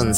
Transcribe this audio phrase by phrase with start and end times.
[0.00, 0.16] And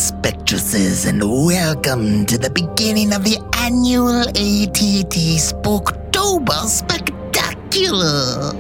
[1.07, 8.53] and welcome to the beginning of the annual ATT Spooktober Spectacular.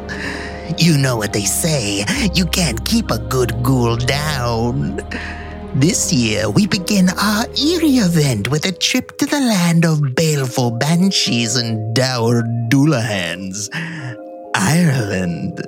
[0.78, 4.96] You know what they say, you can't keep a good ghoul down.
[5.76, 10.72] This year, we begin our eerie event with a trip to the land of baleful
[10.72, 13.70] banshees and dour Dullahans,
[14.56, 15.62] Ireland.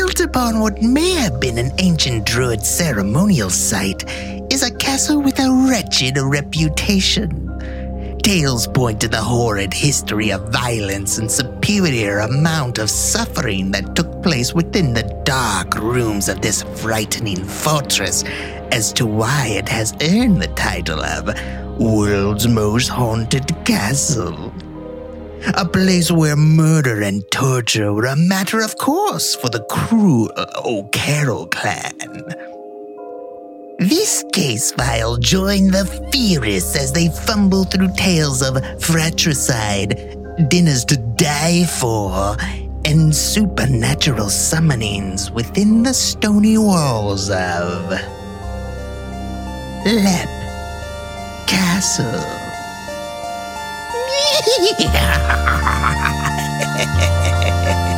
[0.00, 4.02] Built upon what may have been an ancient druid ceremonial site
[4.50, 7.28] is a castle with a wretched reputation.
[8.22, 14.22] Tales point to the horrid history of violence and superior amount of suffering that took
[14.22, 18.24] place within the dark rooms of this frightening fortress
[18.72, 21.28] as to why it has earned the title of
[21.78, 24.50] World's Most Haunted Castle.
[25.54, 30.46] A place where murder and torture were a matter of course for the cruel uh,
[30.64, 31.92] O'Carroll clan.
[33.78, 40.18] This case file join the furious as they fumble through tales of fratricide,
[40.48, 42.36] dinners to die for,
[42.84, 47.90] and supernatural summonings within the stony walls of
[49.86, 50.28] Lep
[51.46, 52.39] Castle.
[54.40, 57.89] ハハハハハ。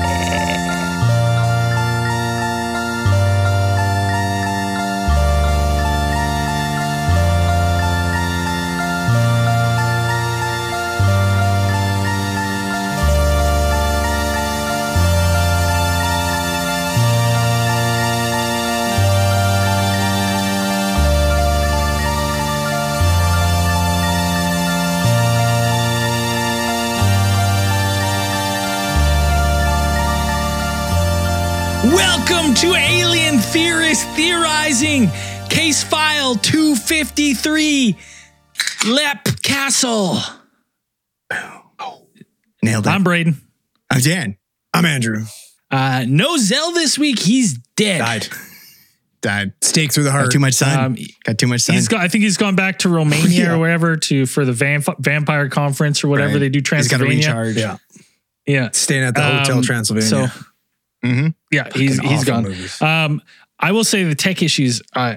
[31.92, 35.10] Welcome to Alien Theorist Theorizing,
[35.50, 37.96] case file 253,
[38.88, 40.16] Lep Castle.
[42.62, 42.90] Nailed it.
[42.90, 43.36] I'm Braden.
[43.90, 44.36] I'm Dan.
[44.72, 45.24] I'm Andrew.
[45.70, 47.18] Uh, no Zell this week.
[47.18, 47.98] He's dead.
[47.98, 48.28] Died.
[49.20, 49.52] Died.
[49.60, 50.32] Stake through the Got heart.
[50.32, 50.78] too much sun.
[50.78, 51.74] Um, Got too much sun.
[51.74, 52.00] He's got.
[52.00, 53.52] I think he's gone back to Romania Yeah.
[53.54, 56.40] or wherever to for the vamp- vampire conference or whatever Right.
[56.40, 56.58] they do.
[56.60, 57.28] He's got to Transylvania.
[57.28, 57.56] recharge.
[57.56, 57.76] Yeah.
[58.46, 60.08] Yeah, Staying at the Hotel Um, Transylvania.
[60.08, 60.26] So
[61.04, 62.42] hmm yeah, he's Fucking he's awful gone.
[62.44, 62.82] movies.
[62.82, 63.22] Um,
[63.60, 64.82] I will say the tech issues.
[64.94, 65.16] Uh,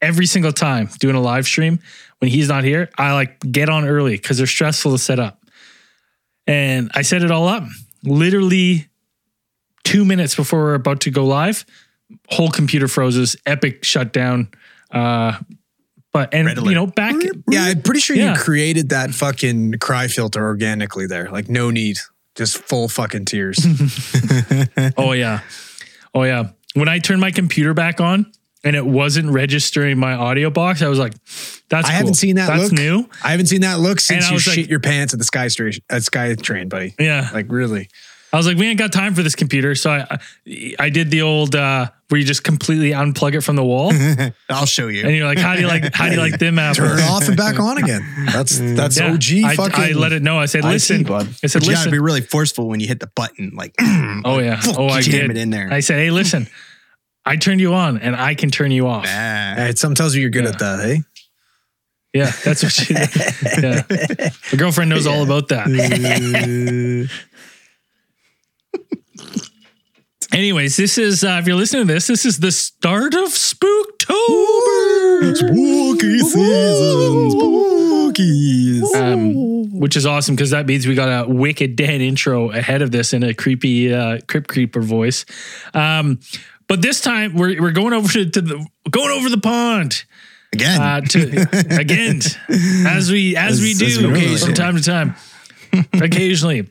[0.00, 1.78] every single time doing a live stream
[2.18, 5.38] when he's not here, I like get on early because they're stressful to set up.
[6.46, 7.64] And I set it all up.
[8.04, 8.88] Literally
[9.84, 11.64] two minutes before we're about to go live,
[12.28, 13.36] whole computer froze.
[13.46, 14.48] Epic shutdown.
[14.90, 15.38] Uh,
[16.12, 16.68] but and Red alert.
[16.68, 17.14] you know back
[17.48, 18.34] yeah, I'm pretty sure Yeah.
[18.34, 21.30] you created that fucking cry filter organically there.
[21.30, 21.98] Like no need.
[22.36, 23.58] Just full fucking tears.
[24.96, 25.40] Oh yeah.
[26.14, 26.50] Oh yeah.
[26.74, 28.30] When I turned my computer back on
[28.64, 31.12] and it wasn't registering my audio box, I was like,
[31.68, 31.96] that's I cool.
[31.98, 32.72] haven't seen that That's look.
[32.72, 33.04] new.
[33.24, 35.48] I haven't seen that look since you was like- shit your pants at the sky
[35.48, 36.94] station at uh, Sky Train, buddy.
[36.98, 37.28] Yeah.
[37.32, 37.88] Like really.
[38.34, 39.74] I was like, we ain't got time for this computer.
[39.74, 40.18] So I
[40.78, 43.92] I did the old uh where you just completely unplug it from the wall.
[44.48, 45.04] I'll show you.
[45.06, 46.76] And you're like, how do you like how do you like them apples?
[46.88, 48.02] Turn it off and back on again.
[48.32, 49.12] That's that's Yeah.
[49.12, 49.84] OG I, fucking.
[49.84, 50.38] I let it know.
[50.38, 51.02] I said, IT, listen.
[51.02, 51.28] bud.
[51.42, 51.90] I said, But you got to listen.
[51.92, 53.52] be really forceful when you hit the button.
[53.54, 53.74] Like,
[54.24, 54.60] oh yeah.
[54.60, 55.36] fuck, Oh, I jam did.
[55.36, 55.68] it in there.
[55.70, 56.48] I said, hey, listen.
[57.24, 59.04] I turned you on and I can turn you off.
[59.06, 59.54] Ah.
[59.56, 60.50] Hey, some tells you you're good Yeah.
[60.50, 60.98] at that, eh?
[62.14, 62.92] Yeah, that's what she
[63.62, 63.82] Yeah.
[64.52, 65.66] My girlfriend knows all about that.
[70.32, 75.36] Anyways, this is uh, if you're listening to this, this is the start of Spooktober,
[75.36, 77.30] Spooky season.
[77.30, 78.94] Spookies.
[78.94, 82.90] um, which is awesome because that means we got a wicked dead intro ahead of
[82.90, 85.26] this in a creepy uh, crypt creeper voice.
[85.74, 86.20] Um,
[86.66, 90.04] but this time we're we're going over to, to the going over the pond
[90.54, 90.80] Again.
[90.80, 92.20] uh, to again
[92.86, 95.14] as we as, we do as we normally from time to time,
[95.92, 96.70] occasionally.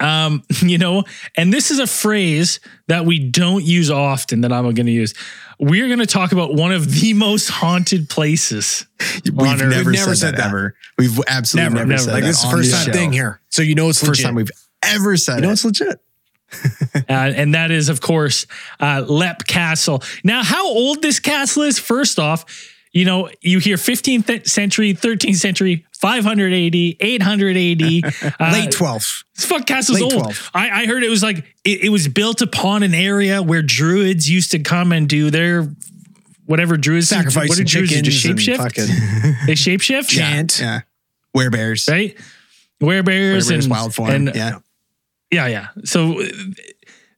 [0.00, 1.04] Um, you know,
[1.36, 5.14] and this is a phrase that we don't use often that I'm going to use.
[5.58, 8.86] We're going to talk about one of the most haunted places.
[9.24, 10.46] We've never, We've never said, said that, that.
[10.48, 10.74] ever.
[10.98, 12.02] We've absolutely Never, never, never.
[12.02, 12.92] said Like that this is the first time show.
[12.92, 13.40] thing here.
[13.50, 14.24] So you know it's First legit.
[14.26, 14.50] time we've
[14.82, 15.52] ever said You know it.
[15.52, 16.00] it's legit.
[16.94, 18.46] uh, and that is, of course,
[18.80, 20.02] uh, Lep Castle.
[20.24, 21.78] Now, how old this castle is?
[21.78, 22.44] First off,
[22.98, 28.02] you know, you hear 15th century, 13th century, 580, 880.
[28.40, 29.24] Uh, Late 12th.
[29.36, 30.22] This fuck castle's Late old.
[30.34, 30.50] 12.
[30.54, 34.28] I, I heard it was like it, it was built upon an area where druids
[34.28, 35.68] used to come and do their
[36.46, 38.02] whatever druids Sacrifice What did druids do?
[38.10, 38.56] chickens and Shapeshift.
[38.56, 38.86] fucking
[39.46, 40.58] They shapeshift, chant.
[40.60, 40.80] Yeah.
[41.36, 41.88] Werebears.
[41.90, 42.16] right?
[42.82, 44.10] Werebears Werebears, and wild form.
[44.10, 44.58] and yeah.
[45.30, 45.66] yeah, yeah.
[45.84, 46.22] So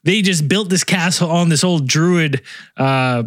[0.04, 2.42] they just built this castle on this old druid
[2.76, 3.24] uh,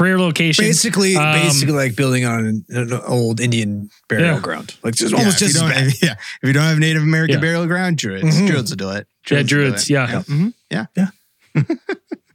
[0.00, 0.64] prayer location.
[0.64, 4.40] Basically, Um, basically like building on an, an old Indian burial Yeah.
[4.40, 4.74] ground.
[4.82, 5.86] Like just Yeah, almost if you just don't, as bad.
[5.88, 6.12] if, yeah,
[6.42, 7.40] if you don't have Native American Yeah.
[7.40, 8.46] burial ground, druids, Mhm.
[8.48, 9.06] druids will do it.
[9.30, 9.90] Yeah, druids, it.
[9.90, 10.22] yeah.
[10.26, 10.52] Mhm.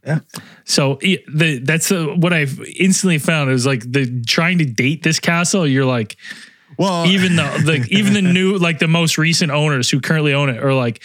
[0.06, 0.20] yeah.
[0.64, 5.02] So e- the that's uh, what I've instantly found is like the trying to date
[5.02, 5.66] this castle.
[5.66, 6.16] You're like
[6.78, 10.48] Well, even the the even the new like the most recent owners who currently own
[10.48, 11.02] it are like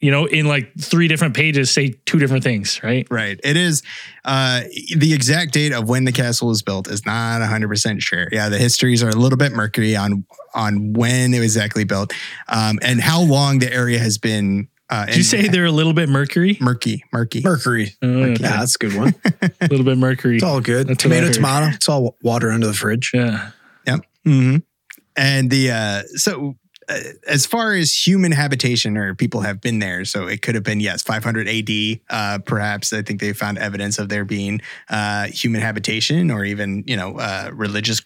[0.00, 3.06] you know in like three different pages say two different things, right?
[3.10, 3.40] Right.
[3.42, 3.82] It is
[4.24, 4.62] uh
[4.96, 8.28] the exact date of when the castle was built is not 100% sure.
[8.30, 12.12] Yeah, the histories are a little bit murky on on when it was exactly built
[12.48, 15.94] um and how long the area has been uh Did you say they're a little
[15.94, 16.58] bit mercury?
[16.60, 17.40] murky, murky.
[17.42, 17.94] Mercury.
[18.02, 18.08] Uh,
[18.38, 19.14] Yeah, that's a good one.
[19.42, 20.36] a little bit mercury.
[20.36, 20.88] It's all good.
[20.88, 21.74] That's tomato, tomato.
[21.74, 23.12] It's all water under the fridge.
[23.14, 23.50] Yeah.
[23.86, 24.00] Yep.
[24.26, 24.56] Mm-hmm.
[25.16, 26.56] And the uh so
[27.26, 30.80] as far as human habitation or people have been there, so it could have been
[30.80, 32.00] yes, 500 AD.
[32.08, 36.84] Uh, perhaps I think they found evidence of there being uh, human habitation or even
[36.86, 38.02] you know uh, religious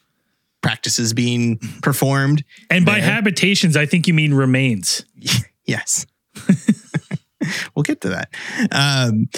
[0.63, 2.45] practices being performed.
[2.69, 3.11] And by There.
[3.11, 5.05] habitations, I think you mean remains.
[5.67, 6.05] Yes.
[7.77, 8.35] we'll get to that.
[8.73, 9.29] Um,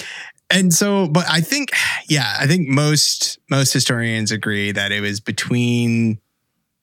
[0.49, 1.69] and so, but I think,
[2.09, 6.19] yeah, I think most most historians agree that it was between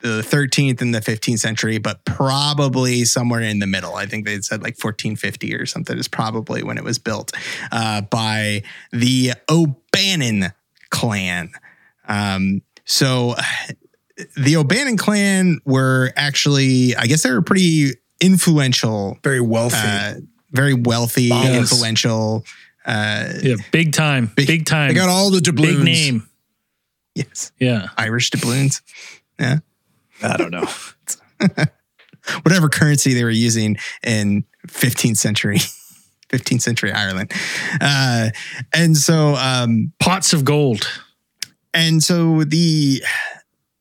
[0.03, 3.95] the 13th and the 15th century, but probably somewhere in the middle.
[3.97, 7.33] I think they said like 1450 or something is probably when it was built
[7.73, 8.63] uh, by
[8.93, 10.53] the O'Bannon
[10.91, 11.51] clan.
[12.09, 13.35] Um, so
[14.37, 19.77] the O'Bannon clan were actually, I guess they were pretty influential Very wealthy.
[19.79, 20.15] uh,
[20.53, 21.57] very wealthy, Yes.
[21.73, 22.45] influential.
[22.85, 25.77] Uh, Yeah, big time, big, Big- time, they got all the doubloons.
[25.77, 26.27] big name.
[27.15, 28.81] yes, Yeah, Irish doubloons.
[29.39, 29.59] Yeah,
[30.23, 30.67] I don't know.
[32.43, 35.57] whatever currency they were using in 15th century,
[36.29, 37.33] 15th century Ireland.
[37.81, 38.31] Uh,
[38.75, 40.87] and so, um, pots of gold.
[41.75, 43.03] and so the.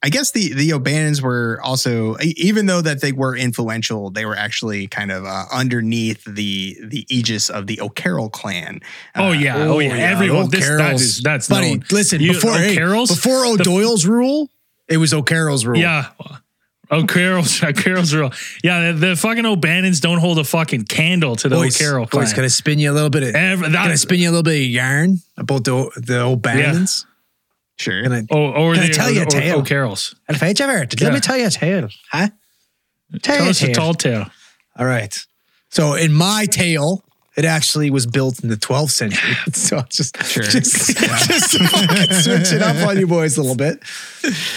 [0.02, 4.38] I guess the the O'Bannons were also, even though that they were influential, they were
[4.38, 8.80] actually kind of uh, underneath the the aegis of the O'Carroll clan.
[9.18, 9.96] Oh Uh, yeah, oh, yeah.
[9.96, 11.18] Everyone, this, that O'Carroll's.
[11.20, 11.84] that's Buddy, known.
[11.92, 13.10] listen, You- before hey, O'Carroll's?
[13.10, 14.50] before The- O'Doyle's rule,
[14.90, 15.78] it was O'Carroll's rule.
[15.78, 16.08] Yeah.
[16.92, 18.32] O'Carroll's O'Carroll's real.
[18.64, 22.12] Yeah, the, the fucking O'Bannons don't hold a fucking candle to the Boys, O'Carroll boys,
[22.12, 22.36] clan.
[22.36, 24.44] can I spin you a little bit of Ever, can I spin you a little
[24.44, 27.06] bit of yarn about the the O'Bannons?
[27.78, 28.02] Sure.
[28.04, 29.60] Can I, oh, or Can I the tell you a or- tale?
[29.60, 30.16] O'Carroll's.
[30.28, 30.80] have I ever?
[30.80, 31.12] Let Yeah.
[31.12, 32.30] me tell you a tale, huh?
[33.22, 34.26] Tell, Tell us a tall tale.
[34.78, 35.16] All right.
[35.70, 37.04] So in my tale,
[37.38, 39.34] it actually was built in the 12th century.
[39.54, 40.44] so it's just Sure.
[40.44, 41.52] just, just
[42.24, 43.84] switch it up on you boys a little bit.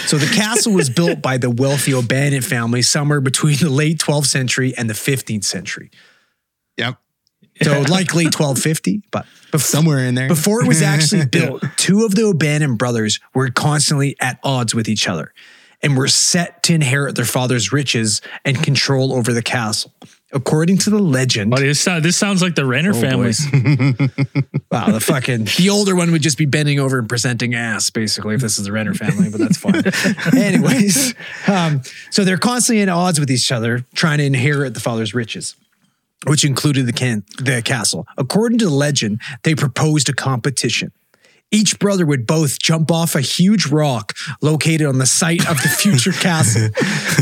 [0.06, 4.26] So the castle was built by the wealthy O'Bannon family somewhere between the late 12th
[4.26, 5.90] century and the 15th century.
[6.78, 6.96] Yep.
[7.62, 10.26] So likely 1250, but before, Somewhere in there.
[10.28, 14.88] before it was actually built, two of the O'Bannon brothers were constantly at odds with
[14.88, 15.32] each other
[15.82, 19.92] and were set to inherit their father's riches and control over the castle.
[20.34, 23.44] According to the legend, But this, sou- this sounds like the Renner Oh, families.
[24.70, 28.34] wow, the fucking the older one would just be bending over and presenting ass, basically,
[28.34, 29.82] if this is the Renner family, but that's fine.
[30.42, 31.14] Anyways,
[31.48, 35.54] um, so they're constantly at odds with each other, trying to inherit the father's riches.
[36.24, 38.06] Which included the can the castle.
[38.16, 40.92] According to the legend, they proposed a competition.
[41.50, 45.68] Each brother would both jump off a huge rock located on the site of the
[45.68, 46.68] future castle.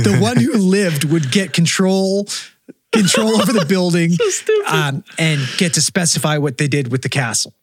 [0.04, 2.28] The one who lived would get control
[2.92, 4.12] control over the building
[4.68, 7.54] um, and get to specify what they did with the castle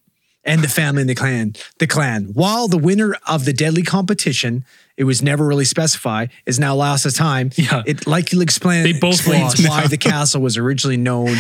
[0.43, 1.53] and the family and the clan.
[1.79, 2.31] The clan.
[2.33, 4.63] While the winner of the deadly competition,
[4.95, 7.51] it was never really specified, is now lost of time.
[7.57, 7.83] Yeah.
[7.85, 9.69] It likely explain, They both explains lost.
[9.69, 11.35] why the castle was originally known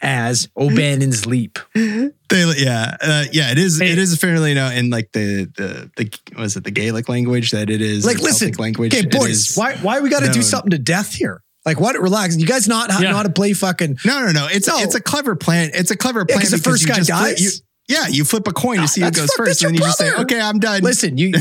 [0.00, 1.58] as O'Bannon's Leap.
[1.74, 2.12] They,
[2.56, 3.50] yeah, uh, yeah.
[3.50, 3.78] It is.
[3.80, 3.90] Hey.
[3.92, 7.68] It is fairly known in like the the the was it the Gaelic language that
[7.68, 8.94] it is Like, a listen, Celtic language.
[8.94, 11.42] okay, boys, is- why why we got to do something to death here?
[11.64, 12.00] Like, what?
[12.00, 12.36] Relax.
[12.36, 13.10] You guys not Yeah.
[13.10, 13.98] know how to play fucking.
[14.04, 14.48] No, no, no.
[14.50, 14.78] It's No.
[14.80, 15.70] it's a clever plan.
[15.74, 17.40] It's a clever plan 'cause the because first you guy just flip- dies?
[17.40, 17.50] you-
[17.88, 19.88] yeah, you flip a coin to see who goes fuck- first, and then you your
[19.88, 21.32] just say, "Okay, I'm done." Listen, you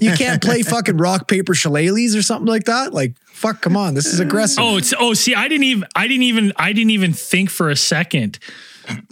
[0.00, 2.94] you can't play fucking rock paper shillelaghs or something like that.
[2.94, 4.58] Like, fuck, come on, this is aggressive.
[4.62, 5.14] Oh, it's oh.
[5.14, 5.84] See, I didn't even.
[5.94, 6.52] I didn't even.
[6.56, 8.38] I didn't even think for a second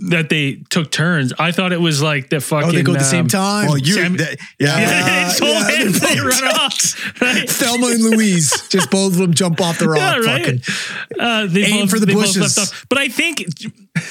[0.09, 1.35] that they took turns.
[1.39, 2.69] I thought it was like the fucking.
[2.71, 3.67] Oh, they go at the same um, time.
[3.67, 7.21] well, you, Sam- that- yeah, Yeah, it's all yeah, they're they run off.
[7.21, 7.49] Right?
[7.51, 9.99] Thelma and Louise, just both of them jump off the rock.
[9.99, 10.65] Yeah, right.
[10.65, 11.21] Fucking.
[11.21, 12.57] Uh, they Aim both, for the they both bushes.
[12.57, 12.87] left off.
[12.89, 13.45] But I think,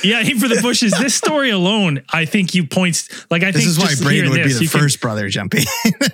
[0.03, 0.91] yeah, aim for the bushes.
[0.99, 4.03] This story alone, I think you points like I this think this is why just
[4.03, 5.63] Braden hearing would be the you can- first brother jumping.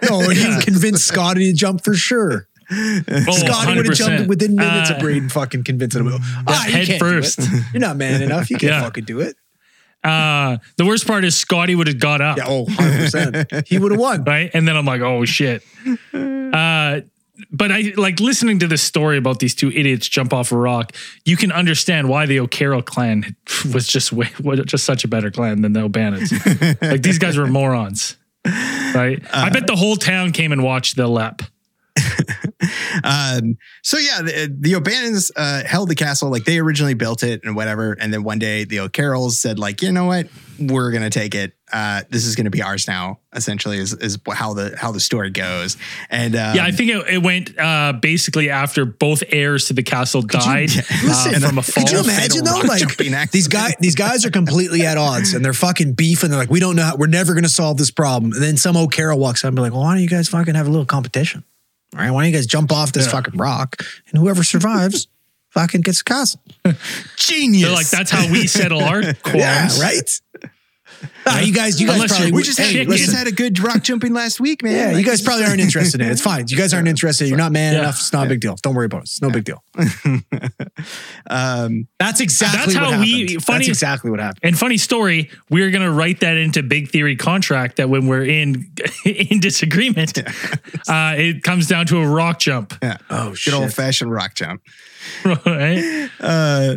[0.10, 2.48] No, and he convinced Scotty to jump for sure.
[2.72, 6.20] Oh, Scotty would have jumped within minutes Uh, of Braden fucking convincing him.
[6.48, 7.40] Ah, you head can't do first.
[7.40, 7.50] it.
[7.74, 8.50] You're not man enough.
[8.50, 8.82] You can't Yeah.
[8.84, 9.36] fucking do it.
[10.04, 12.38] Uh, the worst part is Scotty would have got up.
[12.38, 13.68] Yeah, oh, 100%.
[13.68, 14.24] he would have won.
[14.28, 14.50] right?
[14.54, 15.64] And then I'm like, oh shit.
[16.14, 17.02] Uh,
[17.52, 20.96] but I like listening to this story about these two idiots jump off a rock.
[21.26, 23.36] You can understand why the O'Carroll clan
[23.74, 26.32] was just way, was just such a better clan than the O'Bannons.
[26.82, 29.22] like these guys were morons, right?
[29.34, 31.42] I bet the whole town came and watched the lep.
[33.04, 37.42] Um, so yeah, the, the O'Bannons uh, held the castle like they originally built it
[37.44, 37.94] and whatever.
[37.94, 40.28] And then one day the O'Carrolls said like, you know what,
[40.60, 41.54] we're gonna take it.
[41.74, 43.20] Uh, this is gonna be ours now.
[43.34, 45.78] Essentially, is is how the how the story goes.
[46.10, 49.84] And um, Yeah, I think it, it went uh, basically after both heirs to the
[49.84, 51.84] castle died yeah, uh, listen, from a fall.
[51.84, 52.62] Could you imagine though?
[52.72, 52.98] Like
[53.32, 56.52] these guys, these guys are completely at odds, and they're fucking beef, and they're like,
[56.52, 56.84] "We don't know.
[56.84, 59.56] How, we're never going to solve this problem." And then some O'Carroll walks up and
[59.56, 61.44] be like, "Well, why don't you guys fucking have a little competition?
[61.94, 63.12] All right, why don't you guys jump off this Yeah.
[63.12, 65.08] fucking rock, and whoever survives,
[65.50, 66.42] fucking gets a castle."
[67.18, 67.64] genius.
[67.64, 69.38] They're like, that's how we settle our qualms.
[69.78, 70.22] Yeah, right.
[71.26, 73.28] Ah, you guys, you guys Unless probably you're- we just had, Hey, we just had
[73.28, 74.74] a good rock jumping last week, man.
[74.94, 76.12] Yeah, you guys probably aren't interested in it.
[76.12, 76.46] It's fine.
[76.48, 77.28] You guys aren't interested.
[77.28, 77.80] You're not man Yeah.
[77.80, 78.00] enough.
[78.00, 78.56] It's not a big deal.
[78.62, 79.04] Don't worry about it.
[79.04, 79.64] It's no big deal.
[81.30, 83.44] Um, That's exactly That's what how we- happened.
[83.44, 84.40] funny- That's exactly what happened.
[84.44, 88.72] And funny story, we're gonna write that into Big Theory contract that when we're in
[89.06, 90.18] in disagreement,
[90.88, 92.74] uh, it comes down to a rock jump.
[92.82, 92.98] yeah.
[93.10, 93.54] Oh Good shit!
[93.54, 94.62] old fashioned rock jump.
[95.24, 96.10] Right?
[96.20, 96.76] Uh,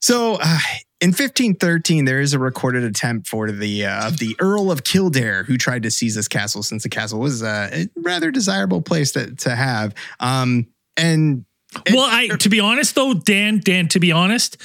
[0.00, 0.58] so uh,
[1.04, 5.44] in 1513, there is a recorded attempt for the uh, of the Earl of Kildare,
[5.44, 9.12] who tried to seize this castle, since the castle was uh, a rather desirable place
[9.12, 9.94] to, to have.
[10.18, 11.44] Um, and
[11.92, 14.56] Well, I to be honest though, Dan, Dan, to be honest,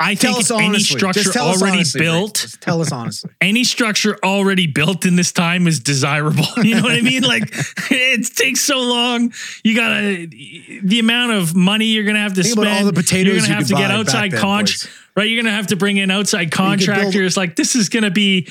[0.00, 0.96] I Tell think us any honestly.
[0.98, 3.30] structure Just tell us already honestly, built, tell us honestly.
[3.40, 6.44] any structure already built in this time is desirable.
[6.62, 7.22] You know what I mean?
[7.22, 7.52] Like
[7.90, 9.32] it takes so long.
[9.64, 10.26] You gotta
[10.82, 12.68] the amount of money you're gonna have to Think spend.
[12.68, 14.66] all the potatoes you're gonna you have to get outside then, con-
[15.16, 15.28] right.
[15.28, 17.36] You're gonna have to bring in outside could build- contractors.
[17.36, 18.46] like this is gonna be.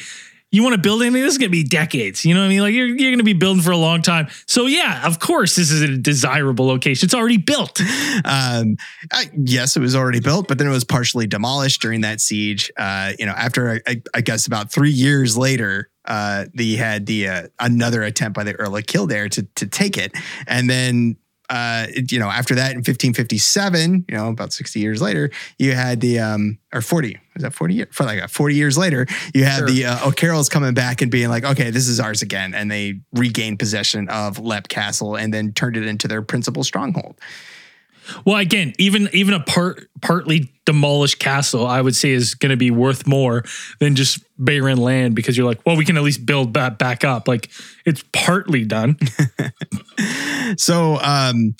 [0.49, 1.21] You want to build anything?
[1.21, 2.23] This is going to be decades.
[2.23, 2.61] You know what I mean?
[2.61, 4.29] Like you're, you're going to be building for a long time.
[4.47, 7.05] So yeah, of course, this is a desirable location.
[7.05, 7.81] It's already built.
[8.25, 8.77] um,
[9.11, 12.71] I, yes, it was already built, but then it was partially demolished during that siege.
[12.77, 17.27] Uh, you know, after I, I guess about three years later, uh, they had the
[17.27, 20.13] uh, another attempt by the Earl of Kildare to to take it,
[20.47, 21.17] and then.
[21.49, 26.01] Uh, you know, after that in 1557, you know, about 60 years later, you had
[26.01, 27.87] the, um, or 40, was that 40 years?
[27.91, 29.67] For like uh, 40 years later, you had Sure.
[29.67, 32.53] the uh, O'Carrolls coming back and being like, okay, this is ours again.
[32.53, 37.15] And they regained possession of Lepp Castle and then turned it into their principal stronghold.
[38.25, 42.57] Well, again, even even a part partly demolished castle, I would say is going to
[42.57, 43.43] be worth more
[43.79, 47.03] than just barren land because you're like, well, we can at least build that back
[47.03, 47.27] up.
[47.27, 47.49] Like
[47.85, 48.97] it's partly done.
[50.57, 51.55] So um,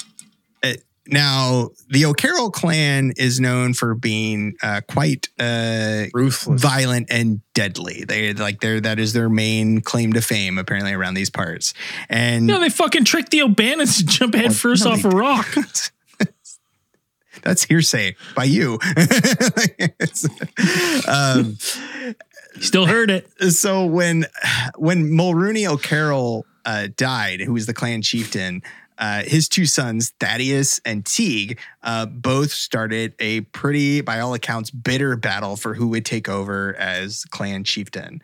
[0.64, 0.74] uh,
[1.08, 6.62] now the O'Carroll clan is known for being uh, quite uh, Ruthless.
[6.62, 8.06] violent and deadly.
[8.08, 11.74] They like they're that is their main claim to fame apparently around these parts.
[12.10, 15.10] And no, they fucking tricked the O'Bannons to jump head Well, first no, off a
[15.10, 15.48] rock.
[17.48, 18.80] that's hearsay by you.
[21.08, 21.58] Um,
[22.60, 23.32] Still heard it.
[23.54, 24.26] so when
[24.76, 28.62] when Mulrooney O'Carroll uh, died, who was the clan chieftain,
[28.98, 34.72] uh, his two sons Thaddeus and Teague uh, both started a pretty, by all accounts,
[34.72, 38.22] bitter battle for who would take over as clan chieftain.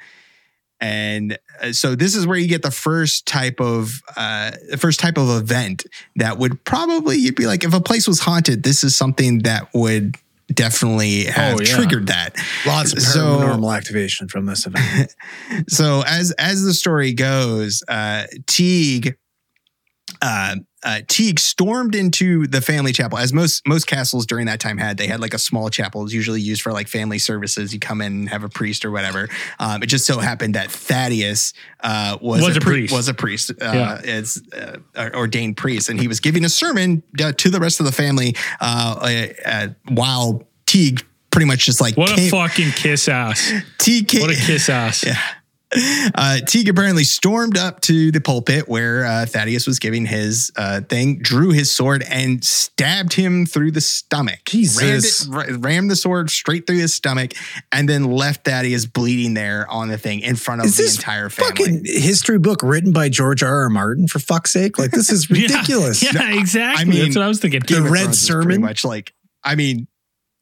[0.83, 4.99] And uh, so this is where you get the first type of uh, the first
[4.99, 5.85] type of event
[6.17, 9.69] that would probably you'd be like if a place was haunted, this is something that
[9.73, 10.17] would
[10.53, 11.73] definitely have Oh, yeah.
[11.75, 12.35] triggered that.
[12.67, 15.15] Lots of So- paranormal activation from this event.
[15.69, 19.15] so as as the story goes, uh, Teague,
[20.21, 24.77] uh, uh, Teague stormed into the family chapel, as most most castles during that time
[24.77, 24.97] had.
[24.97, 27.73] They had like a small chapel, it was usually used for like family services.
[27.73, 29.29] You come in and have a priest or whatever.
[29.59, 32.93] Um, it just so happened that Thaddeus uh, was, Was a pri- priest.
[32.93, 34.01] Was a priest, uh, Yeah.
[34.03, 34.41] as
[34.95, 37.91] uh, ordained priest, and he was giving a sermon uh, to the rest of the
[37.91, 43.51] family uh, while Teague pretty much just like What a fucking kiss ass.
[43.79, 45.03] Teague came, What a kiss ass.
[45.05, 45.17] Yeah.
[46.15, 50.81] Uh, Teague apparently stormed up to the pulpit where uh, Thaddeus was giving his uh,
[50.81, 54.39] thing, drew his sword, and stabbed him through the stomach.
[54.45, 55.25] Jesus.
[55.27, 57.33] Rammed, it, rammed the sword straight through his stomach,
[57.71, 60.95] and then left Thaddeus bleeding there on the thing in front of Is the this
[60.97, 61.49] entire family.
[61.51, 63.63] fucking history book written by George R.
[63.63, 63.69] R.
[63.69, 64.07] Martin?
[64.07, 64.77] For fuck's sake!
[64.77, 66.03] Like this is ridiculous.
[66.03, 66.81] Yeah, exactly.
[66.81, 67.61] I mean, That's what I was thinking.
[67.61, 68.61] Game of Red Thrones is pretty Sermon?
[68.61, 69.13] much like,
[69.43, 69.87] I mean,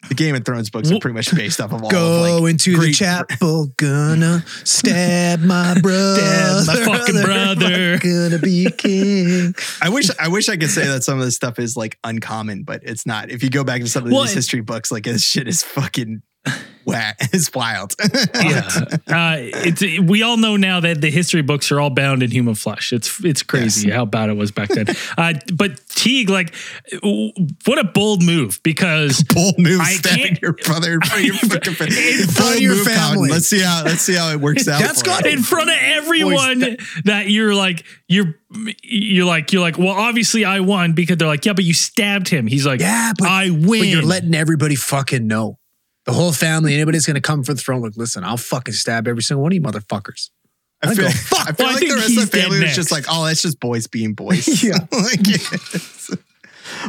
[0.09, 2.29] the Game of Thrones books are pretty much based off of all Go of like
[2.39, 6.63] Go into the chapel, gonna stab my brother.
[6.67, 7.97] my fucking brother.
[7.99, 9.53] Gonna be king.
[9.81, 12.63] I wish I wish I could say that some of this stuff is like uncommon,
[12.63, 13.29] but it's not.
[13.29, 16.21] If you go back to some of these history books, like this shit is fucking
[16.83, 17.93] Wow, it's wild.
[18.33, 18.67] yeah,
[19.07, 22.55] uh, it's we all know now that the history books are all bound in human
[22.55, 22.91] flesh.
[22.91, 24.87] It's it's crazy how bad it was back then.
[25.15, 26.55] uh, but Teague, like,
[27.65, 31.35] what a bold move because Bold move, I stabbing your brother in front of your
[31.35, 31.87] fucking.
[31.87, 33.29] In front of your family.
[33.29, 34.81] Let's see how let's see how it works out.
[34.81, 38.33] That's got in front of everyone that you're like you're
[38.81, 42.27] you're like you're like well obviously I won because they're like yeah but you stabbed
[42.27, 42.47] him.
[42.47, 43.85] He's like Yeah, but, I but win.
[43.85, 45.59] you're letting everybody fucking know.
[46.05, 47.81] The whole family, anybody's gonna come for the throne.
[47.81, 50.29] Like, listen, I'll fucking stab every single one of you motherfuckers.
[50.83, 52.75] I feel, go, I feel Well, I like the rest of the family dead was
[52.75, 54.47] just like, oh, that's just boys being boys.
[54.63, 54.77] Yeah.
[54.91, 56.09] like, yes.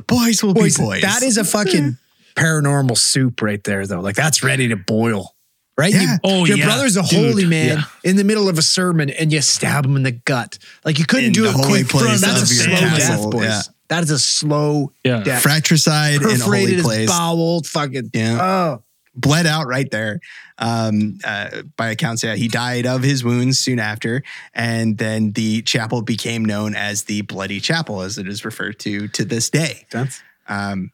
[0.07, 1.02] boys will Boys, be boys.
[1.02, 1.99] that is a fucking
[2.37, 4.00] paranormal soup right there, though.
[4.00, 5.35] Like that's ready to boil.
[5.76, 5.92] Right?
[5.92, 6.02] Yeah.
[6.02, 7.85] You- Oh, your yeah, brother's a dude, holy man yeah.
[8.04, 10.59] in the middle of a sermon and you stab him in the gut.
[10.85, 11.88] Like you couldn't In do the it quick.
[11.88, 13.45] place That's a of slow your death, boys.
[13.45, 13.62] yeah.
[13.88, 15.23] That is a slow Yeah.
[15.23, 15.42] death.
[15.42, 17.09] fratricide in a holy Perforated his place.
[17.11, 18.11] bowel, fucking.
[18.14, 18.38] Yeah.
[18.42, 18.83] Oh.
[19.14, 20.21] Bled out right there.
[20.59, 24.23] Um, uh, by accounts, yeah, he died of his wounds soon after,
[24.54, 29.09] and then the chapel became known as the Bloody Chapel, as it is referred to
[29.09, 29.87] to this day.
[29.90, 30.92] That's Um,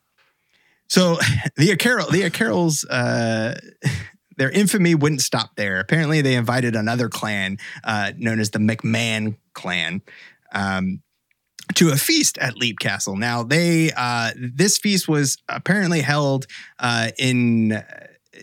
[0.89, 1.19] so
[1.57, 3.59] the Carol, the Carrolls, uh,
[4.37, 5.79] their infamy wouldn't stop there.
[5.79, 10.03] Apparently, they invited another clan uh, known as the McMahon clan.
[10.53, 11.03] Um,
[11.75, 13.17] to a feast at Leap Castle.
[13.17, 16.47] Now they uh, this feast was apparently held
[16.79, 17.85] uh, in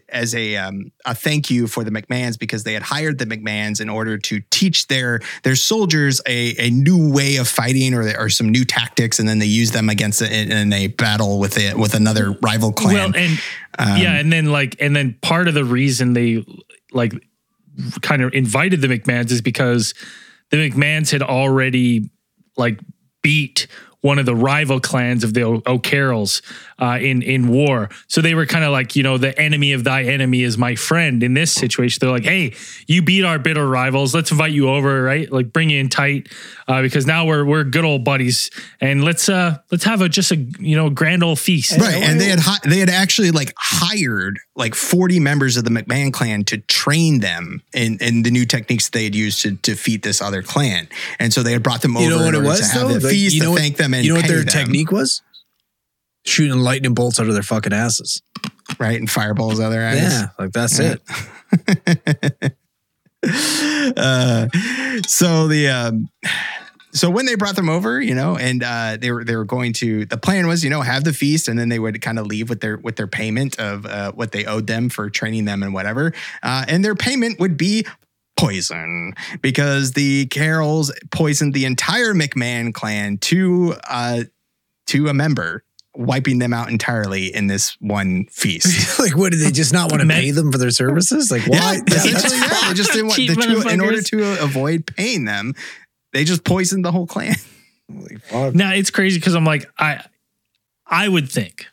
[0.10, 3.80] as a um, a thank you for the McMahons because they had hired the McMahons
[3.82, 8.30] in order to teach their their soldiers a, a new way of fighting or or
[8.30, 11.58] some new tactics, and then they use them against it in, in a battle with
[11.58, 12.94] it with another rival clan.
[12.94, 13.40] well and
[13.78, 16.46] Um, yeah and then like and then part of the reason they
[16.94, 17.14] like
[18.02, 19.94] kind of invited the McMahons is because
[20.50, 22.10] the McMahons had already
[22.56, 22.80] like
[23.22, 23.68] beat
[24.02, 26.42] one of the rival clans of the o- O'Carrolls
[26.80, 27.90] uh, in in war.
[28.08, 30.76] So they were kind of like, you know, the enemy of thy enemy is my
[30.76, 31.24] friend.
[31.24, 32.54] In this situation, they're like, hey,
[32.88, 34.14] you beat our bitter rivals.
[34.14, 35.32] Let's invite you over, right?
[35.32, 36.30] Like bring you in tight
[36.68, 38.50] uh, because now we're we're good old buddies,
[38.82, 41.78] and let's uh let's have a just a you know grand old feast.
[41.80, 45.70] Right, and they had hi- they had actually like hired like forty members of the
[45.70, 50.04] McMahon clan to train them in, in the new techniques they had used to defeat
[50.04, 50.88] this other clan,
[51.20, 52.04] and so they had brought them over.
[52.04, 52.94] You know what it was to have though?
[52.96, 54.48] the Like, feast you know to what- thank them and you know what their them,
[54.48, 55.22] technique was?
[56.26, 58.22] Shooting lightning bolts out of their fucking asses.
[58.80, 59.98] right, and fireballs out of their eyes.
[59.98, 60.96] Yeah, like that's Yeah.
[61.52, 62.56] it.
[63.98, 64.48] uh,
[65.08, 66.10] so the um,
[66.94, 69.74] so when they brought them over, you know, and uh, they were they were going
[69.74, 72.26] to the plan was you know have the feast and then they would kind of
[72.28, 75.64] leave with their with their payment of uh, what they owed them for training them
[75.64, 77.86] and whatever, uh, and their payment would be
[78.38, 84.24] poison because the Carrolls poisoned the entire McMahon clan to uh,
[84.88, 85.64] to a member.
[85.98, 89.00] Wiping them out entirely in this one feast.
[89.00, 91.32] like, what did they just not want to pay them for their services?
[91.32, 91.80] Like, Yeah, why?
[91.88, 92.68] essentially, yeah.
[92.68, 95.54] They just didn't want the two, in order to avoid paying them.
[96.14, 97.36] They just poisoned the whole clan.
[98.32, 100.04] Now it's crazy because I'm like I
[100.88, 101.68] I would think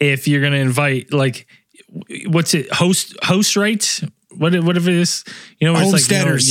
[0.00, 1.46] if you're gonna invite like
[2.26, 4.02] what's it host host rights
[4.36, 5.22] what what if it is
[5.60, 6.50] you know where it's like you know, Homesteaders.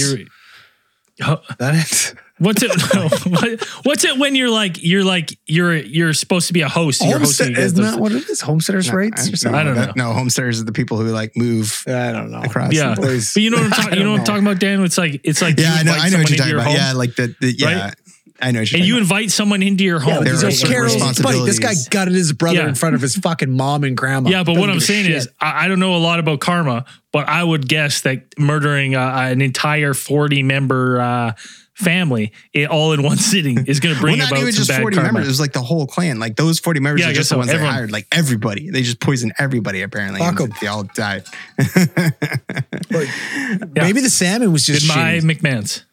[1.19, 2.15] you're ho- That is.
[2.39, 2.71] What's it
[3.29, 7.01] what, what's it when you're like you're like you're you're supposed to be a host
[7.01, 8.41] and you're hosting Homestead, you isn't that what it is?
[8.41, 9.31] Homesteaders' rights?
[9.31, 9.59] Or something?
[9.59, 11.83] I don't that- No, homesteaders are the people who like move.
[11.87, 12.41] I don't know.
[12.41, 13.01] Across yeah the
[13.33, 14.97] but you know what I'm talking you don't know what I'm talking about Dan it's
[14.97, 15.91] like it's like Yeah, you I know.
[15.93, 16.67] I know what you're talking your about.
[16.67, 17.85] home, Yeah, like the, the yeah.
[17.85, 17.93] Right?
[18.39, 20.65] I know you're and you talking invite someone into your home but There these are
[20.67, 21.39] are Carol's buddy.
[21.45, 21.87] This guy responsibilities.
[21.87, 22.67] gutted his brother Yeah.
[22.69, 24.29] in front of his fucking mom and grandma.
[24.29, 25.15] Yeah, but what Doesn't I'm saying shit.
[25.15, 28.93] is, I, I don't know a lot about karma, but I would guess that murdering
[28.95, 28.99] uh,
[29.31, 31.31] an entire 40 member uh,
[31.77, 34.57] family it, all in one sitting is going to bring well, not about even some
[34.61, 35.07] just bad 40 karma.
[35.13, 35.27] members.
[35.27, 36.19] It was like the whole clan.
[36.19, 37.71] Like those 40 members Yeah, are guess just the ones Everyone.
[37.71, 37.91] they hired.
[37.91, 38.71] Like everybody.
[38.71, 40.19] They just poisoned everybody apparently.
[40.19, 40.57] Fuck and 'em.
[40.59, 41.23] They all died.
[42.89, 43.09] Like,
[43.75, 45.39] Maybe the salmon was just my shitty.
[45.39, 45.83] McMahon's.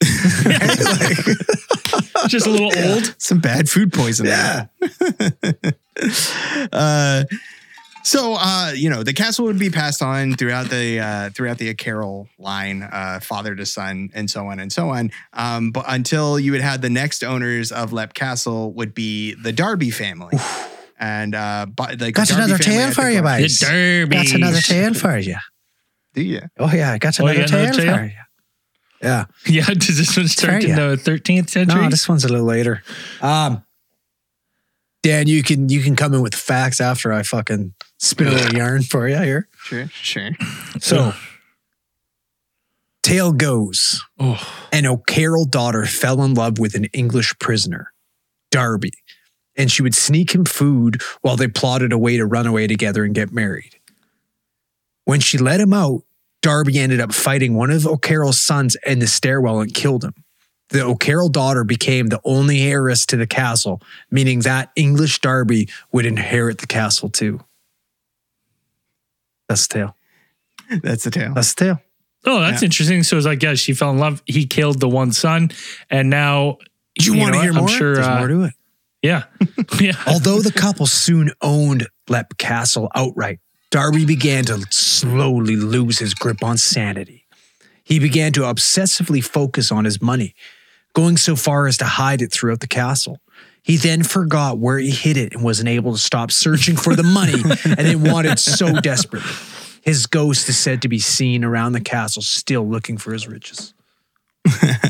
[2.28, 3.14] just a little old.
[3.18, 4.30] Some bad food poisoning.
[4.32, 4.66] Yeah.
[6.72, 7.24] uh,
[8.04, 11.74] so uh, you know, the castle would be passed on throughout the uh, throughout the
[11.74, 15.10] Carroll line, uh, father to son, and so on and so on.
[15.32, 19.52] Um, but until you would have the next owners of Lep Castle would be the
[19.52, 20.38] Darby family.
[20.98, 23.58] And uh, but like Got Darby another family, tale for you, were- boys.
[23.58, 24.16] The Derby.
[24.16, 25.36] Got another tale for you.
[26.14, 26.40] Do you?
[26.58, 27.96] Oh yeah, I got Oh, you another got tale, another tale?
[27.98, 28.10] for you.
[29.02, 29.24] Yeah.
[29.46, 31.82] Yeah, does this one start in the 13th century?
[31.82, 32.82] No, this one's a little later.
[33.20, 33.63] Um,
[35.04, 38.56] Dan, you can you can come in with facts after I fucking spin a little
[38.56, 39.48] yarn for you here.
[39.62, 40.30] Sure, sure.
[40.80, 41.12] So,
[43.02, 47.92] tale goes, oh, an O'Carroll daughter fell in love with an English prisoner,
[48.50, 48.94] Darby,
[49.58, 53.04] and she would sneak him food while they plotted a way to run away together
[53.04, 53.78] and get married.
[55.04, 56.00] When she let him out,
[56.40, 60.23] Darby ended up fighting one of O'Carroll's sons in the stairwell and killed him.
[60.74, 66.04] The O'Carroll daughter became the only heiress to the castle, meaning that English Darby would
[66.04, 67.38] inherit the castle too.
[69.48, 69.96] That's the tale.
[70.82, 71.32] That's the tale.
[71.34, 71.80] That's the tale.
[72.26, 72.66] Oh, that's Yeah.
[72.66, 73.02] interesting.
[73.04, 74.20] So it's like, yeah, she fell in love.
[74.26, 75.50] He killed the one son,
[75.90, 76.58] and now
[77.00, 77.58] you, You want to hear what?
[77.58, 77.68] I'm more?
[77.68, 78.54] sure, There's uh, more to it.
[79.02, 79.24] yeah,
[79.80, 79.92] yeah.
[80.06, 83.38] Although the couple soon owned Lep Castle outright,
[83.70, 87.26] Darby began to slowly lose his grip on sanity.
[87.84, 90.34] He began to obsessively focus on his money,
[90.94, 93.20] going so far as to hide it throughout the castle.
[93.62, 97.02] He then forgot where he hid it and wasn't able to stop searching for the
[97.02, 97.32] money
[97.64, 99.30] and it wanted so desperately.
[99.82, 103.74] His ghost is said to be seen around the castle still looking for his riches.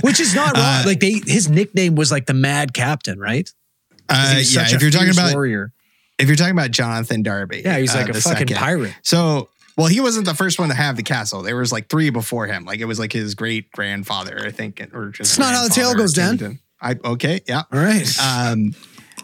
[0.02, 0.64] Which is not wrong.
[0.64, 3.48] Uh, like they his nickname was like the Mad Captain, right?
[4.08, 5.72] Uh, yeah, if you're talking about warrior.
[6.18, 8.56] if you're talking about Jonathan Darby, Yeah, he's uh, like a fucking second.
[8.56, 8.94] pirate.
[9.02, 11.42] So, well, he wasn't the first one to have the castle.
[11.42, 12.64] There was like three before him.
[12.64, 15.32] Like it was like his great grandfather, I think, or just.
[15.32, 16.58] It's not how the tale goes, Dan.
[16.80, 17.62] I okay, yeah.
[17.72, 18.06] All right.
[18.20, 18.74] Um,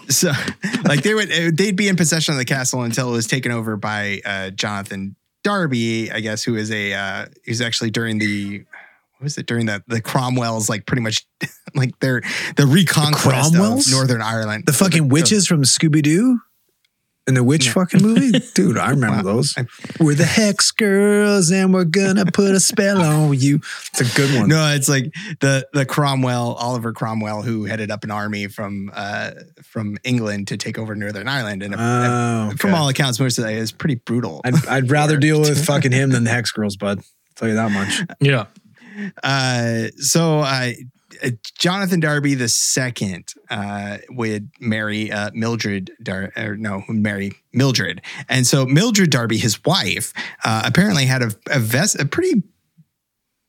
[0.08, 0.32] so
[0.84, 3.76] like they would they'd be in possession of the castle until it was taken over
[3.76, 8.64] by uh, Jonathan Darby, I guess, who is a uh, who's actually during the
[9.18, 11.26] what was it during the the Cromwell's like pretty much
[11.74, 12.22] like their
[12.56, 13.86] the reconquest Cromwells?
[13.86, 14.64] of Northern Ireland.
[14.66, 16.40] the fucking witches from Scooby Doo
[17.30, 17.72] in the witch Yeah.
[17.72, 18.38] fucking movie?
[18.54, 19.36] Dude, I remember Wow.
[19.36, 19.54] those.
[19.98, 23.60] We're the Hex Girls and we're gonna put a spell on you.
[23.92, 24.48] It's a good one.
[24.50, 29.30] No, it's like the the Cromwell, Oliver Cromwell, who headed up an army from uh
[29.62, 32.78] from England to take over Northern Ireland, and Oh, from okay.
[32.78, 34.42] all accounts, most of that is pretty brutal.
[34.44, 36.98] I'd, I'd rather deal with fucking him than the Hex Girls, bud.
[36.98, 37.04] I'll
[37.36, 38.02] tell you that much.
[38.20, 38.46] Yeah.
[39.22, 40.72] Uh, so uh,
[41.22, 48.00] uh, Jonathan Darby the second uh, would marry uh, Mildred Dar or no marry Mildred,
[48.28, 50.12] and so Mildred Darby, his wife,
[50.44, 52.42] uh, apparently had a a, ves- a pretty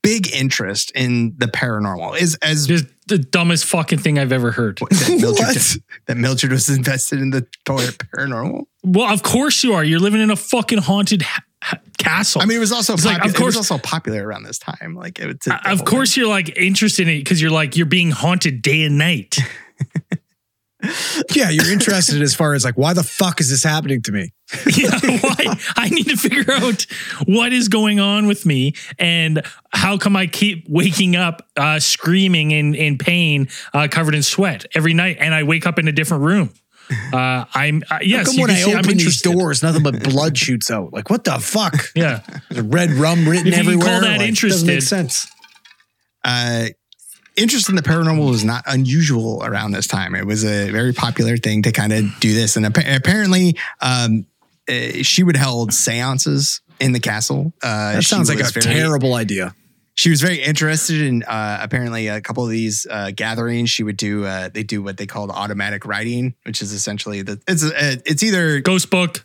[0.03, 2.19] big interest in the paranormal.
[2.19, 4.77] Is as Just the dumbest fucking thing I've ever heard.
[4.79, 5.77] that Mildred, What?
[6.07, 8.65] that Mildred was invested in the paranormal.
[8.83, 9.83] Well, of course you are.
[9.83, 11.43] You're living in a fucking haunted ha- ha-
[11.97, 12.41] castle.
[12.41, 14.57] I mean, it was also It's like, of course- it was also popular around this
[14.59, 14.95] time.
[14.95, 18.11] Like, it was of course you're like interested in it because you're like you're being
[18.11, 19.37] haunted day and night.
[21.35, 24.31] Yeah, you're interested as far as like, why the fuck is this happening to me?
[24.75, 25.55] yeah, why?
[25.77, 26.87] I need to figure out
[27.25, 32.49] what is going on with me and how come I keep waking up uh, screaming
[32.49, 35.91] in in pain, uh, covered in sweat every night, and I wake up in a
[35.91, 36.51] different room.
[37.13, 38.19] Uh, I'm uh, yes.
[38.19, 40.69] How come you when can I see I'm open these doors, nothing but blood shoots
[40.71, 40.93] out?
[40.93, 41.75] Like, what the fuck?
[41.95, 43.87] Yeah, There's red rum written If you can everywhere.
[43.87, 45.27] call that like, Doesn't make sense.
[46.23, 46.65] uh,
[47.35, 50.15] interest in the paranormal was not unusual around this time.
[50.15, 54.25] It was a very popular thing to kind of do this, and appa- apparently, um,
[54.69, 57.53] uh, she would hold seances in the castle.
[57.63, 59.55] Uh, That sounds like a very- terrible idea.
[60.01, 63.69] She was very interested in uh, apparently a couple of these uh, gatherings.
[63.69, 67.39] She would do uh, they do what they called automatic writing, which is essentially the
[67.47, 69.23] it's it's either ghost book.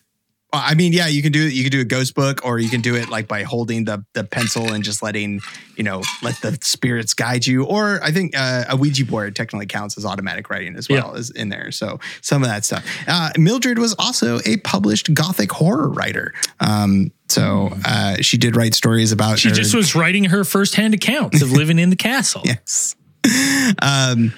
[0.52, 2.80] I mean, yeah, you can do you can do a ghost book, or you can
[2.80, 5.40] do it like by holding the the pencil and just letting
[5.76, 7.64] you know let the spirits guide you.
[7.64, 11.30] Or I think uh, a Ouija board technically counts as automatic writing as well as
[11.30, 11.72] in there.
[11.72, 12.85] So some of that stuff.
[13.09, 16.32] Uh, Mildred was also a published Gothic horror writer.
[16.61, 19.38] Um, so uh, she did write stories about.
[19.40, 22.42] She her- just was writing her firsthand accounts of living in the castle.
[22.44, 22.94] yes.
[23.82, 24.32] Um,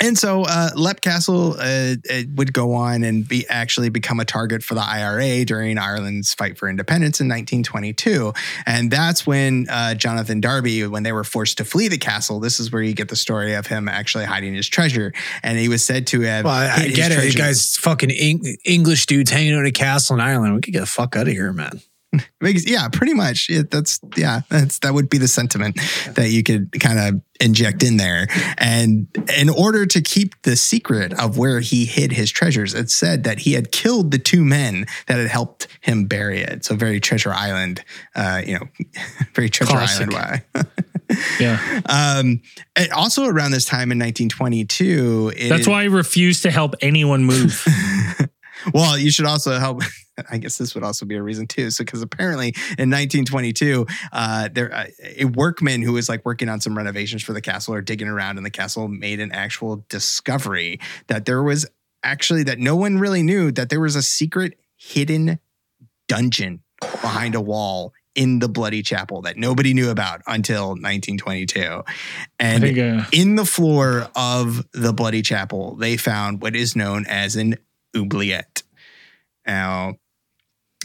[0.00, 4.24] and so uh, Lep Castle uh, it would go on and be actually become a
[4.24, 8.32] target for the IRA during Ireland's fight for independence in 1922.
[8.66, 12.58] And that's when uh, Jonathan Darby, when they were forced to flee the castle, this
[12.58, 15.12] is where you get the story of him actually hiding his treasure.
[15.42, 16.44] And he was said to have.
[16.44, 17.24] Well, I, I get it.
[17.24, 20.54] You guys, fucking Eng- English dudes hanging out in a castle in Ireland.
[20.54, 21.80] We could get the fuck out of here, man.
[22.40, 23.48] Because- Yeah, pretty much.
[23.48, 25.78] Yeah, that's yeah, that's that would be the sentiment
[26.14, 28.26] that you could kind of inject in there.
[28.58, 29.06] And
[29.38, 33.40] in order to keep the secret of where he hid his treasures, it said that
[33.40, 36.64] he had killed the two men that had helped him bury it.
[36.64, 37.82] So very Treasure Island,
[38.16, 38.66] uh, you know,
[39.34, 40.12] very Treasure Classic.
[40.14, 40.62] Island way.
[41.40, 41.58] Yeah.
[41.88, 42.40] um,
[42.76, 47.24] and also around this time in 1922, it- That's why I refuse to help anyone
[47.24, 47.64] move.
[48.72, 49.82] Well, you should also help.
[50.30, 51.70] I guess this would also be a reason too.
[51.70, 56.60] So, because apparently in 1922, uh, there uh, a workman who was like working on
[56.60, 60.80] some renovations for the castle or digging around in the castle made an actual discovery
[61.08, 61.66] that there was
[62.02, 65.38] actually that no one really knew that there was a secret hidden
[66.08, 71.82] dungeon behind a wall in the bloody chapel that nobody knew about until 1922
[72.38, 77.06] and think uh, in the floor of the Bloody Chapel, they found what is known
[77.06, 77.56] as an
[77.96, 78.62] oubliette.
[79.46, 79.96] Now,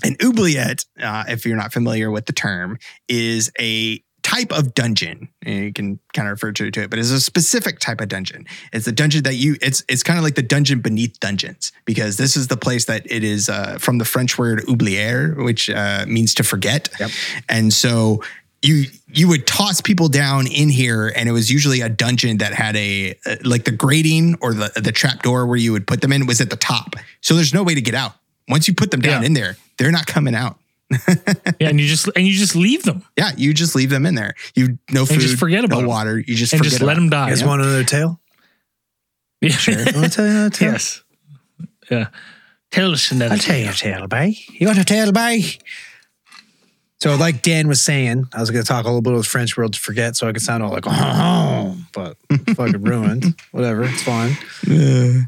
[0.03, 2.77] An oubliette, uh, if you're not familiar with the term,
[3.07, 5.29] is a type of dungeon.
[5.43, 8.45] And you can kind of refer to it, but it's a specific type of dungeon.
[8.73, 9.55] It's the dungeon that you.
[9.61, 13.09] It's it's kind of like the dungeon beneath dungeons because this is the place that
[13.09, 16.89] it is uh, from the French word oublier, which uh, means to forget.
[16.99, 17.11] Yep.
[17.47, 18.21] And so
[18.61, 22.53] you you would toss people down in here and it was usually a dungeon that
[22.53, 26.01] had a uh, like the grating or the the trap door where you would put
[26.01, 28.13] them in was at the top so there's no way to get out
[28.49, 29.27] once you put them down Yeah.
[29.27, 30.57] in there they're not coming out
[31.59, 34.15] Yeah, and you just and you just leave them yeah you just leave them in
[34.15, 35.87] there you no food just forget about no 'em.
[35.87, 37.29] water you just and forget just let about them die.
[37.29, 38.19] You guys want another tale?
[39.41, 39.49] Yeah.
[39.51, 39.75] Sure.
[39.75, 40.71] Want to tell you another tale?
[40.71, 41.03] yes.
[41.89, 42.07] Yeah.
[42.71, 43.33] Tell us another.
[43.33, 44.37] I'll tell you a tale, bay.
[44.49, 45.43] You want a tale, bay?
[46.99, 49.55] So, like Dan was saying, I was going to talk a little bit of French
[49.55, 52.17] world to forget, so I could sound all like, oh, oh, oh but
[52.55, 53.35] fucking ruined.
[53.51, 54.35] Whatever, it's fine.
[54.65, 55.21] Yeah.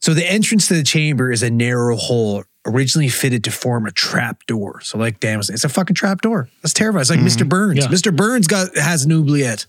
[0.00, 3.90] So, the entrance to the chamber is a narrow hole originally fitted to form a
[3.90, 4.80] trap door.
[4.80, 6.48] So, like Dan was saying, it's a fucking trap door.
[6.62, 7.00] That's terrifying.
[7.00, 7.28] It's like mm-hmm.
[7.28, 7.48] Mr.
[7.48, 7.78] Burns.
[7.78, 7.86] Yeah.
[7.88, 8.14] Mr.
[8.14, 9.66] Burns got has an oubliette.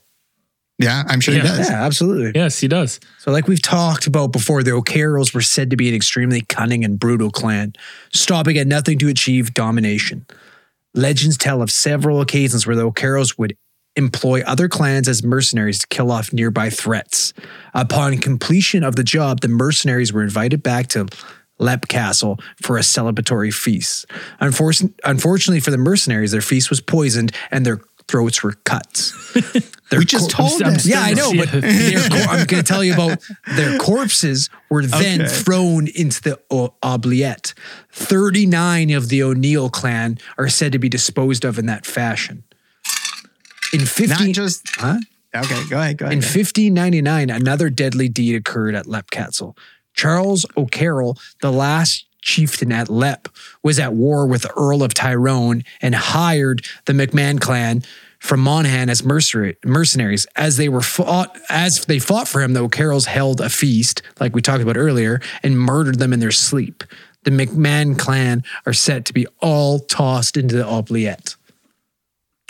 [0.80, 1.42] yeah i'm sure Yeah.
[1.42, 2.32] he does Yeah, absolutely.
[2.40, 3.00] Yes, he does.
[3.20, 6.84] So, like we've talked about before, the O'Carrolls were said to be an extremely cunning
[6.86, 7.74] and brutal clan,
[8.14, 10.26] stopping at nothing to achieve domination.
[10.94, 13.56] Legends tell of several occasions where the O'Carrolls would
[13.98, 17.34] employ other clans as mercenaries to kill off nearby threats.
[17.74, 21.08] Upon completion of the job, the mercenaries were invited back to
[21.62, 24.06] Lep Castle for a celebratory feast.
[24.40, 29.14] Unfortunately, unfortunately for the mercenaries, their feast was poisoned and their throats were cut.
[29.92, 32.64] Their we just cor- told them yeah, I know, but their cor- I'm going to
[32.64, 33.20] tell you about
[33.56, 35.30] their corpses were then Okay.
[35.30, 37.54] thrown into the o- oubliette.
[37.92, 42.44] 39 of the O'Neill clan are said to be disposed of in that fashion.
[43.74, 44.98] In 50, not just huh?
[45.36, 49.58] okay go ahead go ahead In 1599, another deadly deed occurred at Lep Castle.
[49.94, 53.28] Charles O'Carroll, the last chieftain at Lep,
[53.64, 57.84] was at war with the Earl of Tyrone and hired the McMahon clan
[58.20, 60.28] from Monaghan as mercenaries.
[60.36, 64.36] As they were fought, as they fought for him, the O'Carrolls held a feast, like
[64.36, 66.84] we talked about earlier, and murdered them in their sleep.
[67.24, 71.36] The McMahon clan are set to be all tossed into the oubliette,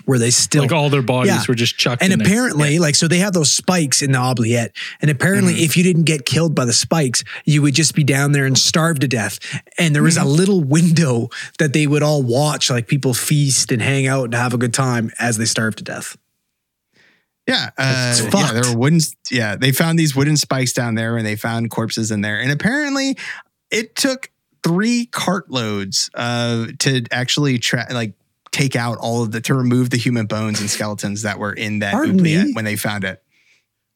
[0.06, 1.44] where they still Like all their bodies Yeah.
[1.48, 2.02] were just chucked.
[2.02, 2.28] and in there.
[2.28, 4.76] apparently, like, so they have those spikes in the oubliette.
[5.02, 8.32] And apparently, if you didn't get killed by the spikes, you would just be down
[8.32, 9.40] there and starve to death.
[9.78, 13.82] And there was a little window that they would all watch, like people feast and
[13.82, 16.18] hang out and have a good time as they starve to death.
[17.48, 19.00] Yeah, uh, It's yeah, there were wooden.
[19.32, 22.40] Yeah, they found these wooden spikes down there, and they found corpses in there.
[22.40, 23.18] And apparently,
[23.72, 24.30] it took
[24.64, 28.14] three cartloads uh, to actually tra- like
[28.52, 31.80] take out all of the to remove the human bones and skeletons that were in
[31.80, 33.22] that oubliette when they found it.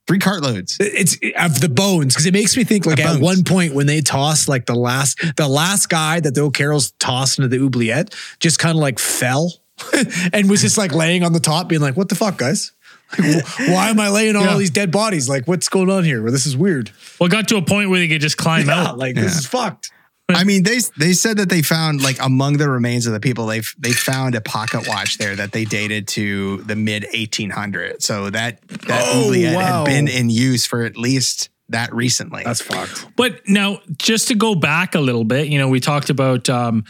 [0.07, 0.77] Three cartloads.
[0.79, 3.21] It's of the bones because it makes me think like The at bones.
[3.21, 7.39] one point when they tossed like the last the last guy that the O'Carrolls tossed
[7.39, 9.51] into the oubliette just kind of like fell
[10.33, 12.71] and was just like laying on the top being like what the fuck guys
[13.17, 14.51] like, why am I laying on Yeah.
[14.51, 17.31] all these dead bodies like what's going on here well this is weird well, it
[17.31, 18.97] got to a point where they could just climb Yeah, out.
[18.99, 19.91] like this is fucked
[20.27, 23.45] I mean, they they said that they found like among the remains of the people
[23.45, 28.01] they they found a pocket watch there that they dated to the mid 1800s.
[28.01, 29.85] So that that Oh, oubliette wow.
[29.85, 32.43] had been in use for at least that recently.
[32.43, 36.09] That's fucked But now, just to go back a little bit, you know, we talked
[36.09, 36.85] about um,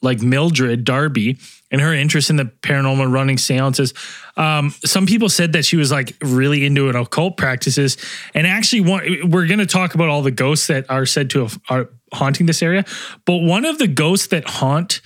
[0.00, 1.38] like Mildred Darby
[1.70, 3.94] and her interest in the paranormal running seances.
[4.36, 7.96] Um, some people said that she was like really into an occult practices.
[8.34, 11.40] And actually, one, we're going to talk about all the ghosts that are said to
[11.40, 12.84] have are haunting this area.
[13.24, 15.00] But one of the ghosts that haunt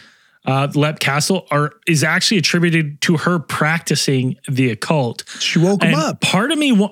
[0.47, 5.25] uh, Lep Castle are is actually attributed to her practicing the occult.
[5.40, 6.88] she woke him up Part of me,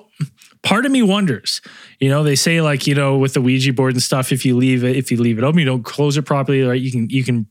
[0.61, 1.61] part of me wonders.
[1.99, 4.57] You know, they say like you know with the Ouija board and stuff, if you
[4.57, 6.79] leave it, if you leave it open, you don't close it properly, right?
[6.79, 7.47] You can you can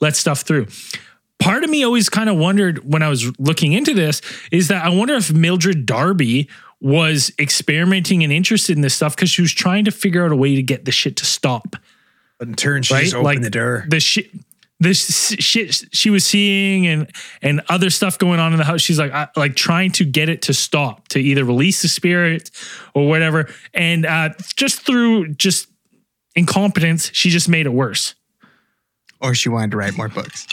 [0.00, 0.66] let stuff through.
[1.38, 4.84] Part of me always kind of wondered when I was looking into this is that
[4.84, 6.48] I wonder if Mildred Darby
[6.80, 10.36] was experimenting and interested in this stuff because she was trying to figure out a
[10.36, 11.76] way to get the shit to stop
[12.56, 13.04] turn she right?
[13.04, 14.30] just opened the door The shit,
[14.80, 17.10] the sh- shit she was seeing and
[17.42, 18.80] and other stuff going on in the house.
[18.80, 22.50] She's like, I, like trying to get it to stop, to either release the spirit
[22.94, 23.48] or whatever.
[23.74, 25.66] And uh, just through just
[26.36, 28.14] incompetence, she just made it worse.
[29.20, 30.46] or she wanted to write more books.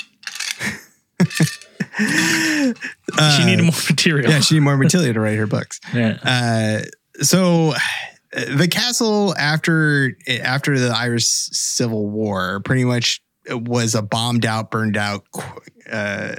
[1.99, 4.31] she needed more material.
[4.31, 5.79] Yeah, she needed more material to write her books.
[5.93, 6.17] Yeah.
[6.23, 7.79] Uh, so uh,
[8.35, 14.97] the castle after after the Irish Civil War pretty much was a bombed out, burned
[14.97, 15.25] out
[15.89, 16.35] uh,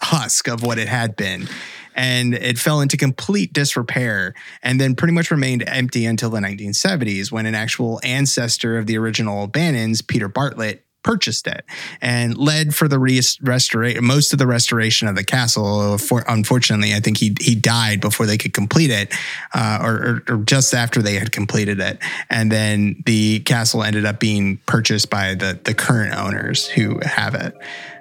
[0.00, 1.48] husk of what it had been.
[1.94, 7.32] And it fell into complete disrepair and then pretty much remained empty until the 1970s
[7.32, 11.64] when an actual ancestor of the original O'Bannons, Peter Bartlett, purchased it
[12.00, 15.98] and led for the restoration most of the restoration of the castle.
[15.98, 19.14] For unfortunately i think he he died before they could complete it
[19.54, 21.98] uh, or, or, or, just after they had completed it.
[22.28, 27.34] And then the castle ended up being purchased by the the current owners who have
[27.34, 27.54] it.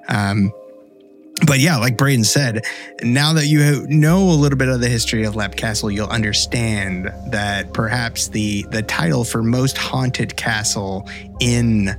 [0.07, 0.51] Um,
[1.45, 2.65] but yeah, like Braden said,
[3.01, 7.13] now that you know a little bit of the history of Leap Castle, you'll understand
[7.27, 11.09] that perhaps the the title for most haunted castle
[11.39, 11.95] in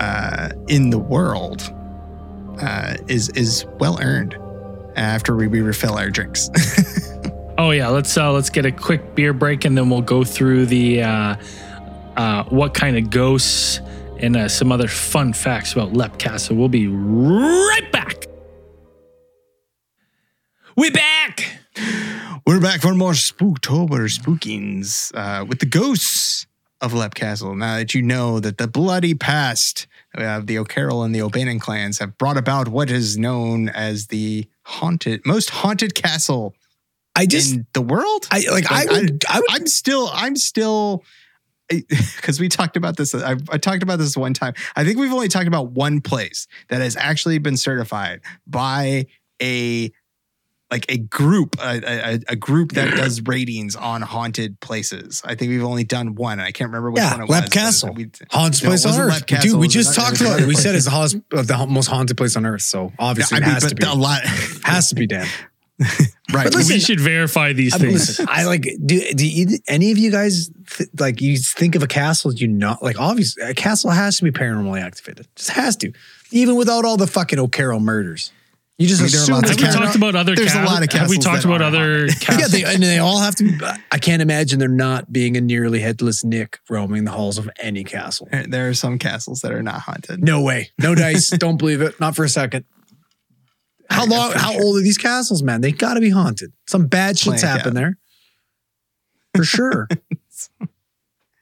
[0.00, 1.72] uh, in the world
[2.60, 4.36] uh, is is well earned.
[4.96, 6.50] After we, we refill our drinks.
[7.58, 10.66] oh yeah, let's uh, let's get a quick beer break and then we'll go through
[10.66, 11.36] the uh,
[12.16, 13.80] uh, what kind of ghosts
[14.18, 16.56] and uh, some other fun facts about Leap Castle.
[16.56, 18.26] We'll be right back.
[20.76, 21.60] We're back.
[22.44, 26.47] We're back for more Spooktober spookings uh, with the ghosts
[26.80, 27.54] of Leap Castle.
[27.54, 31.98] Now that you know that the bloody past of the O'Carroll and the O'Bannon clans
[31.98, 36.54] have brought about what is known as the haunted, most haunted castle
[37.18, 38.28] I just in the world.
[38.30, 38.70] I like.
[38.70, 39.42] like I, would, I, I.
[39.50, 40.08] I'm still.
[40.12, 41.04] I'm still.
[41.68, 44.54] Because we talked about this, I, I talked about this one time.
[44.74, 49.06] I think we've only talked about one place that has actually been certified by
[49.42, 49.92] a
[50.70, 55.22] like a group, a, a, a, group that does ratings on haunted places.
[55.24, 56.40] I think we've only done one.
[56.40, 57.52] I can't remember which yeah, one it Lep was.
[57.52, 59.26] Castle, we, haunted no, place on Earth.
[59.26, 60.46] Castle, Dude, we just talked about it.
[60.46, 62.62] We said it's the, host, the most haunted place on Earth.
[62.62, 64.22] So obviously, yeah, I mean, it has to be a lot.
[64.64, 65.26] has to be Dan.
[65.80, 66.44] right.
[66.44, 67.92] But listen, we should verify these I, things.
[67.92, 68.62] Listen, I like.
[68.84, 71.20] Do, do you, any of you guys th- like?
[71.20, 72.32] You think of a castle?
[72.32, 72.98] Do you not like?
[72.98, 75.28] Obviously, a castle has to be paranormally activated.
[75.36, 75.92] Just has to,
[76.32, 78.32] even without all the fucking O'Carroll murders.
[78.78, 80.36] You just I mean, assume have we talked about other?
[80.36, 82.06] There's ca- a lot of Have we talked about other?
[82.06, 82.38] Castles?
[82.38, 83.76] Yeah, they, and they all have to.
[83.90, 87.82] I can't imagine there not being a nearly headless Nick roaming the halls of any
[87.82, 88.28] castle.
[88.30, 90.22] There are some castles that are not haunted.
[90.22, 91.30] No way, no dice.
[91.38, 91.98] Don't believe it.
[91.98, 92.66] Not for a second.
[93.90, 94.30] How long?
[94.32, 94.62] How sure.
[94.62, 95.60] old are these castles, man?
[95.60, 96.52] They got to be haunted.
[96.68, 97.98] Some bad shit's happened there,
[99.34, 99.88] for sure.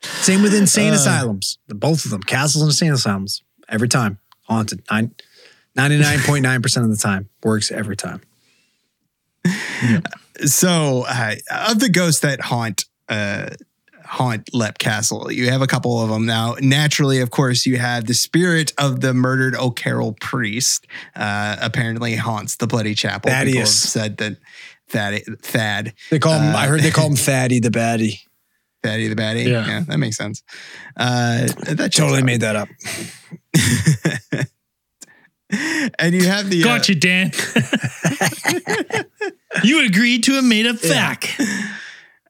[0.00, 1.58] Same with insane uh, asylums.
[1.68, 4.82] Both of them, castles and insane asylums, every time haunted.
[4.88, 5.10] I,
[5.76, 8.20] 99.9% of the time works every time.
[9.44, 10.00] Yeah.
[10.44, 11.36] So, uh,
[11.70, 13.48] of the ghosts that haunt uh,
[14.04, 16.56] haunt Leap Castle, you have a couple of them now.
[16.60, 20.86] Naturally, of course, you have the spirit of the murdered O'Carroll priest.
[21.14, 23.30] Uh, apparently, haunts the Bloody Chapel.
[23.30, 24.36] Thaddeus People have said that
[24.88, 25.22] Thad.
[25.40, 25.94] Thad.
[26.10, 26.54] They call him.
[26.54, 28.20] I heard they call him Thaddy the Baddie.
[28.82, 29.46] Thaddy the Baddie.
[29.46, 30.42] Yeah, yeah that makes sense.
[30.96, 32.68] Uh, that totally made that up.
[35.98, 37.32] and you have the gotcha, uh, Dan.
[39.64, 41.40] you agreed to a made up fact.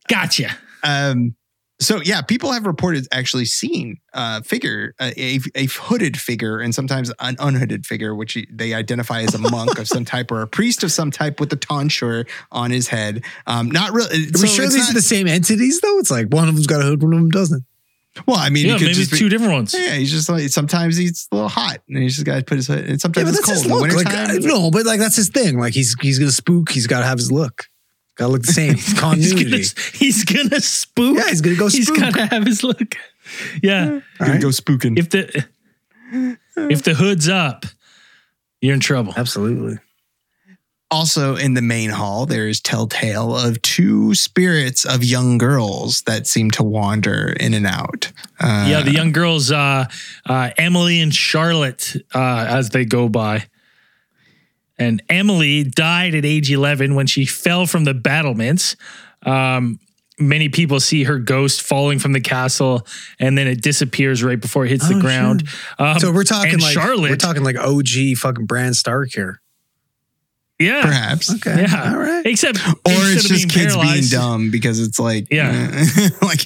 [0.08, 0.50] Gotcha.
[0.82, 1.34] Um,
[1.78, 7.12] so yeah, people have reported actually seeing a figure, a, a hooded figure, and sometimes
[7.20, 10.82] an unhooded figure, which they identify as a monk of some type or a priest
[10.82, 13.24] of some type with a tonsure on his head.
[13.46, 14.26] Um, not really.
[14.26, 15.98] Are so we sure these not, are the same entities though?
[15.98, 17.64] It's like one of them's got a hood, one of them doesn't.
[18.24, 19.74] Well, I mean, yeah, maybe it's be, two different ones.
[19.74, 22.56] Yeah, he's just like sometimes he's a little hot, and he's just got to put
[22.56, 22.84] his hood.
[22.86, 23.56] And sometimes yeah, it's cold.
[23.58, 24.04] His look.
[24.04, 25.58] Like, uh, no, but like that's his thing.
[25.58, 26.70] Like he's he's gonna spook.
[26.70, 27.66] He's got to have his look.
[28.16, 28.76] Got to look the same.
[28.96, 29.58] Continuity.
[29.58, 31.16] he's, gonna, he's gonna spook.
[31.18, 31.68] Yeah, he's gonna go.
[31.68, 31.78] Spook.
[31.78, 32.94] He's gotta have his look.
[33.60, 33.86] Yeah,
[34.20, 34.40] gonna right.
[34.40, 34.96] go spooking.
[34.96, 35.44] If the
[36.70, 37.66] if the hood's up,
[38.60, 39.14] you're in trouble.
[39.16, 39.78] Absolutely.
[40.96, 46.26] Also, in the main hall, there is telltale of two spirits of young girls that
[46.26, 48.10] seem to wander in and out.
[48.40, 49.84] Uh, yeah, the young girls, uh,
[50.24, 53.44] uh, Emily and Charlotte, uh, as they go by.
[54.78, 58.74] And Emily died at age 11 when she fell from the battlements.
[59.26, 59.78] Um,
[60.18, 62.86] many people see her ghost falling from the castle
[63.20, 65.46] and then it disappears right before it hits oh, the ground.
[65.46, 65.86] Sure.
[65.88, 69.42] Um, so we're talking like Charlotte, we're talking like OG fucking Bran Stark here.
[70.58, 71.34] Yeah, perhaps.
[71.34, 71.92] Okay, yeah.
[71.92, 72.24] All right.
[72.24, 74.10] Except, or it's just kids paralyzed.
[74.10, 75.84] being dumb because it's like, yeah,
[76.22, 76.40] like.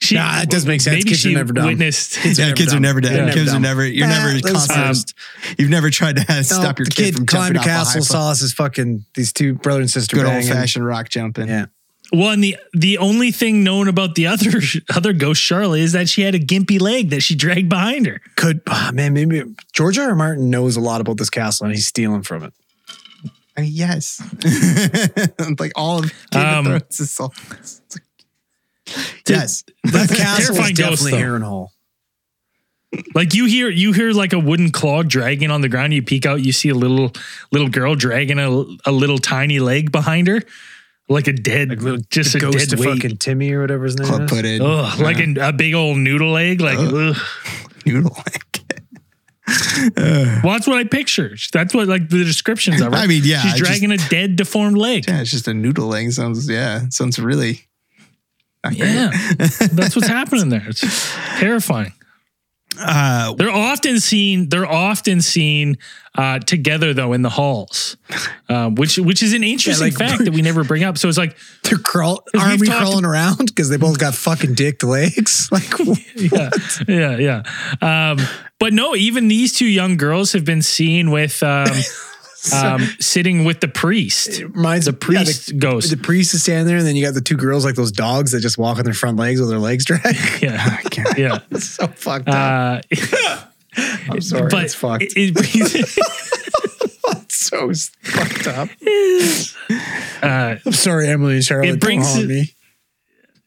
[0.00, 0.96] She, nah, it doesn't make sense.
[0.96, 1.66] Maybe kids she are never dumb.
[1.66, 2.16] Witnessed.
[2.16, 3.28] Kids yeah, are kids are never dead.
[3.28, 3.32] Yeah.
[3.32, 3.86] Kids are never.
[3.86, 5.14] You're never constant.
[5.14, 8.30] Um, You've never tried to no, stop your kid, kid from climbed a castle, saw
[8.30, 10.16] us as fucking these two brother and sister.
[10.16, 11.46] Good old fashioned rock jumping.
[11.46, 11.66] Yeah.
[12.12, 14.60] Well, and the the only thing known about the other
[14.94, 18.20] other ghost Charlotte is that she had a gimpy leg that she dragged behind her.
[18.36, 19.42] Could oh, man maybe
[19.72, 20.10] George R.
[20.10, 20.14] R.
[20.14, 22.52] Martin knows a lot about this castle and he's stealing from it.
[23.56, 24.22] I mean, yes,
[25.58, 27.30] like all of Game um, of Thrones is so.
[29.28, 31.68] yes, the castle is definitely Harrenhal.
[33.14, 35.94] Like you hear, you hear like a wooden claw dragging on the ground.
[35.94, 37.12] You peek out, you see a little
[37.50, 40.40] little girl dragging a, a little tiny leg behind her,
[41.08, 43.02] like a dead, like little, just a ghost dead of weight.
[43.02, 44.30] fucking Timmy or whatever his name Club is.
[44.30, 45.04] Put in, ugh, yeah.
[45.04, 47.16] like a, a, big old noodle leg, like ugh.
[47.86, 48.51] noodle leg.
[49.46, 51.36] Well, that's what I picture.
[51.52, 52.98] That's what like the descriptions of her.
[52.98, 55.06] I mean, yeah, she's I just- dragging a dead, deformed leg.
[55.08, 56.12] Yeah, it's just a noodle leg.
[56.12, 57.62] Sounds yeah, sounds really.
[58.70, 59.10] Yeah,
[59.72, 60.64] that's what's happening there.
[60.68, 60.80] It's
[61.38, 61.92] terrifying.
[62.78, 64.48] Uh, They're often seen.
[64.48, 65.78] They're often seen
[66.16, 67.96] uh, together though in the halls,
[68.48, 70.98] uh, which which is an interesting like- fact that we never bring up.
[70.98, 74.82] So it's like, They're crawl we've army crawling around because they both got fucking dick
[74.82, 75.48] legs.
[75.52, 75.70] Like
[76.16, 76.50] yeah,
[76.88, 78.10] yeah, yeah.
[78.10, 78.18] Um,
[78.58, 81.66] but no, even these two young girls have been seen with um,
[82.52, 84.40] um, sitting with the priest.
[84.42, 85.90] reminds The priest yeah, the, ghost.
[85.90, 88.32] The priest is standing there, and then you got the two girls like those dogs
[88.32, 90.04] that just walk on their front legs with their legs dragged.
[90.42, 90.78] Yeah,
[91.16, 91.38] yeah.
[91.50, 92.84] It's so fucked up.
[92.94, 93.40] Uh,
[94.10, 95.02] I'm sorry, but it's fucked.
[95.02, 95.98] it- it-
[97.24, 97.72] It's so
[98.02, 98.68] fucked up.
[100.22, 101.68] uh, I'm sorry, Emily and Charlotte.
[101.70, 102.52] It brings me.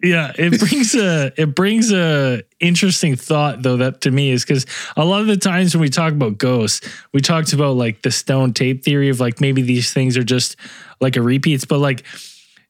[0.06, 4.66] Yeah it brings a it brings a interesting thought though that to me is because
[4.96, 8.12] a lot of the times when we talk about ghosts we talked about like the
[8.12, 10.56] stone tape theory of like maybe these things are just
[11.02, 12.04] like a repeats but like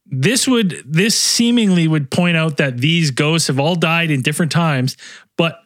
[0.06, 4.52] this would this seemingly would point out that these ghosts have all died in different
[4.52, 4.96] times
[5.38, 5.60] but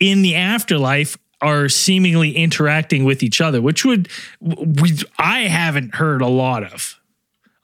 [0.00, 4.08] in the afterlife are seemingly interacting with each other which would
[4.40, 6.98] we i haven't heard a lot of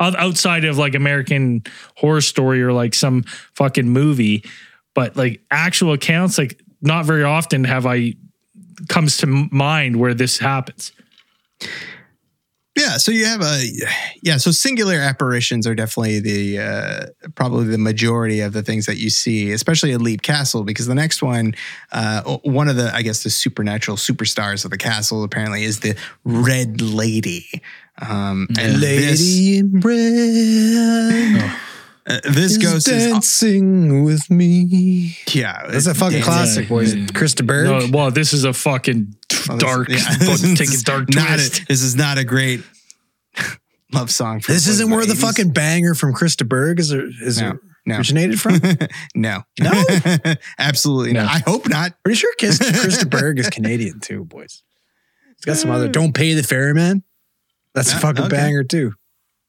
[0.01, 1.63] outside of like american
[1.97, 3.23] horror story or like some
[3.55, 4.45] fucking movie
[4.95, 8.15] but like actual accounts like not very often have i
[8.89, 10.93] comes to mind where this happens
[12.81, 13.65] yeah, so you have a
[14.23, 18.97] yeah, so singular apparitions are definitely the uh, probably the majority of the things that
[18.97, 21.55] you see, especially at Leap Castle, because the next one,
[21.91, 25.97] uh, one of the I guess the supernatural superstars of the castle apparently is the
[26.25, 27.49] Red Lady.
[28.01, 31.53] Um, and this, Lady in red
[32.07, 35.17] uh, this is ghost is dancing with me.
[35.33, 36.95] yeah, That's a fucking dancing- classic, boys.
[36.95, 37.07] Yeah.
[37.15, 37.67] Chris de Burgh.
[37.67, 39.15] no well this is a fucking
[39.49, 40.17] Well, this- dark yeah.
[40.17, 42.63] about take This a dark is not twist this is not a great
[43.93, 44.41] love song.
[44.41, 45.21] For this isn't in where the 80s.
[45.21, 47.97] fucking banger from Chris de Burgh is, is No, no.
[47.97, 48.61] originated from.
[49.15, 49.85] no, No?
[50.59, 51.25] absolutely No.
[51.25, 51.35] not.
[51.35, 51.93] I hope not.
[52.03, 54.63] Pretty sure Kiss, Chris de Burgh is Canadian too, boys.
[55.33, 55.89] It's got some other.
[55.89, 57.03] Don't pay the ferryman.
[57.75, 58.37] That's a fucking okay.
[58.37, 58.93] banger too.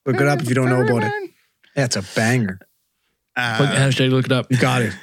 [0.06, 1.32] Look it up if you don't know about it.
[1.76, 2.60] Yeah, it's a banger.
[3.36, 4.94] Uh, hashtag look it up You got it.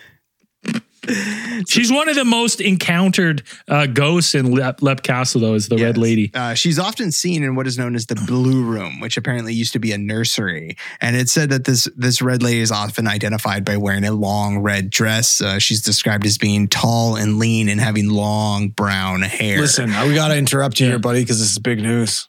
[1.69, 5.77] she's one of the most encountered uh, ghosts in lep, lep castle though is the
[5.79, 9.17] red lady Uh, she's often seen in what is known as the Blue Room, which
[9.17, 10.77] apparently used to be a nursery.
[11.01, 14.59] And it's said that this this red lady is often identified by wearing a long
[14.59, 15.41] red dress.
[15.41, 19.59] Uh, she's described as being tall and lean and having long brown hair.
[19.61, 20.93] Listen, we got to interrupt you Yeah.
[20.93, 22.29] here, buddy, because this is big news.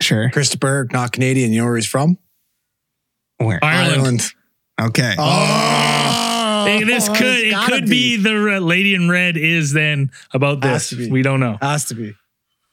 [0.00, 0.30] Sure.
[0.30, 1.52] Chris de Burgh, not Canadian.
[1.52, 2.18] You know where he's from?
[3.38, 3.60] Where?
[3.62, 4.32] Ireland.
[4.80, 5.14] Okay.
[5.18, 10.60] Oh, Hey, this could it's it could be, the lady in red is then about
[10.60, 10.92] this.
[10.92, 11.58] We don't know.
[11.60, 12.14] Has to be.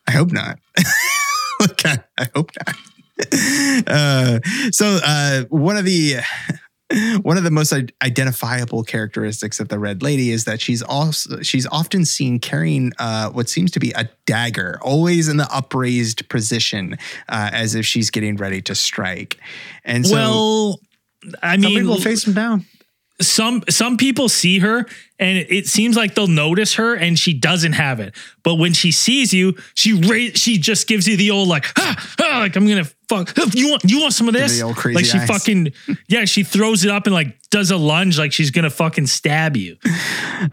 [0.08, 0.60] I hope not.
[1.72, 2.76] okay, I hope not.
[3.86, 4.40] Uh,
[4.72, 6.16] so uh, one of the
[7.22, 11.68] one of the most identifiable characteristics of the Red Lady is that she's also she's
[11.68, 16.98] often seen carrying uh, what seems to be a dagger, always in the upraised position,
[17.28, 19.38] uh, as if she's getting ready to strike.
[19.86, 20.80] And so, well,
[21.44, 22.66] I Some mean, people face them down.
[23.22, 24.86] some some people see her
[25.20, 28.16] and it seems like they'll notice her and she doesn't have it.
[28.44, 32.14] But when she sees you, she ra- she just gives you the old like, ah,
[32.22, 33.34] ah, like I'm gonna fuck.
[33.54, 34.58] You want you want some of this?
[34.58, 35.28] the old crazy like she eyes.
[35.28, 35.74] fucking
[36.08, 39.58] yeah, she throws it up and like does a lunge like she's gonna fucking stab
[39.58, 39.76] you.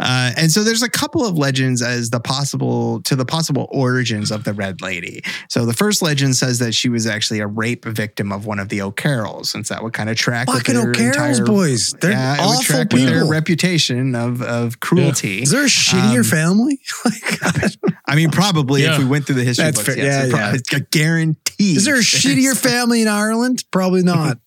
[0.01, 4.31] Uh, and so there's a couple of legends as the possible to the possible origins
[4.31, 5.23] of the Red Lady.
[5.49, 8.69] So the first legend says that she was actually a rape victim of one of
[8.69, 11.95] the O'Carrolls, since that would kind of track with Fucking their O'Carrolls entire- boys.
[12.01, 15.43] They're yeah, it would awful track with their reputation of of cruelty.
[15.43, 16.81] Is there a shittier Um, family?
[17.05, 19.97] Like, I mean, probably if we went through the history That's books, fair.
[19.97, 20.37] yes, Yeah, it yeah.
[20.39, 21.77] probably- it's a guarantee.
[21.77, 23.65] is there a shittier family in Ireland?
[23.71, 24.39] Probably not.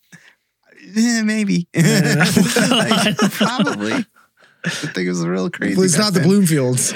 [0.93, 1.67] Yeah, maybe.
[1.75, 3.93] Like, probably.
[4.65, 5.75] I think it was real crazy.
[5.75, 6.19] Well, it's back not the.
[6.21, 6.93] Bloomfields.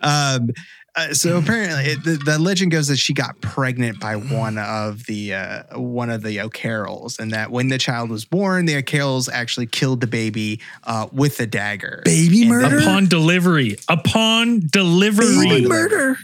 [0.00, 0.50] Um,
[0.96, 5.06] uh, so apparently, it, the, the legend goes that she got pregnant by one of
[5.06, 9.28] the uh, one of the O'Carrolls, and that when the child was born, the O'Carrolls
[9.28, 12.02] actually killed the baby uh, with a dagger.
[12.04, 12.78] Baby And murder?
[12.78, 13.76] Upon delivery.
[13.88, 15.48] Upon delivery.
[15.48, 16.16] Baby murder.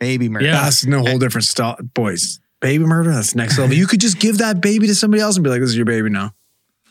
[0.00, 0.46] Baby murder.
[0.46, 0.62] Yeah.
[0.62, 2.40] That's no whole different stuff, boys.
[2.60, 3.12] Baby murder.
[3.12, 3.76] That's next level.
[3.76, 5.86] You could just give that baby to somebody else and be like, "This is your
[5.86, 6.34] baby now."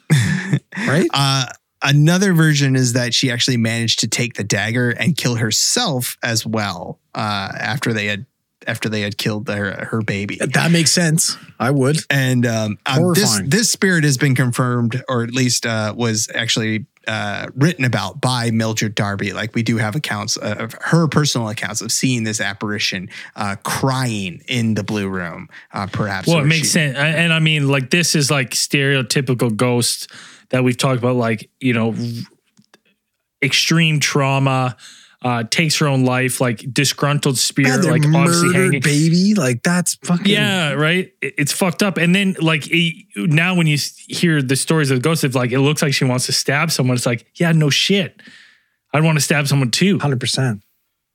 [0.88, 1.08] right?
[1.14, 1.46] Uh,
[1.82, 6.46] another version is that she actually managed to take the dagger and kill herself as
[6.46, 8.26] well uh, after they had
[8.66, 10.38] after they had killed her her baby.
[10.38, 11.38] That makes sense.
[11.60, 11.98] I would.
[12.10, 16.86] And um, um, this this spirit has been confirmed, or at least uh, was actually
[17.08, 19.32] uh, written about by Mildred Darby.
[19.32, 24.42] Like we do have accounts of her personal accounts of seeing this apparition uh, crying
[24.48, 25.48] in the blue room.
[25.72, 26.28] Uh, perhaps.
[26.28, 26.98] Well, it makes she- sense.
[26.98, 30.12] And and I mean, like, this is like stereotypical ghost
[30.50, 31.94] that we've talked about, like, you know,
[33.42, 34.76] extreme trauma,
[35.24, 38.82] uh, takes her own life, like disgruntled spirit, God, like obviously hanging.
[38.82, 39.34] baby.
[39.36, 40.28] Like that's fucking.
[40.32, 41.12] Yeah, right.
[41.22, 41.98] It- It's fucked up.
[41.98, 43.78] And then, like, it, now when you
[44.08, 46.72] hear the stories of the ghost, it's like it looks like she wants to stab
[46.72, 46.96] someone.
[46.96, 48.22] It's like, yeah, no shit.
[48.94, 50.00] I'd want to stab someone too.
[50.00, 50.62] hundred percent.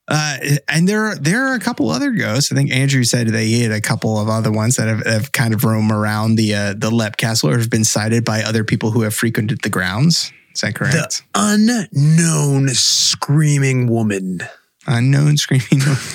[0.09, 0.37] Uh,
[0.69, 2.51] and there, there are a couple other ghosts.
[2.53, 5.55] I think Andrew said they had a couple of other ones that have, have kind
[5.55, 8.91] of roam around the uh, the Lep Castle or have been sighted by other people
[8.91, 10.33] who have frequented the grounds.
[10.55, 10.95] Is that correct?
[10.95, 14.41] The unknown screaming woman.
[14.87, 15.67] Unknown screaming.
[15.81, 15.97] Woman.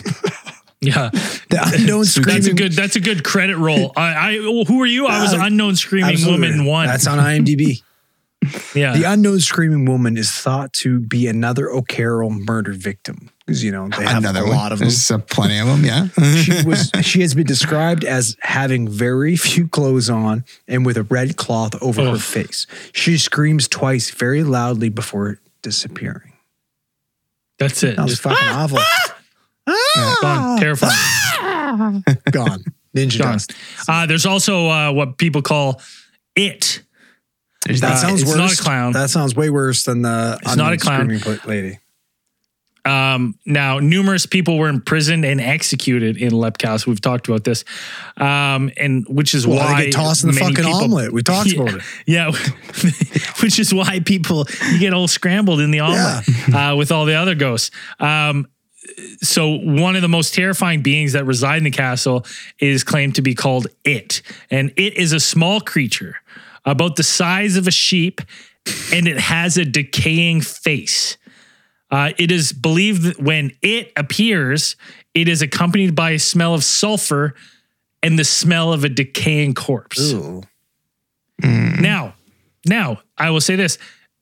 [0.79, 1.09] Yeah,
[1.49, 2.35] The unknown screaming.
[2.35, 2.71] that's a good.
[2.73, 3.91] That's a good credit roll.
[3.97, 5.07] I, I who are you?
[5.07, 6.49] I was Uh, unknown screaming Absolutely.
[6.51, 6.85] woman one.
[6.85, 7.81] That's on IMDb.
[8.75, 8.93] yeah.
[8.97, 13.87] the unknown screaming woman is thought to be another O'Carroll murder victim because you know
[13.89, 14.55] they have Another a one.
[14.55, 14.87] lot of them.
[14.87, 15.83] There's uh, plenty of them.
[15.85, 16.07] Yeah.
[16.41, 21.03] she was she has been described as having very few clothes on and with a
[21.03, 22.67] red cloth over her face.
[22.93, 26.33] She screams twice very loudly before disappearing.
[27.59, 27.95] That's it.
[27.95, 28.79] That was Just fucking awful.
[30.21, 30.59] gone.
[30.59, 32.03] Terrifying.
[32.31, 32.63] Gone.
[32.95, 33.31] Ninja Gone.
[33.33, 33.53] dust.
[33.87, 35.81] Uh, there's also uh, what people call
[36.35, 36.83] it.
[37.65, 38.37] There's That Uh, sounds it's worse.
[38.37, 38.91] not a clown.
[38.93, 41.19] That sounds way worse than the It's not a clown.
[41.19, 41.79] screaming lady.
[42.85, 46.87] Um, now, numerous people were imprisoned and executed in Lepcast.
[46.87, 47.65] We've talked about this,
[48.15, 51.11] um, and which is Well, why they get tossed in the fucking people- omelet.
[51.11, 51.81] We talked Yeah, about it.
[52.07, 52.31] Yeah,
[53.41, 57.15] which is why people you get all scrambled in the omelet uh, with all the
[57.15, 57.71] other ghosts.
[57.99, 58.47] Um,
[59.21, 62.25] so one of the most terrifying beings that reside in the castle
[62.59, 66.15] is claimed to be called it, and it is a small creature
[66.67, 68.21] about the size of a sheep,
[68.93, 71.17] and it has a decaying face.
[71.89, 74.75] Uh, it is believed that when it appears,
[75.13, 77.33] it is accompanied by a smell of sulfur
[78.03, 80.13] and the smell of a decaying corpse.
[80.13, 80.43] Ooh.
[81.41, 82.15] Now,
[82.67, 83.77] now I will say this: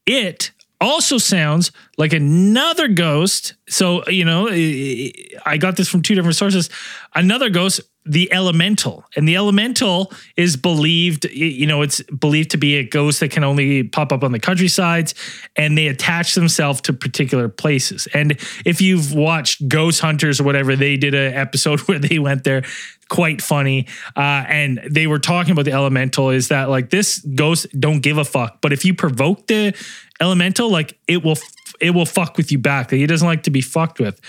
[0.05, 3.55] it also sounds like another ghost.
[3.67, 5.11] So you know, I
[5.45, 6.69] I got this from two different sources.
[7.15, 11.25] Another ghost, the elemental, and the elemental is believed.
[11.25, 14.39] You know, it's believed to be a ghost that can only pop up on the
[14.39, 15.15] countrysides,
[15.55, 18.07] and they attach themselves to particular places.
[18.13, 18.33] And
[18.65, 22.63] if you've watched Ghost Hunters or whatever, they did an episode where they went there
[23.09, 23.87] quite funny.
[24.15, 28.17] Uh, and they were talking about the elemental is that like this ghost don't give
[28.17, 29.75] a fuck, but if you provoke the
[30.19, 31.37] elemental, like it will
[31.79, 32.91] it will fuck with you back.
[32.91, 34.19] Like, he doesn't like to be fucked with.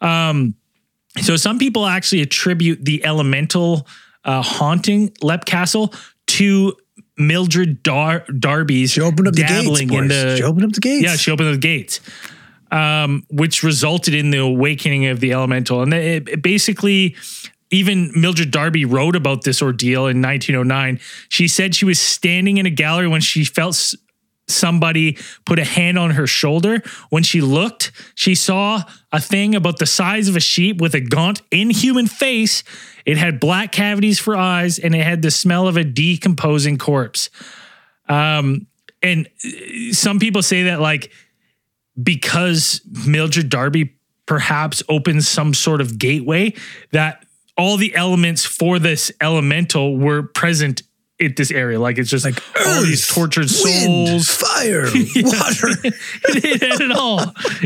[0.00, 0.54] Um,
[1.18, 3.86] so some people actually attribute the elemental
[4.24, 5.92] uh, haunting Lep Castle
[6.28, 6.74] to
[7.18, 9.52] Mildred Dar- Darby's She opened up the gates.
[9.52, 11.04] dabbling in the she opened up the gates.
[11.04, 12.00] yeah, she opened the gates,
[12.70, 15.82] um, which resulted in the awakening of the elemental.
[15.82, 17.16] And it, it basically,
[17.70, 21.00] even Mildred Darby wrote about this ordeal in 1909.
[21.28, 23.94] She said she was standing in a gallery when she felt
[24.50, 26.82] somebody put a hand on her shoulder.
[27.08, 28.82] When she looked, she saw
[29.12, 32.62] a thing about the size of a sheep with a gaunt, inhuman face.
[33.06, 37.30] It had black cavities for eyes and it had the smell of a decomposing corpse.
[38.08, 38.66] Um,
[39.02, 41.12] and uh, some people say that like
[42.00, 43.96] because Mildred Darby
[44.26, 46.54] perhaps opens some sort of gateway
[46.92, 47.24] that
[47.56, 50.82] all the elements for this elemental were present
[51.20, 51.78] at this area.
[51.78, 54.28] Like it's just like all these Earth, tortured Wind, souls.
[54.30, 55.68] fire, water.
[55.84, 55.94] it,
[56.24, 57.20] it had it all.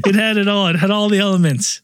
[0.06, 0.68] It had it all.
[0.68, 1.80] It had all the elements.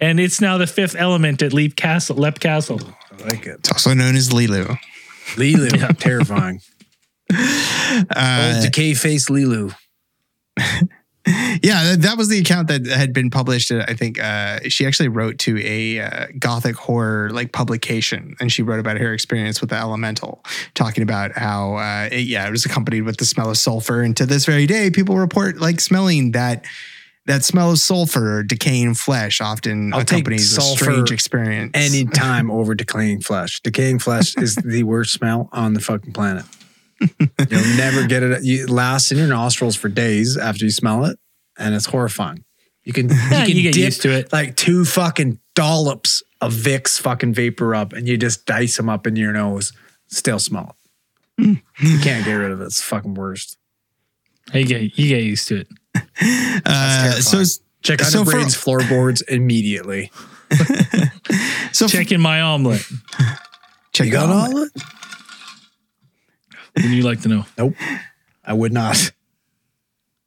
[0.00, 2.80] And it's now the fifth element at Leap Castle, Lep Castle.
[3.12, 3.58] I like it.
[3.58, 4.78] It's also known as Lilu.
[5.34, 6.62] Lilu, terrifying.
[7.30, 9.74] Uh, Old decay face Lilu.
[11.62, 13.70] Yeah, that, that was the account that had been published.
[13.70, 18.62] I think uh, she actually wrote to a uh, gothic horror like publication, and she
[18.62, 22.64] wrote about her experience with the elemental, talking about how uh, it, yeah, it was
[22.64, 24.02] accompanied with the smell of sulfur.
[24.02, 26.64] And to this very day, people report like smelling that
[27.26, 31.72] that smell of sulfur or decaying flesh often I'll accompanies a strange experience.
[31.74, 33.60] Any time over decaying flesh.
[33.60, 36.44] Decaying flesh is the worst smell on the fucking planet.
[37.00, 38.40] You'll never get it.
[38.42, 41.18] It lasts in your nostrils for days after you smell it,
[41.60, 42.44] and it's horrifying.
[42.82, 44.32] You can you can you get dip used to it.
[44.32, 49.06] like two fucking dollops of Vicks fucking vapor up, and you just dice them up
[49.06, 49.72] in your nose.
[50.08, 50.74] Still smell
[51.38, 51.58] it.
[51.80, 52.64] you can't get rid of it.
[52.64, 53.58] It's fucking worst.
[54.52, 55.68] You get you get used to it.
[56.66, 57.44] uh, so.
[57.82, 60.10] Check out So the for- brains floorboards immediately.
[61.72, 62.82] so Check in my omelet.
[63.94, 64.70] check You got out omelet?
[64.76, 64.82] of
[66.76, 66.82] it?
[66.82, 67.46] Would you like to know?
[67.56, 67.74] Nope.
[68.44, 69.12] I would not.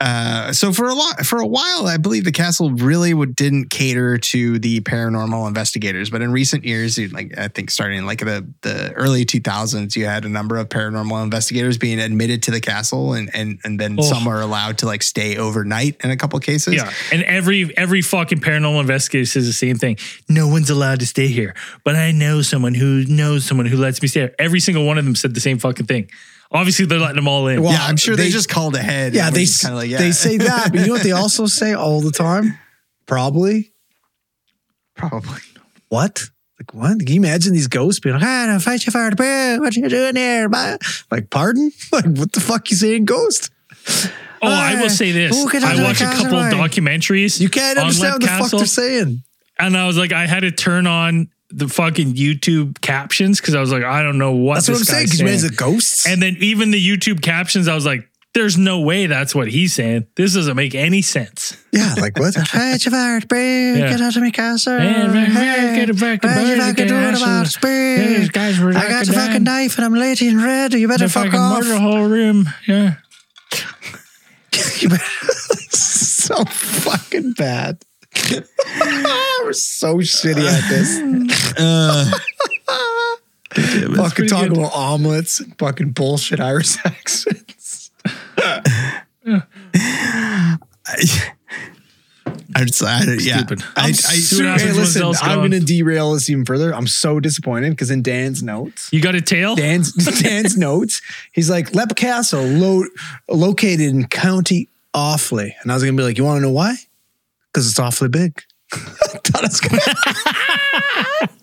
[0.04, 3.70] Uh, so for a lot for a while, I believe the castle really would, didn't
[3.70, 6.10] cater to the paranormal investigators.
[6.10, 10.06] But in recent years, like I think starting in like the the early 2000s, you
[10.06, 13.95] had a number of paranormal investigators being admitted to the castle, and and and then
[13.97, 14.01] Oh.
[14.01, 16.74] some are allowed to like stay overnight in a couple cases.
[16.74, 19.97] Yeah, and every every fucking paranormal investigator says the same thing.
[20.28, 24.01] No one's allowed to stay here, but I know someone who knows someone who lets
[24.01, 24.36] me stay here.
[24.38, 26.10] Every single one of them said the same fucking thing.
[26.54, 27.64] Obviously, they're letting them all in.
[27.64, 29.14] Well, yeah, I'm sure they, they- just called ahead.
[29.16, 29.97] Yeah, they kind of like yeah.
[29.97, 32.58] they say that, but you know what they also say all the time?
[33.08, 33.72] Probably.
[34.95, 35.41] probably.
[35.89, 36.24] What?
[36.60, 36.99] Like what?
[36.99, 39.60] Can you imagine these ghosts being like, "Ah, no, fight you for the bed.
[39.60, 40.78] What you doing there?" man?"
[41.12, 41.72] Like, pardon?
[41.91, 43.49] Like, what the fuck you saying, ghost?
[44.41, 46.60] oh, I will say this: Who can I I do watched a the couple castle?
[46.60, 47.39] documentaries.
[47.39, 49.24] You can't understand Lep what the fuck they're saying.
[49.60, 53.60] and I was like, I had to turn on the fucking YouTube captions because I
[53.62, 55.01] was like, I don't know what That's what I'm saying.
[55.04, 55.51] guy's Because you saying.
[55.51, 56.08] the ghosts.
[56.08, 59.76] And then even the YouTube captions, I was like, there's no way that's what he's
[59.76, 60.08] saying.
[60.16, 61.56] This doesn't make any sense.
[61.72, 62.34] yeah, like what?
[62.34, 63.78] Fight you for the bed.
[63.78, 63.89] Yeah.
[63.91, 64.80] Get out of my castle.
[64.80, 67.24] Hey, get it back to what you bird fucking doing castle.
[67.24, 68.34] about the bed?
[68.34, 70.74] guys were I got a fucking knife and I'm lady in red.
[70.74, 71.64] You better fuck fucking off.
[71.64, 72.49] murder hole room.
[72.68, 72.95] Yeah.
[74.80, 75.04] You better-
[75.72, 77.84] so fucking bad.
[79.44, 81.00] We're so shitty at this.
[81.60, 82.12] Uh,
[83.96, 84.58] fucking pretty talking good.
[84.58, 87.91] about omelets and fucking bullshit Irish accents.
[92.56, 93.62] I just, I, yeah, Stupid.
[93.76, 96.74] I, I, I'm I, super- Hey, listen, I'm going to derail this even further.
[96.74, 99.56] I'm so disappointed because in Dan's notes, You got a tail?
[99.56, 99.91] Dan's
[100.22, 102.86] Dan's notes, he's like Lep Castle lo-
[103.30, 106.76] located in County Offaly, and I was gonna be like, you want to know why?
[107.52, 108.41] Because it's awfully big.
[109.24, 109.80] Thought I was gonna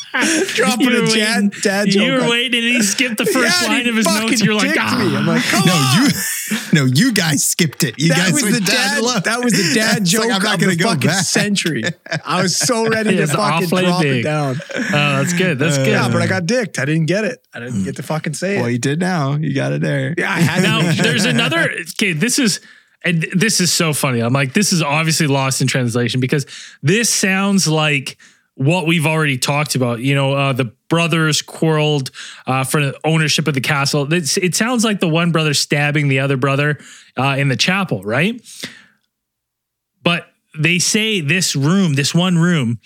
[0.54, 3.26] dropping You were a dad, waiting- dad You were on- waiting and he skipped the
[3.26, 4.42] first Yeah, line of his fucking notes.
[4.44, 4.98] You're like, dicked ah.
[4.98, 5.16] me.
[5.16, 6.04] I'm like, come no, on.
[6.04, 6.10] you,
[6.72, 7.98] no, you guys skipped it.
[7.98, 9.02] You That guys was the dad.
[9.02, 9.18] low.
[9.20, 10.24] That was the dad It's joke.
[10.26, 11.24] like, I'm not gonna go fucking back.
[11.24, 11.84] century.
[12.24, 14.56] I was so ready to fucking awfully drop it down.
[14.74, 15.58] Oh, that's good.
[15.58, 15.88] That's good.
[15.88, 16.78] Yeah, but I got dicked.
[16.78, 17.44] I didn't get it.
[17.54, 18.62] I didn't get to fucking say Well, it.
[18.62, 19.36] Well, you did now.
[19.36, 20.14] You got it there.
[20.18, 21.02] Yeah, I had now to.
[21.02, 22.60] there's another okay this is
[23.04, 24.20] and this is so funny.
[24.20, 26.46] I'm like this is obviously lost in translation because
[26.82, 28.18] this sounds like
[28.54, 32.10] what we've already talked about you know uh, the brothers quarreled
[32.46, 34.12] uh, for the ownership of the castle.
[34.12, 36.78] It's, it sounds like the one brother stabbing the other brother
[37.16, 38.40] uh, in the chapel right?
[40.02, 40.26] But
[40.58, 42.80] they say this room this one room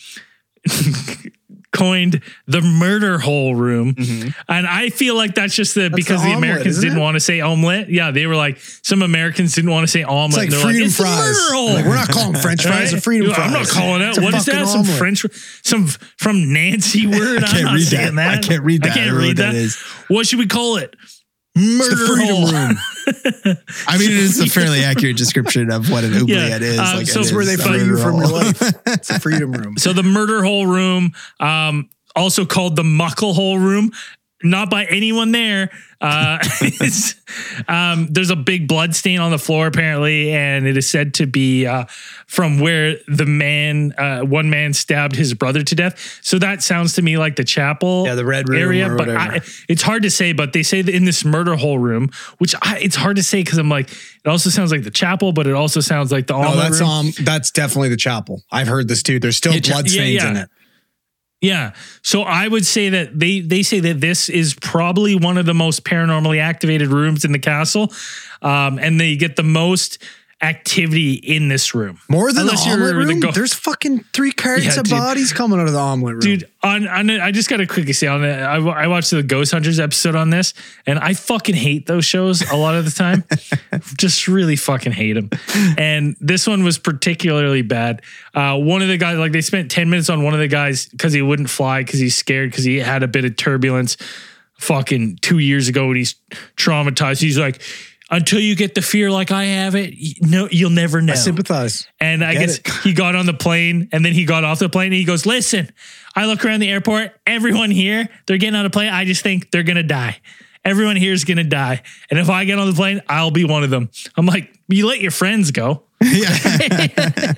[1.74, 4.28] coined the murder hole room mm-hmm.
[4.48, 7.20] and i feel like that's just the because the the, omelet, americans didn't want to
[7.20, 10.62] say omelet yeah they were like some americans didn't want to say omelet It's like
[10.62, 11.18] freedom it's fries.
[11.18, 11.74] murder hole.
[11.74, 12.98] Like, we're not calling French fries Right?
[12.98, 13.46] or freedom fries.
[13.46, 14.18] I'm not calling it.
[14.18, 14.66] What is that?
[14.66, 14.84] Some.
[14.84, 15.24] French,
[15.62, 15.86] some
[16.18, 17.44] from Nancy word.
[17.44, 18.14] I can't read that.
[18.14, 18.38] that.
[18.38, 18.92] I can't read that.
[18.92, 19.54] I can't read that that.
[19.54, 19.76] is.
[20.08, 20.94] What should we call it?
[21.56, 22.52] Murder freedom hole.
[22.52, 22.78] room.
[23.86, 26.78] I mean, it is a fairly accurate description of what an oubliette Yeah, is.
[26.80, 28.60] um, like so it's is where they a free you from your life.
[28.86, 29.76] It's a freedom room.
[29.78, 33.92] So the murder hole room, um, also called the muckle hole room,
[34.44, 35.70] not by anyone there.
[36.00, 36.38] Uh,
[37.68, 41.26] um, there's a big blood stain on the floor apparently, and it is said to
[41.26, 41.84] be uh,
[42.26, 46.18] from where the man, uh, one man stabbed his brother to death.
[46.22, 48.88] So that sounds to me like the chapel, Yeah, the red room area.
[48.94, 49.08] but.
[49.08, 50.32] I, it's hard to say.
[50.32, 53.42] But they say that in this murder hole room, which I, it's hard to say
[53.42, 56.36] because I'm like, it also sounds like the chapel, but it also sounds like the
[56.38, 56.88] No, that's room.
[56.88, 58.42] um, that's definitely the chapel.
[58.50, 59.18] I've heard this too.
[59.20, 60.30] There's still Yeah, blood yeah, stains yeah.
[60.30, 60.50] in it.
[61.44, 61.72] Yeah.
[62.02, 65.54] So I would say that they they say that this is probably one of the
[65.54, 67.92] most paranormally activated rooms in the castle.
[68.40, 69.98] Um, and they get the most
[70.42, 71.98] activity in this room.
[72.08, 73.20] More than Unless the omelet the room.
[73.20, 74.90] go- There's fucking three carts Yeah, of dude.
[74.90, 76.20] bodies coming out of the omelet room.
[76.20, 79.22] Dude, on, on I just got to quickly say on that I, I watched the
[79.22, 80.52] Ghost Hunters episode on this,
[80.86, 83.24] and I fucking hate those shows a lot of the time.
[83.98, 85.30] just really fucking hate them.
[85.78, 88.02] And this one was particularly bad.
[88.34, 90.86] Uh, one of the guys, like they spent ten minutes on one of the guys
[90.86, 93.96] because he wouldn't fly because he's scared because he had a bit of turbulence.
[94.58, 96.14] Fucking two years ago, and he's
[96.56, 97.20] traumatized.
[97.20, 97.60] He's like.
[98.14, 101.14] Until you get the fear like I have it, y- no, you'll never know.
[101.14, 101.88] I sympathize.
[101.98, 102.68] And I Get guess it.
[102.84, 105.26] he got on the plane and then he got off the plane and he goes,
[105.26, 105.68] Listen,
[106.14, 108.90] I look around the airport, everyone here, they're getting on a plane.
[108.92, 110.18] I just think they're going to die.
[110.64, 111.82] Everyone here is going to die.
[112.08, 113.90] And if I get on the plane, I'll be one of them.
[114.16, 115.82] I'm like, You let your friends go.
[116.04, 116.36] Yeah.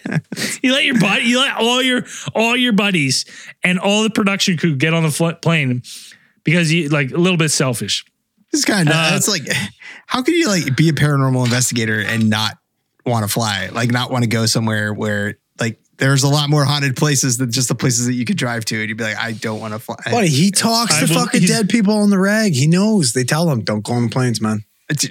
[0.62, 2.05] you let your buddy, you let all your
[2.35, 3.24] all your buddies
[3.62, 5.83] and all the production crew get on the fl- plane
[6.45, 8.05] because you like a little bit selfish.
[8.57, 9.43] It's kind of Uh, it's like
[10.07, 12.59] how can you like be a paranormal investigator and not
[13.05, 13.69] want to fly?
[13.73, 17.51] Like not want to go somewhere where like there's a lot more haunted places than
[17.51, 19.73] just the places that you could drive to, and you'd be like, I don't want
[19.73, 19.97] to fly.
[20.11, 22.53] Buddy, he talks I to will- fucking dead people on the rag.
[22.55, 23.13] He knows.
[23.15, 24.65] They tell him, don't go on the planes, man.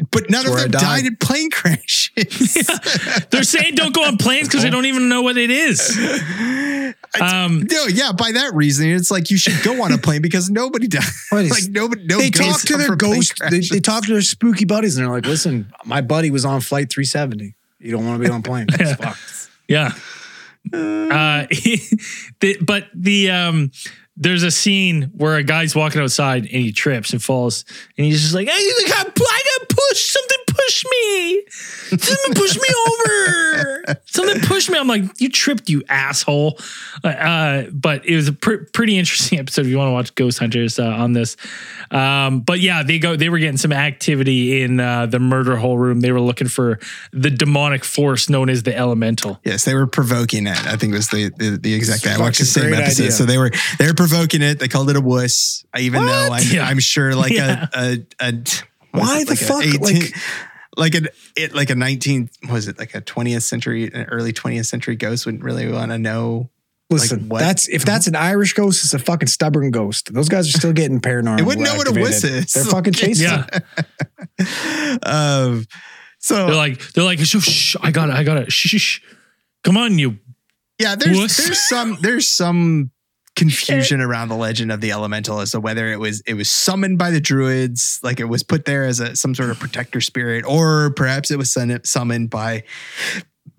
[0.09, 0.81] But none of them died.
[0.81, 2.07] died in plane crashes.
[3.29, 5.97] They're saying don't go on planes because they don't even know what it is.
[7.21, 10.49] Um, no, yeah, by that reason, it's like you should go on a plane because
[10.49, 11.03] nobody died.
[11.31, 13.41] Like nobody, no they talk to their ghost.
[13.49, 16.61] They, they talk to their spooky buddies, and they're like, "Listen, my buddy was on
[16.61, 17.55] flight 370.
[17.79, 18.67] You don't want to be on plane.
[18.67, 19.91] Fucked." Yeah.
[20.73, 21.45] Uh,
[22.39, 23.71] the, but the um,
[24.17, 27.65] there's a scene where a guy's walking outside and he trips and falls,
[27.97, 28.53] and he's just like, "I
[29.59, 30.13] got, pushed.
[30.13, 31.43] Something pushed me.
[31.97, 33.83] Something pushed me over.
[34.05, 36.59] Something pushed me." I'm like, "You tripped, you asshole."
[37.03, 39.61] Uh, Uh, but it was a pr- pretty interesting episode.
[39.61, 41.37] If you want to watch Ghost Hunters uh, on this,
[41.91, 43.15] um, but yeah, they go.
[43.15, 46.01] They were getting some activity in uh, the murder hole room.
[46.01, 46.79] They were looking for
[47.13, 49.39] the demonic force known as the Elemental.
[49.43, 50.57] Yes, they were provoking it.
[50.67, 52.05] I think it was the the, the exact.
[52.07, 53.11] I watched the same episode, idea.
[53.11, 54.59] so they were they were provoking it.
[54.59, 56.65] They called it a wuss, I even though I'm, Yeah.
[56.65, 57.67] I'm sure like Yeah.
[57.73, 58.33] a a, a
[58.91, 59.63] Why the like fuck?
[59.65, 60.13] 18 Like-
[60.77, 64.65] like an it like a 19 was it like a 20th century an early 20th
[64.65, 66.49] century ghost wouldn't really want to know.
[66.91, 67.39] Listen, what?
[67.39, 70.13] that's if that's an Irish ghost, it's a fucking stubborn ghost.
[70.13, 71.37] Those guys are still getting paranormal.
[71.37, 72.53] They wouldn't know what a wuss is.
[72.53, 73.27] They're fucking chasing.
[73.27, 74.97] Yeah.
[75.03, 75.65] um,
[76.19, 78.51] so They're like, they're like, shh, shh, I got it, I got it.
[78.51, 78.99] Shh, shh, shh.
[79.63, 80.19] Come on, you.
[80.79, 81.37] Yeah, there's Wuss.
[81.37, 82.91] there's some there's some
[83.35, 86.97] confusion around the legend of the elemental as to whether it was it was summoned
[86.97, 90.45] by the druids, like it was put there as a some sort of protector spirit,
[90.45, 92.63] or perhaps it was sun- summoned by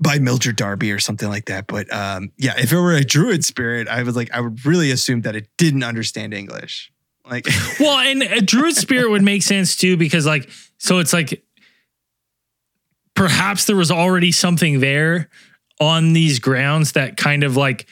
[0.00, 1.66] by Mildred Darby or something like that.
[1.66, 4.90] But um, yeah, if it were a druid spirit, I was like, I would really
[4.90, 6.92] assume that it didn't understand English.
[7.28, 7.46] Like,
[7.80, 11.42] Well, and a druid spirit would make sense too because, like, so it's like
[13.14, 15.28] perhaps there was already something there
[15.80, 17.86] on these grounds that kind of like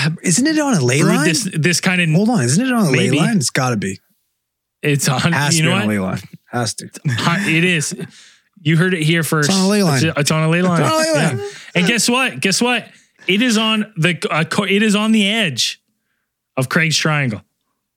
[0.22, 1.24] Isn't it on a ley line?
[1.24, 3.10] this this kind of Hold on, isn't it on a Maybe.
[3.18, 3.36] ley line?
[3.36, 3.98] It's got to be.
[4.82, 6.20] it's on Has you to be know on a what ley line.
[6.50, 6.90] Has to.
[7.04, 7.96] It is
[8.60, 10.04] you heard it here first It's on a ley line.
[10.04, 11.38] it's, it's on a ley line, on a ley line.
[11.38, 11.48] Yeah.
[11.74, 12.88] and guess what guess what
[13.26, 15.82] it is on the uh, it is on the edge
[16.56, 17.42] of Craig's Triangle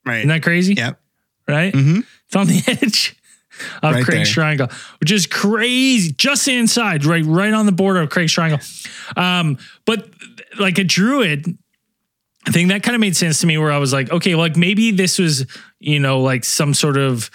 [0.05, 0.17] right?
[0.19, 0.99] isn't that crazy Yep.
[1.47, 2.05] right Mhm.
[2.27, 3.15] It's on the edge
[3.83, 4.33] of Right Craig's there.
[4.33, 4.67] Triangle,
[4.99, 6.11] which is crazy.
[6.11, 8.59] Just inside, right, right on the border of Craig's Triangle.
[9.15, 10.09] Um, but
[10.59, 11.57] like a druid,
[12.47, 13.57] I think that kind of made sense to me.
[13.57, 15.45] Where I was like, okay, like maybe this was,
[15.79, 17.29] you know, like some sort of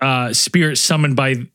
[0.00, 1.46] uh, spirit summoned by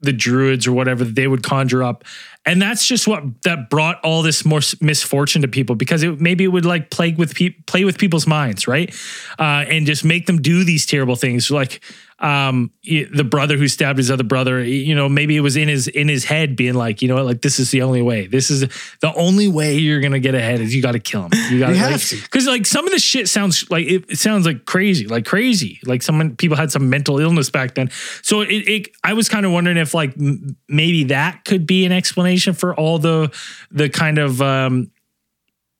[0.00, 2.04] the druids or whatever they would conjure up.
[2.44, 6.44] And that's just what that brought all this more misfortune to people because it maybe
[6.44, 8.94] it would like plague with pe- play with people's minds, right?
[9.38, 11.82] Uh, and just make them do these terrible things, like
[12.18, 14.64] um, the brother who stabbed his other brother.
[14.64, 17.26] You know, maybe it was in his in his head, being like, you know, what,
[17.26, 18.26] like this is the only way.
[18.26, 18.60] This is
[19.00, 21.30] the only way you're gonna get ahead is you got to kill him.
[21.50, 22.16] You got You to have to.
[22.22, 25.78] because like some of the shit sounds like it, it sounds like crazy, like crazy.
[25.84, 27.90] Like someone people had some mental illness back then.
[28.22, 31.84] So it, it I was kind of wondering if like m- maybe that could be
[31.84, 33.30] an explanation for all the
[33.70, 34.90] the kind of um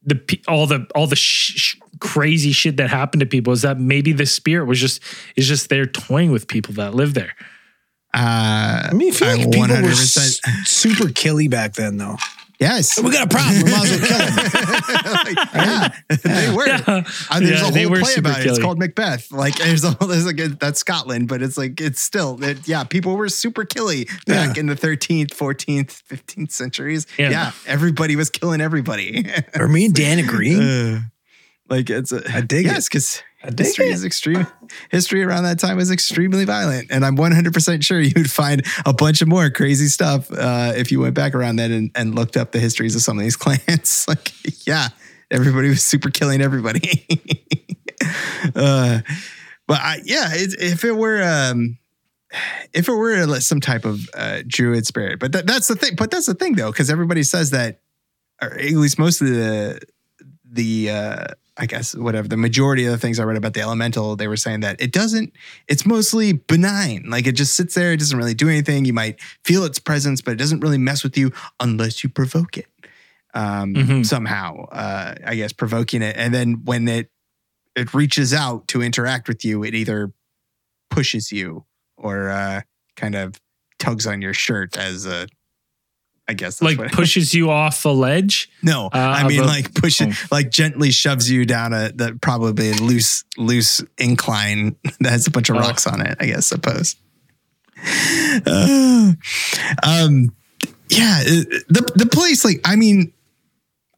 [0.07, 3.79] the all the all the sh- sh- crazy shit that happened to people is that
[3.79, 5.03] maybe the spirit was just
[5.37, 7.35] is just there toying with people that live there.
[8.15, 12.17] Uh, I mean, I feel like people were s- super killy back then, though.
[12.59, 13.01] Yes.
[13.03, 13.63] We got a problem.
[13.65, 15.35] We might as well kill them.
[15.37, 15.89] Like, yeah,
[16.25, 16.67] they were.
[16.67, 16.81] Yeah.
[17.39, 18.47] There's Yeah, a they whole were play super about it.
[18.47, 19.31] It's called Macbeth.
[19.33, 22.85] Like there's a there's like a, that's Scotland, but it's like it's still it, yeah.
[22.85, 24.61] People were super killy back Yeah.
[24.61, 27.07] in the 13th, 14th, 15th centuries.
[27.19, 27.31] Yeah.
[27.31, 29.27] Yeah, everybody was killing everybody.
[29.55, 30.57] Are me and Dan agree?
[30.59, 31.01] Uh,
[31.69, 33.23] like it's a, I dig yes, because dig
[33.57, 34.47] history is extreme.
[34.91, 38.93] History around that time was extremely violent, and I'm 100 percent sure you'd find a
[38.93, 42.37] bunch of more crazy stuff uh, if you went back around then and, and looked
[42.37, 44.07] up the histories of some of these clans.
[44.09, 44.33] like,
[44.67, 44.89] yeah,
[45.31, 47.07] everybody was super killing everybody.
[48.55, 49.01] uh,
[49.67, 51.23] but I, yeah, it, if it were.
[51.23, 51.79] Um,
[52.75, 55.95] if it were some type of uh, druid spirit, but that, that's the thing.
[55.97, 57.81] But that's the thing, though, because everybody says that,
[58.43, 59.81] or at least most of the
[60.45, 61.27] the uh,
[61.59, 64.37] I guess whatever the majority of the things I read about the elemental, they were
[64.37, 65.33] saying that it doesn't.
[65.69, 67.05] It's mostly benign.
[67.09, 67.93] Like it just sits there.
[67.93, 68.85] It doesn't really do anything.
[68.85, 72.59] You might feel its presence, but it doesn't really mess with you unless you provoke
[72.59, 72.67] it
[73.35, 74.05] um, Mhm.
[74.07, 74.67] somehow.
[74.67, 77.11] Uh, I guess provoking it, and then when it
[77.75, 80.13] it reaches out to interact with you, it either
[80.91, 81.65] pushes you
[81.99, 82.63] or uh,
[82.97, 83.41] kind of
[83.79, 85.27] tugs on your shirt as a.
[86.29, 88.51] I guess that's Like pushes you off a ledge.
[88.63, 90.27] no, Uh, I mean but- like push it, oh.
[90.33, 95.31] like gently shoves you down a that probably a loose loose incline that has a
[95.31, 95.61] bunch of Oh.
[95.61, 96.17] rocks on it.
[96.19, 96.97] I guess suppose.
[98.47, 99.13] Uh,
[99.83, 100.33] um,
[100.89, 103.13] yeah, the the place like I mean,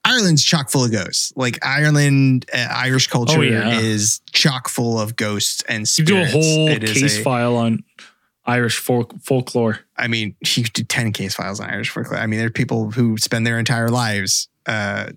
[0.04, 1.32] Ireland's chock full of ghosts.
[1.36, 3.78] Like Ireland, uh, Irish culture Oh, yeah.
[3.78, 6.32] is chock full of ghosts and You spirits.
[6.32, 7.84] do a whole It case a- file on
[8.48, 9.80] Irish folk, folklore.
[9.96, 12.18] I mean, you could do 10 case files on Irish folklore.
[12.18, 15.10] I mean, there are people who spend their entire lives uh,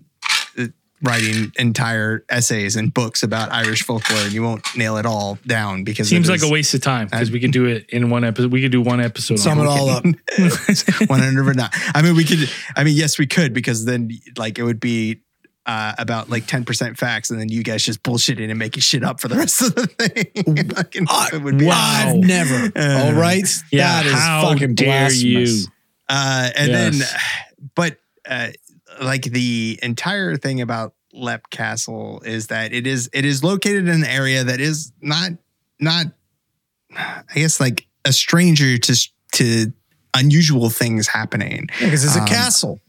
[1.02, 5.82] writing entire essays and books about Irish folklore, and you won't nail it all down
[5.82, 8.10] because Seems it Seems like a waste of time because we could do it in
[8.10, 8.52] one episode.
[8.52, 9.38] We could do one episode.
[9.38, 9.80] Sum on it it.
[9.80, 10.04] all up.
[11.08, 11.74] 100 not.
[11.94, 12.48] I mean, we could.
[12.76, 15.20] I mean, yes, we could because then like it would be.
[15.64, 19.20] Uh, about like 10% facts, and then you guys just bullshitting and making shit up
[19.20, 20.68] for the rest of the thing.
[20.74, 22.02] Fucking- it would be wow.
[22.08, 22.72] I've never.
[22.76, 23.46] Uh, all right.
[23.70, 25.62] Yeah, that is how fucking dare blasphemous.
[25.64, 25.72] you?
[26.08, 26.92] Uh, and then,
[27.76, 27.98] but
[28.28, 28.48] uh,
[29.00, 34.02] like the entire thing about Lep Castle is that it is it is located in
[34.02, 35.30] an area that is not
[35.78, 36.06] not
[36.96, 39.72] I guess like a stranger to to
[40.12, 41.68] unusual things happening.
[41.78, 42.80] Because it's a Um, castle.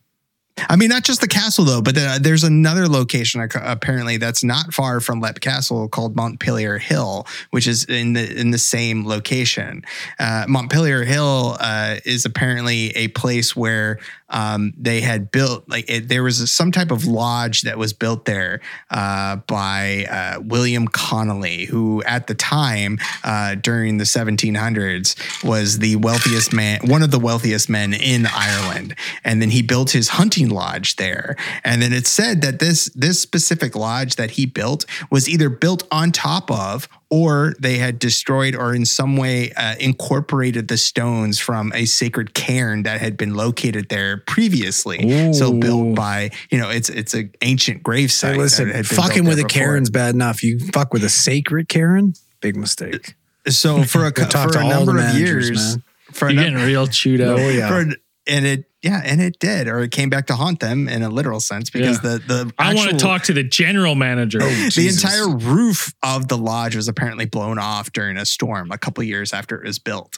[0.57, 4.99] I mean, not just the castle though, but there's another location apparently that's not far
[4.99, 9.83] from Lep Castle called Montpelier Hill, which is in the in the same location.
[10.19, 13.99] Uh, Montpelier Hill uh, is apparently a place where
[14.33, 18.25] um, they had built like it, there was some type of lodge that was built
[18.25, 18.59] there
[18.89, 25.95] uh, by uh, William Conolly, who at the time uh, during the 1700s was the
[25.97, 30.49] wealthiest man, one of the wealthiest men in Ireland, and then he built his hunting
[30.49, 31.35] lodge there.
[31.63, 35.83] And then it said that this this specific lodge that he built was either built
[35.91, 41.37] on top of or they had destroyed or in some way uh, incorporated the stones
[41.37, 45.31] from a sacred cairn that had been located there previously.
[45.33, 48.33] So built by, you know, it's it's an ancient grave site.
[48.33, 49.49] Hey, listen, that had been fucking with a before.
[49.61, 50.41] Karen's bad enough.
[50.43, 53.13] You fuck with a sacred Karen, big mistake.
[53.47, 55.83] So for a Go cou- talk for a number of years, man.
[56.11, 57.37] for a You're num- getting real chewed up.
[57.37, 57.67] Oh, yeah.
[57.67, 57.95] for an-
[58.25, 61.09] and it yeah, and it did, or it came back to haunt them in a
[61.09, 62.11] literal sense because Yeah.
[62.11, 64.39] the the I want to talk to the general manager.
[64.39, 69.03] the entire roof of the lodge was apparently blown off during a storm a couple
[69.03, 70.17] years after it was built.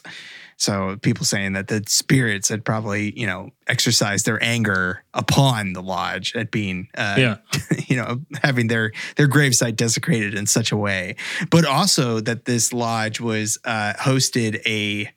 [0.58, 5.82] So people saying that the spirits had probably, you know, exercised their anger upon the
[5.82, 7.36] lodge at being, uh, Yeah.
[7.88, 11.16] you know, having their their gravesite desecrated in such a way,
[11.50, 15.12] but also that this lodge was uh, hosted a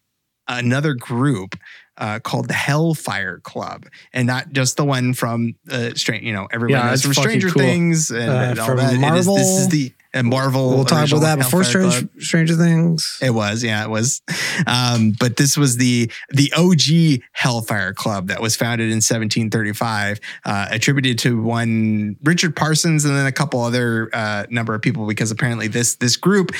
[0.52, 1.56] another group
[2.00, 6.24] uh, called the Hellfire Club, and not just the one from uh, strange.
[6.24, 7.62] You know, everyone Yeah, knows from Stranger cool.
[7.62, 9.18] Things and, Uh, and all that.
[9.18, 10.70] Is- this is the uh, Marvel.
[10.70, 12.22] We'll talk about that before Hellfire Strange, Club.
[12.22, 13.20] Stranger Things.
[13.22, 14.22] It was, yeah, it was.
[14.68, 20.68] Um, but this was the the OG Hellfire Club that was founded in 1735, uh,
[20.70, 25.32] attributed to one Richard Parsons and then a couple other uh, number of people because
[25.32, 26.51] apparently this this group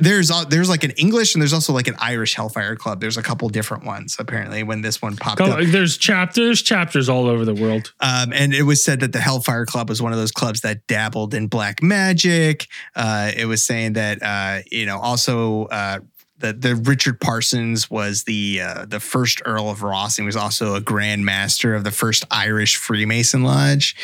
[0.00, 3.00] there's there's like an English and there's also like an Irish Hellfire Club.
[3.00, 5.60] There's a couple different ones apparently when this one popped up.
[5.64, 7.92] There's chapters, chapters all over the world.
[8.00, 10.86] Um, and it was said that the Hellfire Club was one of those clubs that
[10.86, 12.66] dabbled in black magic.
[12.96, 16.00] Uh, it was saying that uh, you know also uh,
[16.38, 20.18] that the Richard Parsons was the uh, the first Earl of Rosse.
[20.18, 23.96] and was also a Grand Master of the first Irish Freemason Lodge.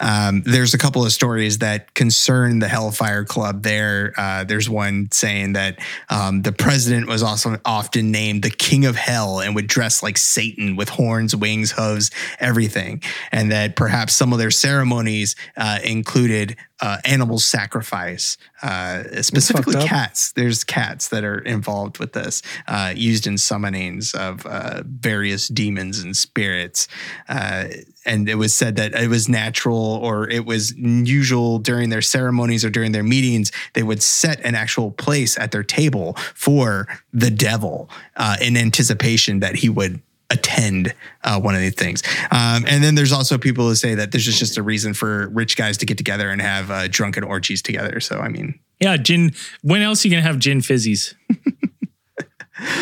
[0.00, 3.62] Um, there's a couple of stories that concern the Hellfire Club.
[3.62, 5.78] There, uh, there's one saying that
[6.08, 10.18] um, the president was also often named the King of Hell and would dress like
[10.18, 16.56] Satan with horns, wings, hooves, everything, and that perhaps some of their ceremonies uh, included
[16.80, 20.32] uh, animal sacrifice, uh, specifically cats.
[20.32, 26.00] There's cats that are involved with this, uh, used in summonings of uh, various demons
[26.00, 26.88] and spirits.
[27.28, 27.68] Uh,
[28.04, 32.64] and it was said that it was natural or it was usual during their ceremonies
[32.64, 37.30] or during their meetings, they would set an actual place at their table for the
[37.30, 40.00] devil uh, in anticipation that he would
[40.30, 42.02] attend uh, one of these things.
[42.30, 45.28] Um, and then there's also people who say that this is just a reason for
[45.28, 48.00] rich guys to get together and have uh, drunken orgies together.
[48.00, 49.32] So, I mean, Yeah, gin.
[49.62, 51.14] When else are you gonna have gin fizzies?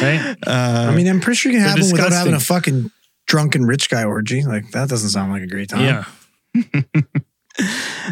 [0.03, 0.36] right?
[0.47, 2.90] uh, I mean, I'm pretty sure you can have them without having a fucking
[3.26, 4.45] drunken rich guy orgy.
[4.45, 6.07] Like that doesn't sound like a great time.
[6.55, 6.55] yeah.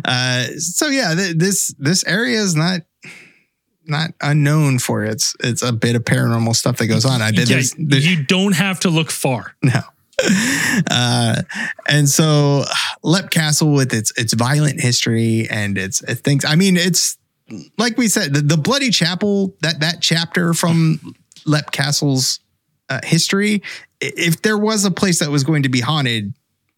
[0.05, 2.81] uh, so yeah, th- this this area is not
[3.87, 7.21] not unknown for its it's a bit of paranormal stuff that goes on.
[7.23, 9.55] I did Yeah, there's you don't have to look far.
[9.63, 9.81] no.
[10.91, 11.43] Uh,
[11.89, 12.65] and so
[13.03, 16.45] Lep Castle with its its violent history and its, its things.
[16.45, 17.17] I mean, it's
[17.77, 21.01] like we said, the, the bloody chapel that that chapter from
[21.45, 22.41] Lep Castle's
[22.89, 23.63] uh, history.
[24.01, 26.35] If there was a place that was going to be haunted,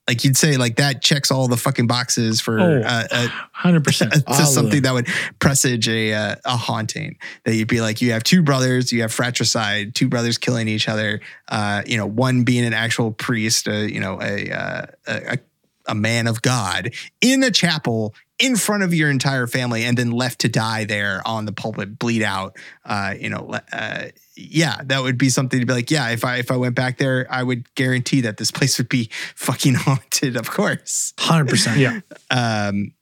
[0.06, 3.84] like you'd say, like that checks all the fucking boxes for Oh, uh, uh, Hundred
[3.84, 4.12] percent.
[4.26, 5.06] to something that would
[5.38, 7.16] presage a uh, a haunting.
[7.44, 10.88] That you'd be like, you have two brothers, you have fratricide, two brothers killing each
[10.88, 11.20] other.
[11.48, 15.38] Uh, you know, one being an actual priest, uh, you know, a, uh, a a
[15.86, 20.10] a man of God in a chapel in front of your entire family and then
[20.10, 22.56] left to die there on the pulpit, bleed out.
[22.84, 24.06] Uh, you know, uh,
[24.36, 26.98] yeah, that would be something to be like, yeah, if I if I went back
[26.98, 31.12] there, I would guarantee that this place would be fucking haunted, of course.
[31.18, 31.78] 100%.
[31.78, 32.00] Yeah.
[32.30, 32.92] Um,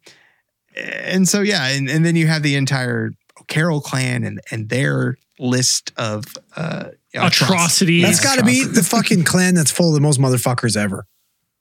[0.77, 3.13] and so yeah, and, and then you have the entire
[3.47, 6.25] Carroll clan and and their list of
[6.57, 8.03] uh, Atrocities.
[8.05, 11.07] That's got to be the fucking clan that's full of the most motherfuckers ever.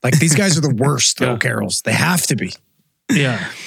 [0.03, 1.27] Like these guys are the worst, Yeah.
[1.27, 1.81] though, Carrolls.
[1.83, 2.53] They have to be.
[3.11, 3.49] Yeah.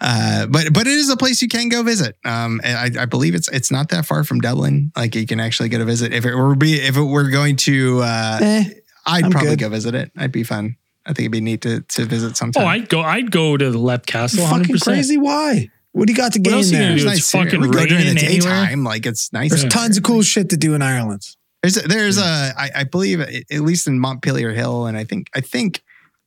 [0.00, 2.16] Uh, but but it is a place you can go visit.
[2.24, 4.90] Um, I, I believe it's it's not that far from Dublin.
[4.96, 6.12] Like you can actually get a visit.
[6.12, 8.64] If it were be if it were going to, uh, Eh,
[9.06, 9.58] I'd I'm probably good.
[9.60, 10.10] go visit it.
[10.16, 10.74] I'd be fun.
[11.06, 12.64] I think it'd be neat to to visit sometime.
[12.64, 13.00] Oh, I'd go.
[13.00, 14.44] I'd go to the Leap Castle.
[14.44, 15.16] Hundred fucking crazy.
[15.18, 15.70] Why?
[15.92, 16.88] What do you got to What else gain you there?
[16.88, 16.94] do?
[17.08, 17.44] It's It's nice.
[17.44, 18.64] fucking we go during the raining anywhere.
[18.64, 18.82] daytime.
[18.82, 19.50] Like it's nice.
[19.50, 21.22] There's tons of cool shit to do in Ireland.
[21.62, 25.40] There's there's a I, I believe at least in Montpelier Hill, and I think I
[25.42, 25.82] think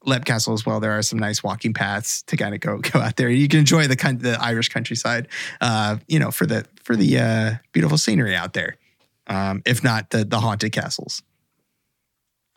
[0.06, 0.80] Leap Castle as well.
[0.80, 3.30] There are some nice walking paths to kind of go go out there.
[3.30, 5.28] You can enjoy the kind the Irish countryside,
[5.62, 8.78] uh, you know, for the for the uh, beautiful scenery out there.
[9.28, 11.22] Um, if not the the haunted castles.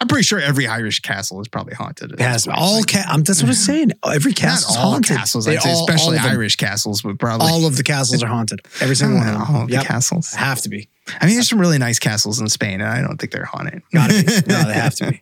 [0.01, 2.12] I'm pretty sure every Irish castle is probably haunted.
[2.12, 3.92] at this Yes, all Like, ca- um, that's what I'm saying.
[4.05, 5.16] Every not castle's all haunted.
[5.16, 6.26] castles, I'd say, all- especially all.
[6.28, 8.61] Irish castles would probably All of the castles are haunted.
[8.80, 10.34] Every single one of all of the castles.
[10.34, 10.88] Have to be.
[11.20, 13.80] I mean, there's some really nice castles in Spain, and I don't think they're haunted.
[13.94, 14.53] Gotta be.
[14.53, 15.20] No, they have to be.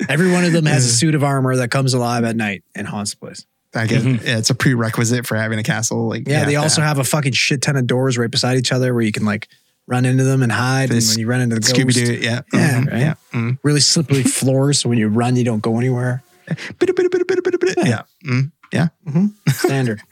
[0.08, 2.86] Every one of them has a suit of armor that comes alive at night and
[2.88, 3.46] haunts the place.
[3.76, 4.24] I guess Mhm.
[4.24, 6.08] yeah, it's a prerequisite for having a castle.
[6.08, 8.56] Like, Yeah, you they have also have a fucking shit ton of doors right beside
[8.56, 9.48] each other where you can like
[9.86, 10.90] run into them and hide.
[10.90, 12.14] And when you run into the Scooby Doo.
[12.14, 12.90] Yeah, Yeah, Mhm.
[12.90, 13.00] right.
[13.00, 13.14] yeah.
[13.32, 13.58] Mm.
[13.62, 14.78] really slippery floors.
[14.80, 16.22] So when you run, you don't go anywhere.
[16.78, 17.74] Bit.
[17.84, 18.02] Yeah.
[18.26, 18.52] Mm.
[18.72, 18.88] Yeah.
[19.52, 20.02] Standard.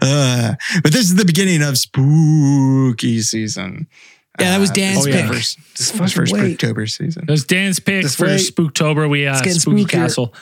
[0.00, 3.86] Uh, but this is the beginning of spooky season.
[4.40, 5.28] Yeah, that was Uh, Dan's this is pick.
[5.28, 6.58] the First, this fucking first wait.
[6.58, 7.24] Spooktober season.
[7.26, 8.40] That was Dan's pick Just for wait.
[8.40, 9.08] Spooktober.
[9.08, 9.88] We uh, It's Spooky spookier.
[9.88, 10.34] Castle.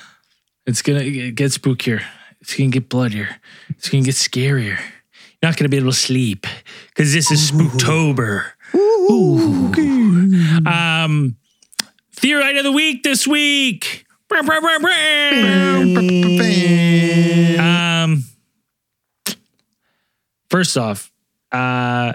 [0.66, 2.02] It's gonna get spookier.
[2.40, 3.28] It's gonna get bloodier.
[3.70, 4.78] It's gonna get scarier.
[5.42, 6.46] Not gonna be able to sleep
[6.88, 8.44] because this is Spooktober.
[8.74, 9.72] Ooh,
[10.66, 11.36] Um,
[12.12, 14.06] theorite of the week this week.
[17.60, 18.24] Um,
[20.48, 21.10] first off,
[21.50, 22.14] uh,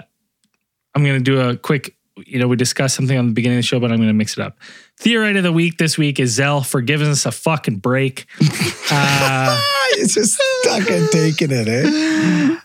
[0.94, 1.94] I'm going to do a quick,
[2.26, 4.14] you know, we discussed something on the beginning of the show, but I'm going to
[4.14, 4.58] mix it up.
[5.00, 8.26] Theorite of the week this week is Zell for giving us a fucking break.
[8.90, 9.60] Uh,
[9.96, 12.56] it's just fucking taking it, eh?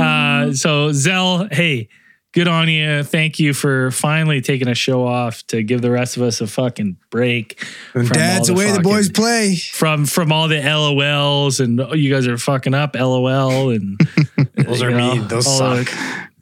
[0.00, 1.88] uh, so, Zell, hey,
[2.32, 3.02] good on you.
[3.02, 6.46] Thank you for finally taking a show off to give the rest of us a
[6.46, 7.60] fucking break.
[7.94, 9.56] When from dad's all away, the boys play.
[9.56, 13.98] from from all the LOLs and oh, you guys are fucking up LOL and
[14.54, 15.26] Those are know, mean.
[15.26, 15.86] Those suck.
[15.86, 15.92] the-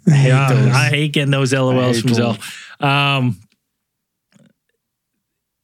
[0.06, 0.68] I hate yeah, those.
[0.74, 2.36] I hate getting those LOLs from Zell.
[2.78, 3.40] Um.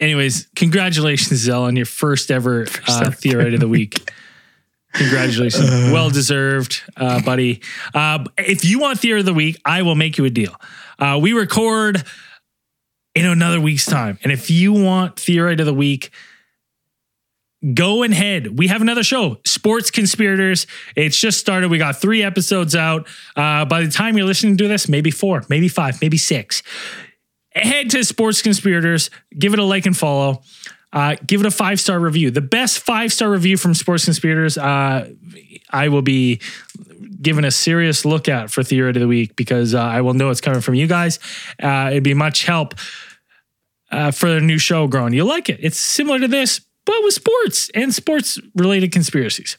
[0.00, 4.10] Anyways, congratulations, Zell, on your first ever uh, theorite of the week.
[4.92, 7.60] Congratulations, well deserved, uh, buddy.
[7.94, 10.52] Uh, if you want theory of the week, I will make you a deal.
[10.98, 12.02] Uh, we record
[13.14, 16.10] in another week's time, and if you want theory of the week,
[17.74, 18.58] go ahead.
[18.58, 20.66] We have another show, Sports Conspirators.
[20.96, 21.70] It's just started.
[21.70, 23.06] We got three episodes out.
[23.36, 26.64] Uh, by the time you're listening to this, maybe four, maybe five, maybe six.
[27.54, 30.42] Head to Sports Conspirators, give it a like and follow.
[30.92, 32.30] Uh, give it a five star review.
[32.30, 35.08] The best five star review from Sports Conspirators, uh,
[35.70, 36.40] I will be
[37.22, 40.30] given a serious look at for Theory of the Week because uh, I will know
[40.30, 41.18] it's coming from you guys.
[41.62, 42.74] Uh, it'd be much help
[43.90, 45.12] uh, for a new show growing.
[45.12, 45.58] You'll like it.
[45.60, 49.56] It's similar to this, but with sports and sports related conspiracies.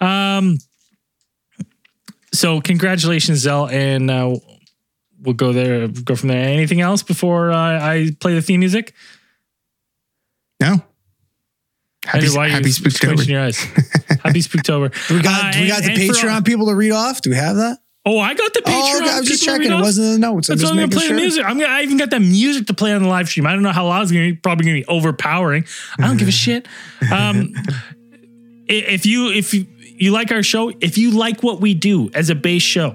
[0.00, 0.58] Um,
[2.32, 4.36] so congratulations, Zell, and uh,
[5.24, 5.88] we'll go there.
[5.88, 6.46] Go from there.
[6.48, 8.94] Anything else before uh, I play the theme music?
[10.60, 10.82] No.
[12.04, 13.26] Happy, why happy Spooktober.
[13.26, 13.58] your eyes?
[13.58, 14.92] Happy Spooktober.
[15.08, 17.20] Do we got, Uh, we got and- the and for- Patreon people to read off?
[17.22, 17.78] Do we have that?
[18.06, 18.72] Oh, I got the Patreon.
[18.74, 19.72] Oh, okay, I was just checking.
[19.72, 20.50] It wasn't in the notes.
[20.50, 21.16] I'm That's why just I'm gonna play sure.
[21.16, 21.44] the music.
[21.46, 23.46] I'm gonna, I even got that music to play on the live stream.
[23.46, 24.34] I don't know how loud it's gonna be.
[24.34, 25.64] Probably gonna be overpowering.
[25.98, 26.68] I don't give a shit.
[27.10, 27.54] Um,
[28.68, 32.28] if you if you, you like our show, if you like what we do as
[32.30, 32.94] a base show,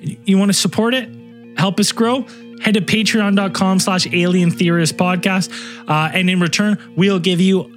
[0.00, 1.08] you want to support it,
[1.56, 2.22] help us grow.
[2.60, 5.50] Head to patreon.com slash alien theorist podcast.
[5.88, 7.70] Uh, and in return, we'll give you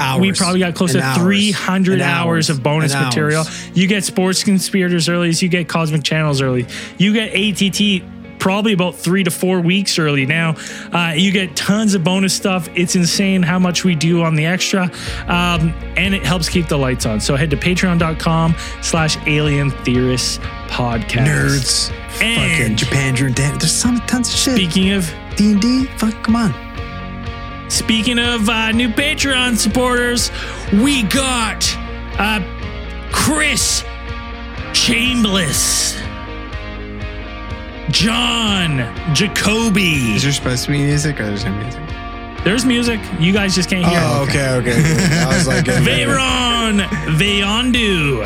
[0.00, 0.20] Hours.
[0.20, 1.18] we probably got close to hours.
[1.18, 3.40] 300 And hours of bonus material.
[3.40, 3.70] hours.
[3.76, 6.66] You get Sports Conspirators early, you get Cosmic Channels early.
[6.98, 8.02] You get ATT
[8.38, 10.56] probably about three to four weeks early now.
[10.92, 12.68] Uh, you get tons of bonus stuff.
[12.74, 14.84] It's insane how much we do on the extra.
[15.26, 17.20] Um, and it helps keep the lights on.
[17.20, 21.26] So head to patreon.com slash alien theorists podcast.
[21.26, 21.90] Nerds.
[22.12, 22.26] Fucking
[22.66, 23.58] And- Japan, Drew, Dan.
[23.58, 24.54] There's some tons of shit.
[24.56, 25.84] Speaking of D and D.
[25.98, 27.70] Fuck, come on.
[27.70, 30.30] Speaking of uh, new Patreon supporters,
[30.72, 31.64] we got
[32.18, 32.40] Uh,
[33.12, 33.84] Chris
[34.72, 35.96] Chambliss.
[37.90, 38.78] John
[39.14, 40.14] Jacoby.
[40.14, 41.82] Is there supposed to be music or there's no music?
[42.44, 43.00] There's music.
[43.18, 44.00] You guys just can't hear.
[44.02, 44.28] Oh, it.
[44.28, 45.20] okay, okay.
[45.20, 46.80] I was like, Veyron
[47.16, 48.24] Veyandu.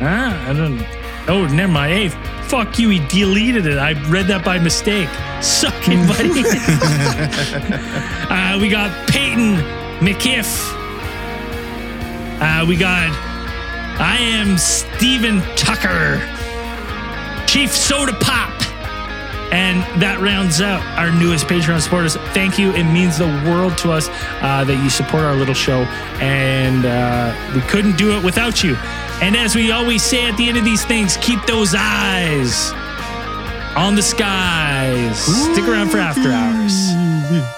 [0.00, 0.82] Ah, I don't.
[1.28, 1.92] Oh, never mind.
[1.92, 2.08] Hey,
[2.48, 2.88] fuck you.
[2.88, 3.78] He deleted it.
[3.78, 5.08] I read that by mistake.
[5.40, 6.40] Suck it, buddy.
[8.30, 9.56] uh, we got Peyton
[10.00, 10.72] McKiff.
[12.40, 13.10] Uh, we got
[13.98, 16.20] I am Steven Tucker.
[17.46, 18.55] Chief Soda Pop.
[19.52, 22.16] And that rounds out our newest Patreon supporters.
[22.34, 22.72] Thank you.
[22.72, 24.08] It means the world to us
[24.42, 25.82] uh, that you support our little show.
[26.20, 28.76] And uh, we couldn't do it without you.
[29.22, 32.72] And as we always say at the end of these things, keep those eyes
[33.76, 35.18] on the skies.
[35.18, 37.55] Stick around for after hours.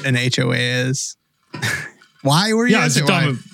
[0.00, 1.16] What an HOA is.
[2.22, 3.14] Why were you Yeah, it's a asking?
[3.14, 3.24] why?
[3.26, 3.44] dumb.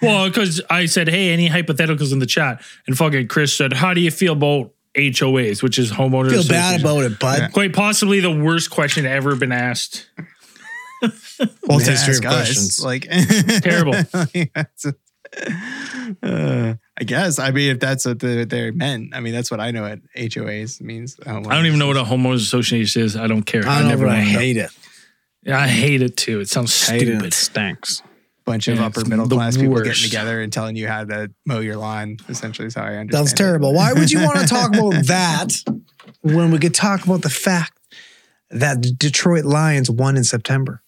[0.00, 2.60] Well, because I said, hey, any hypotheticals in the chat?
[2.86, 6.30] And fucking Chris said, how do you feel about HOAs, which is homeowners?
[6.30, 7.52] Feel bad about it, bud.
[7.52, 10.08] Quite possibly the worst question ever been asked.
[11.66, 12.80] Well, to History of questions.
[12.84, 13.08] Like
[13.62, 13.94] Terrible.
[14.54, 17.40] That's uh, I guess.
[17.40, 19.98] I mean, if that's what the, they meant, I mean, that's what I know what
[20.16, 21.18] HOAs means.
[21.26, 23.16] I don't even know what a homeowners association is.
[23.16, 23.66] I don't care.
[23.66, 24.70] I don't know, never but I hate it.
[25.48, 26.40] I hate it too.
[26.40, 27.06] It sounds Hate it.
[27.06, 27.26] stupid.
[27.26, 28.02] It stinks.
[28.44, 29.84] bunch of Yeah, upper middle class people worst.
[29.84, 32.16] getting together and telling you how to mow your lawn.
[32.28, 33.10] Essentially, is how I understand.
[33.26, 33.36] That's it.
[33.36, 33.72] terrible.
[33.74, 35.52] Why would you want to talk about that
[36.22, 37.78] when we could talk about the fact
[38.50, 40.82] that the Detroit Lions won in September?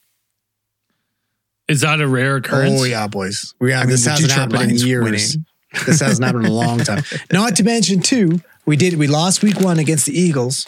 [1.68, 2.80] Is that a rare occurrence?
[2.80, 3.54] Oh yeah, boys.
[3.60, 5.04] We I have mean, this hasn't Detroit happened in years.
[5.04, 5.46] winning.
[5.86, 7.02] This hasn't happened in a long time.
[7.32, 10.64] Not to mention, too, we did we lost week one against the Eagles,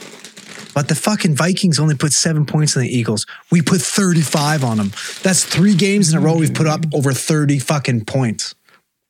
[0.76, 3.24] but the fucking Vikings only put seven points on the Eagles.
[3.50, 4.92] We put 35 on them.
[5.22, 8.54] That's three games in a row we've put up over 30 fucking points.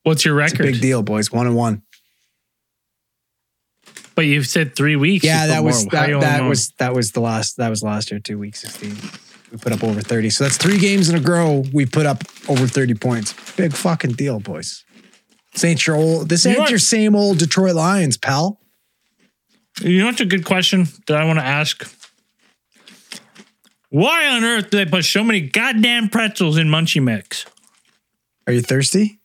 [0.04, 0.58] What's your record?
[0.60, 1.32] big deal, boys.
[1.32, 1.82] One and one.
[4.14, 5.24] But you've said three weeks.
[5.24, 8.38] Yeah, that was that, that was that was the last that was last year two
[8.38, 8.96] weeks 16.
[9.50, 10.30] We put up over 30.
[10.30, 13.34] So that's three games in a row we put up over 30 points.
[13.56, 14.84] Big fucking deal, boys.
[15.52, 16.70] This ain't your old this ain't what?
[16.70, 18.60] your same old Detroit Lions, pal.
[19.83, 21.85] You know what's a good question that I want to ask?
[23.91, 27.47] Why on earth do they put so many goddamn pretzels in Munchie Mix?
[28.47, 29.20] Are you thirsty?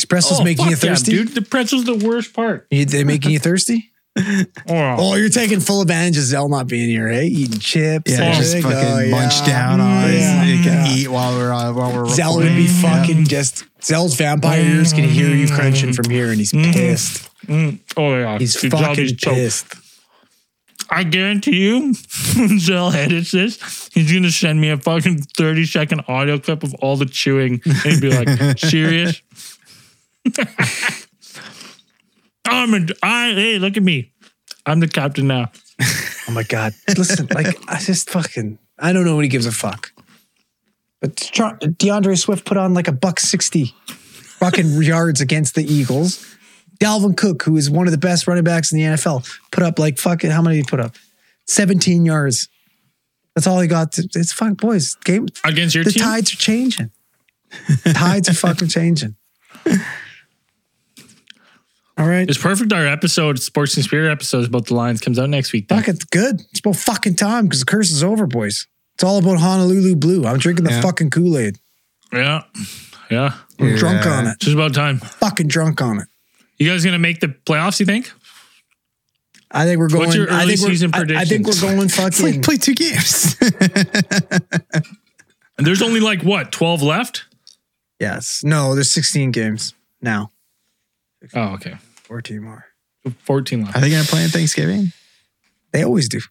[0.00, 1.10] Espresso's Oh, making you fuck yeah, thirsty?
[1.12, 1.28] dude.
[1.34, 2.66] The pretzel's the worst part.
[2.70, 3.86] You, they making you thirsty?
[4.18, 7.22] Oh, Oh, you're taking full advantage of Zell not being here, eh?
[7.22, 8.10] Eating chips.
[8.10, 8.62] Yeah, just everything.
[8.62, 9.10] fucking Oh, yeah.
[9.12, 10.42] munch down on Yeah.
[10.44, 10.48] it.
[10.56, 10.92] You can Yeah.
[10.96, 15.04] eat while we're on, while we're Zell would be fucking just Zell's vampire ears can
[15.04, 16.72] hear you crunching from here, and he's Mm-hmm.
[16.72, 17.29] pissed.
[17.50, 18.38] Mm, oh yeah.
[18.38, 19.74] He's fucking is pissed.
[20.88, 21.94] I guarantee you,
[22.36, 26.74] when Zell edits this, he's gonna send me a fucking 30 second audio clip of
[26.74, 29.20] all the chewing and he'd be like, serious?
[32.46, 34.12] I'm a, I, hey, look at me.
[34.66, 35.50] I'm the captain now.
[36.28, 36.74] Oh my god!
[36.96, 39.90] Listen, like I just fucking I don't know what he gives a fuck.
[41.00, 41.16] But
[41.76, 43.74] D'Andre Swift put on like a buck sixty
[44.38, 46.24] fucking yards against the Eagles.
[46.80, 49.78] Dalvin Cook, who is one of the best running backs in the NFL, put up
[49.78, 50.96] like fucking how many did he put up?
[51.46, 52.48] Seventeen yards.
[53.34, 53.92] That's all he got.
[53.92, 54.94] To, it's fun, boys.
[55.04, 55.28] Game.
[55.44, 56.02] Against your The team?
[56.02, 56.90] tides are changing.
[57.92, 59.14] tides are fucking changing.
[61.98, 62.28] All right.
[62.28, 62.72] It's perfect.
[62.72, 65.66] Our episode, Sports Conspirators episode about the Lions comes out next week.
[65.68, 66.40] Fuck, it's good.
[66.50, 68.66] It's about fucking time because the curse is over, boys.
[68.94, 70.26] It's all about Honolulu Blue.
[70.26, 70.80] I'm drinking the Yeah.
[70.80, 71.58] fucking Kool Aid.
[72.12, 72.44] Yeah.
[73.10, 73.34] Yeah.
[73.58, 74.30] I'm drunk on it.
[74.36, 74.98] It's just about time.
[74.98, 76.08] Fucking drunk on it.
[76.60, 78.12] You guys gonna make the playoffs, you think?
[79.50, 80.04] I think we're going.
[80.04, 81.60] What's your I early think we're, season I, I think we're predictions?
[81.60, 82.34] going It's fucking.
[82.34, 83.36] like play two games.
[85.60, 87.26] And there's only like what, 12 left?
[87.98, 88.42] Yes.
[88.42, 90.30] No, there's 16 games now.
[91.34, 91.74] Oh, okay.
[92.04, 92.64] 14 more.
[93.24, 93.76] 14 left.
[93.76, 94.92] Are they going to play on Thanksgiving?
[95.72, 96.22] They always do.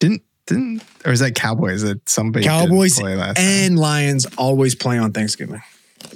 [0.00, 3.36] Didn't didn't or is that Cowboys that somebody didn't Cowboys play last?
[3.36, 3.46] time?
[3.46, 5.62] and Lions always play on Thanksgiving.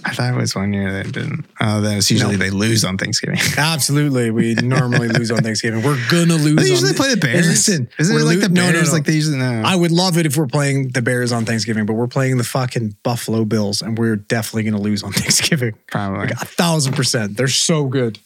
[0.05, 1.45] I thought it was one year they didn't.
[1.61, 3.39] Oh, that was usually they lose on Thanksgiving.
[3.57, 4.31] Absolutely.
[4.31, 5.83] We normally lose on Thanksgiving.
[5.83, 6.57] We're gonna lose.
[6.57, 7.47] they on usually play the Bears.
[7.47, 8.89] Listen, isn't it like lo- the no, no, Bears?
[8.89, 8.93] no.
[8.95, 9.63] Like they usually no.
[9.65, 12.45] I would love it if we're playing the Bears on Thanksgiving, but we're playing the
[12.45, 15.75] fucking Buffalo Bills, and we're definitely going to lose on Thanksgiving.
[15.89, 16.21] probably.
[16.21, 17.37] Like a thousand percent.
[17.37, 18.19] They're so good.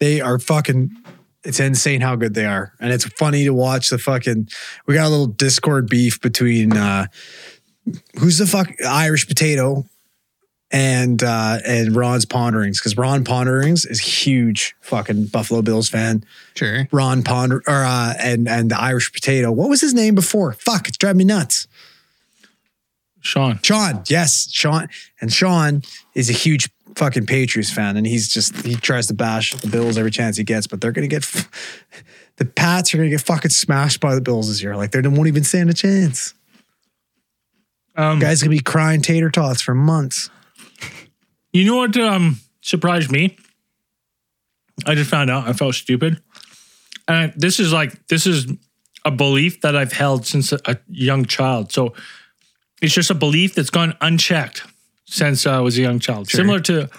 [0.00, 0.90] They are fucking.
[1.44, 4.48] It's insane how good they are, and it's funny to watch the fucking.
[4.86, 7.06] We got a little Discord beef between uh
[8.18, 9.84] who's the fuck Irish potato
[10.74, 16.24] and uh and Ron's Ponderings because Ron Ponderings is huge fucking Buffalo Bills fan.
[16.56, 16.88] Sure.
[16.90, 19.52] Ron Ponder or uh and and the Irish potato.
[19.52, 20.52] What was his name before?
[20.54, 21.68] Fuck, it's driving me nuts.
[23.20, 23.58] Sean.
[23.62, 24.88] Sean, yes, Sean,
[25.20, 25.82] and Sean
[26.14, 29.96] is a huge fucking Patriots fan, and he's just he tries to bash the Bills
[29.96, 31.48] every chance he gets, but they're gonna get f-
[32.36, 34.76] the Pats are gonna get fucking smashed by the Bills this year.
[34.76, 36.34] Like they won't even stand a chance.
[37.96, 40.30] Um, Guys gonna be crying tater tots for months.
[41.54, 43.38] You know what um surprised me?
[44.84, 46.20] I just found out I felt stupid.
[47.06, 48.52] And this is like this is
[49.04, 51.70] a belief that I've held since a, a young child.
[51.70, 51.94] So
[52.82, 54.64] it's just a belief that's gone unchecked
[55.04, 56.28] since I was a young child.
[56.28, 56.90] Similar to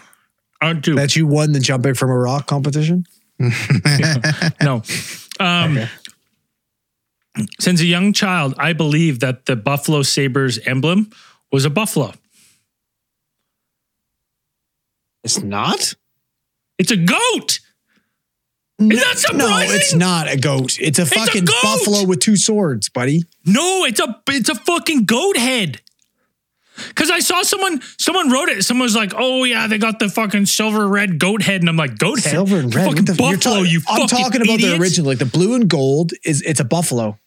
[0.62, 3.06] aren't That you won the jumping from a rock competition.
[4.62, 4.84] no.
[5.38, 5.80] Um
[7.60, 11.10] since a young child, I believe that the Buffalo Sabres emblem
[11.52, 12.14] was a buffalo.
[15.26, 15.96] It's not.
[16.78, 17.60] It's a goat.
[18.80, 19.40] Is that surprising?
[19.70, 20.78] No, it's not a goat.
[20.80, 21.56] It's a a fucking goat!
[21.64, 23.24] buffalo with two swords, buddy.
[23.46, 25.82] No, it's a it's a fucking goat head.
[26.94, 28.64] Cause I saw someone someone wrote it.
[28.66, 31.78] Someone was like, "Oh yeah, they got the fucking silver red goat head," and I'm
[31.78, 32.86] like, "Goat head, Silver and red.
[32.86, 35.26] fucking What the- you're buffalo, talking- you I'm fucking talking about the original, like the
[35.26, 37.18] blue and gold is it's a buffalo.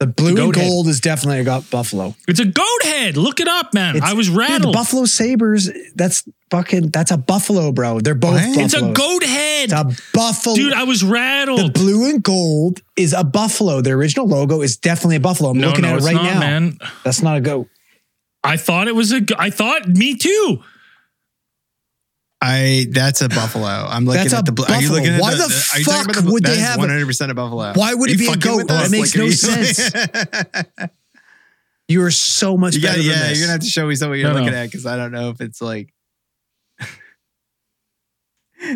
[0.00, 0.68] The blue and goat head.
[0.68, 2.14] gold is definitely a got buffalo.
[2.28, 3.16] It's a goat head.
[3.16, 3.96] Look it up, man.
[3.96, 4.72] It's- I was Dude, the rattled.
[4.74, 5.70] buffalo Sabres.
[5.96, 6.22] That's
[6.52, 6.90] fucking.
[6.90, 7.98] That's a buffalo, bro.
[8.00, 8.40] They're both.
[8.40, 10.54] It's a goat head, It's a buffalo.
[10.54, 10.72] dude.
[10.72, 11.58] I was rattled.
[11.60, 13.80] the blue and gold is a buffalo.
[13.80, 15.50] The original logo is definitely a buffalo.
[15.50, 16.38] I'm no, looking no, at it right not, now.
[16.40, 16.78] man.
[17.02, 17.66] That's not a goat.
[18.44, 19.20] I thought it was a.
[19.36, 20.62] I thought me too.
[22.40, 23.66] I that's a buffalo.
[23.66, 24.52] I'm looking That's at a the.
[24.52, 24.98] bl- Are you buffalo.
[25.00, 26.62] looking at Why the, the are you talking fuck about the, would they that is
[26.66, 27.72] have 100 percent a buffalo?
[27.74, 28.68] Why would it be a goat?
[28.68, 28.90] That us?
[28.90, 29.90] makes no you- sense.
[31.90, 33.38] You are so much you better got, than yeah, this.
[33.38, 34.40] you're gonna have to show me some what you're No, no.
[34.44, 35.94] looking at because I don't know if it's like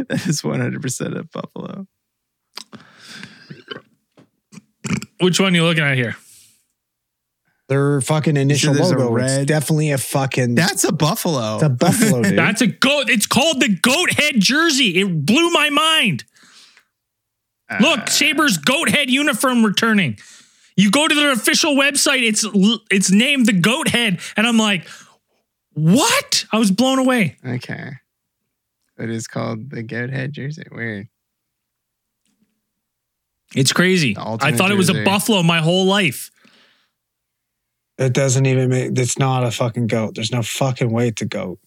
[0.08, 1.86] that is 100 percent a buffalo.
[5.20, 6.16] Which one are you looking at here?
[7.72, 9.16] Their fucking initial there's a logo.
[9.16, 10.56] It's definitely a fucking.
[10.56, 11.54] That's a buffalo.
[11.54, 12.36] it's a buffalo, dude.
[12.36, 13.08] That's a goat.
[13.08, 15.00] It's called the goat head jersey.
[15.00, 16.24] It blew my mind.
[17.70, 20.18] Uh, Look, Sabres goat head uniform returning.
[20.76, 22.44] You go to their official website, it's
[22.90, 24.86] it's named the goat head, and I'm like,
[25.72, 26.44] what?
[26.52, 27.38] I was blown away.
[27.42, 27.92] Okay.
[28.98, 30.64] It is called the goat head jersey.
[30.70, 31.08] Weird.
[33.54, 34.14] It's crazy.
[34.14, 36.30] I alternate thought it was a buffalo my whole life.
[37.98, 38.98] It doesn't even make.
[38.98, 40.14] It's not a fucking goat.
[40.14, 41.58] There's no fucking way to goat.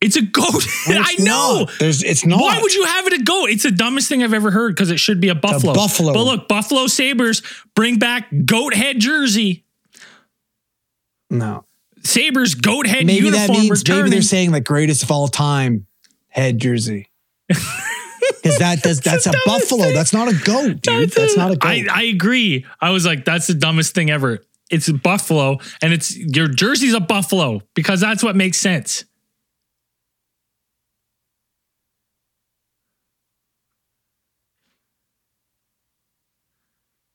[0.00, 0.44] It's a goat.
[0.88, 1.58] No, I it's know.
[1.66, 1.70] not.
[1.78, 2.02] There's.
[2.02, 2.40] It's not.
[2.40, 3.50] Why would you have it a goat?
[3.50, 5.74] It's the dumbest thing I've ever heard because it should be a buffalo.
[5.74, 6.12] buffalo.
[6.14, 7.42] But look, Buffalo Sabres
[7.74, 9.64] bring back goat head jersey.
[11.28, 11.64] No.
[12.02, 14.04] Sabres goat head Maybe uniform that means returning.
[14.04, 15.86] maybe they're saying like greatest of all time
[16.28, 17.10] head jersey.
[18.42, 19.84] Because that does that's a buffalo.
[19.84, 19.94] thing.
[19.94, 21.10] That's not a goat, dude.
[21.10, 21.68] That's not a goat.
[21.68, 22.64] I, I agree.
[22.80, 24.42] I was like, that's the dumbest thing ever.
[24.70, 29.04] It's a buffalo, and it's your jersey's a buffalo because that's what makes sense.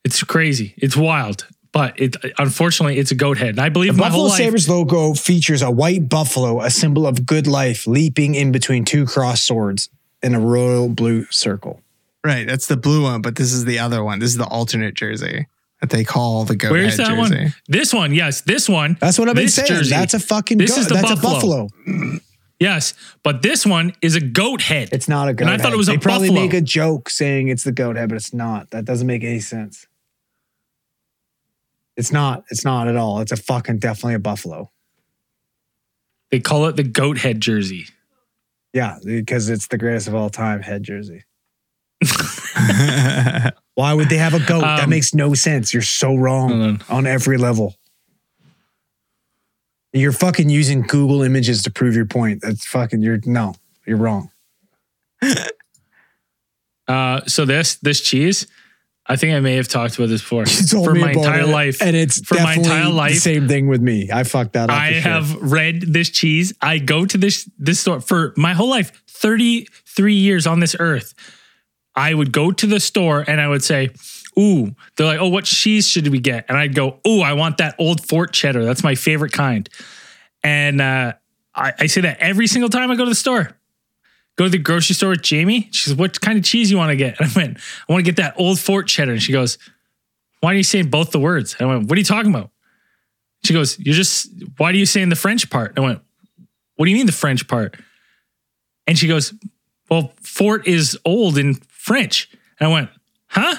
[0.04, 0.74] It's crazy.
[0.76, 3.50] It's wild, but it unfortunately it's a goat head.
[3.50, 4.38] And I believe the my whole Buffalo life.
[4.38, 9.04] Sabres logo features a white buffalo, a symbol of good life, leaping in between two
[9.04, 9.88] crossed swords
[10.22, 11.80] in a royal blue circle.
[12.24, 12.46] Right.
[12.46, 14.18] That's the blue one, but this is the other one.
[14.20, 15.46] This is the alternate jersey
[15.80, 17.44] that they call the goat Where's head that jersey.
[17.44, 17.54] one?
[17.68, 18.96] This one, yes, this one.
[19.00, 19.68] That's what I've been saying.
[19.68, 19.90] jersey.
[19.90, 20.78] That's a fucking This goat.
[20.80, 21.66] is the That's buffalo.
[21.66, 22.18] a buffalo.
[22.58, 24.88] Yes, but this one is a goat head.
[24.90, 25.44] It's not a goat.
[25.44, 25.74] And I thought head.
[25.74, 26.46] it was a they probably buffalo.
[26.46, 28.70] make a joke saying it's the goat head, but it's not.
[28.70, 29.86] That doesn't make any sense.
[31.98, 32.44] It's not.
[32.50, 33.20] It's not at all.
[33.20, 34.70] It's a fucking definitely a buffalo.
[36.30, 37.86] They call it the goat head jersey.
[38.72, 41.24] Yeah, because it's the greatest of all time head jersey.
[43.76, 44.62] Why would they have a goat?
[44.62, 45.72] that Um, makes no sense.
[45.74, 47.06] You're so wrong on.
[47.06, 47.76] every level.
[49.92, 52.40] You're fucking using Google images to prove your point.
[52.42, 53.54] That's fucking you're no,
[53.86, 54.30] you're wrong.
[56.88, 58.46] Uh, so this this cheese,
[59.06, 60.46] I think I may have talked about this before.
[60.46, 63.16] For my entire it, life, and it's for my entire life.
[63.16, 64.08] same thing with me.
[64.12, 64.76] I fucked that up.
[64.80, 65.00] I sure.
[65.02, 66.52] have read this cheese.
[66.62, 71.12] I go to this this store for my whole life, 33 years on this earth.
[71.96, 73.90] I would go to the store and I would say,
[74.38, 76.44] Ooh, they're like, oh, what cheese should we get?
[76.48, 78.64] And I'd go, Ooh, I want that old Fort cheddar.
[78.64, 79.68] That's my favorite kind.
[80.44, 81.14] And uh,
[81.54, 83.56] I, I say that every single time I go to the store.
[84.36, 85.68] Go to the grocery store with Jamie.
[85.72, 87.18] She says, What kind of cheese you want to get?
[87.18, 87.58] And I went,
[87.88, 89.12] I want to get that old Fort cheddar.
[89.12, 89.56] And she goes,
[90.40, 91.56] Why are you saying both the words?
[91.58, 92.50] And I went, What are you talking about?
[93.44, 94.28] She goes, You're just,
[94.58, 95.70] why do you saying the French part?
[95.70, 96.02] And I went,
[96.76, 97.76] What do you mean the French part?
[98.86, 99.32] And she goes,
[99.88, 101.54] Well, Fort is old in
[101.86, 102.28] French.
[102.58, 102.90] And I went,
[103.28, 103.54] Huh?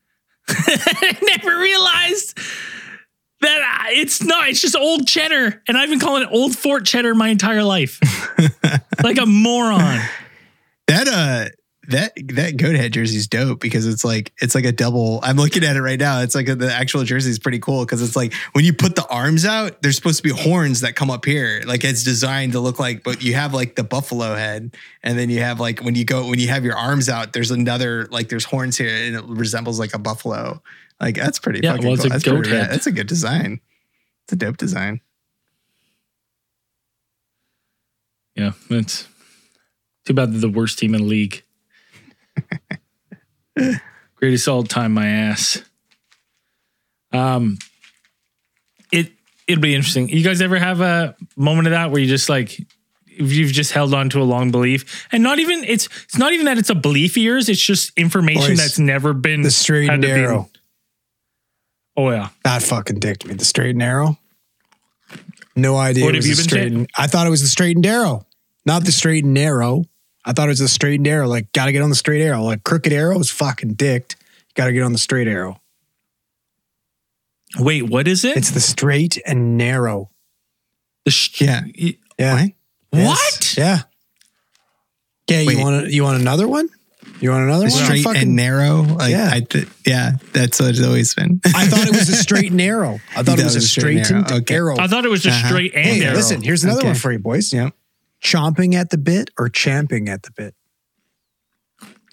[0.48, 2.36] I never realized
[3.40, 5.62] that I- it's not, it's just old cheddar.
[5.66, 7.98] And I've been calling it old Fort cheddar my entire life.
[9.02, 10.00] like a moron.
[10.88, 11.48] That uh
[11.90, 15.20] that that goat head jersey's dope because it's like it's like a double.
[15.22, 16.20] I'm looking at it right now.
[16.20, 18.96] It's like a, the actual jersey is pretty cool because it's like when you put
[18.96, 21.62] the arms out, there's supposed to be horns that come up here.
[21.66, 25.30] Like it's designed to look like, but you have like the buffalo head, and then
[25.30, 28.28] you have like when you go when you have your arms out, there's another like
[28.28, 30.62] there's horns here, and it resembles like a buffalo.
[31.00, 32.10] Like that's pretty Yeah, fucking well, it's cool.
[32.10, 32.50] a That's goat pretty.
[32.50, 33.60] That's a good design.
[34.24, 35.00] It's a dope design.
[38.36, 39.08] Yeah, it's
[40.04, 41.42] too bad they're the worst team in the league.
[44.16, 45.62] Greatest all time, my ass.
[47.12, 47.58] Um,
[48.92, 49.12] it
[49.46, 50.08] it'll be interesting.
[50.08, 52.60] You guys ever have a moment of that where you just like
[53.06, 56.46] you've just held on to a long belief, and not even it's it's not even
[56.46, 57.48] that it's a belief of yours.
[57.48, 60.08] It's just information that's never been the straight and be-
[61.96, 63.34] Oh yeah, That fucking dicked me.
[63.34, 64.16] The straight and narrow.
[65.56, 66.04] No idea.
[66.04, 68.24] What have you been straight and, I thought it was the straight and narrow,
[68.64, 69.84] not the straight and narrow.
[70.30, 71.26] I thought it was the straight and narrow.
[71.26, 72.40] Like, gotta get on the straight arrow.
[72.44, 74.14] Like, crooked arrow is fucking dicked.
[74.20, 75.60] You gotta get on the straight arrow.
[77.58, 78.36] wait, what is it?
[78.36, 80.08] It's the straight and narrow.
[81.04, 81.62] the sh- Yeah.
[82.16, 82.46] Yeah.
[82.90, 83.54] What?
[83.56, 83.56] Yes.
[83.58, 83.78] Yeah.
[85.28, 85.56] Okay, Wait.
[85.56, 86.68] you want a, you want another one?
[87.20, 87.84] You want another The one?
[87.84, 88.82] straight Fucking- and narrow.
[88.82, 89.30] Like Yeah.
[89.32, 91.40] I th- yeah, that's what it's always been.
[91.44, 93.00] I thought it was a straight and narrow.
[93.16, 94.40] I thought That it was a was a straight and narrow.
[94.42, 94.54] Okay.
[94.54, 94.76] arrow.
[94.78, 95.48] I thought it was just Uh-huh.
[95.48, 96.14] straight and Hey, narrow.
[96.14, 96.88] listen, here's another Okay.
[96.88, 97.52] one for you, boys.
[97.52, 97.74] Yep.
[98.22, 100.54] Chomping at the bit or champing at the bit?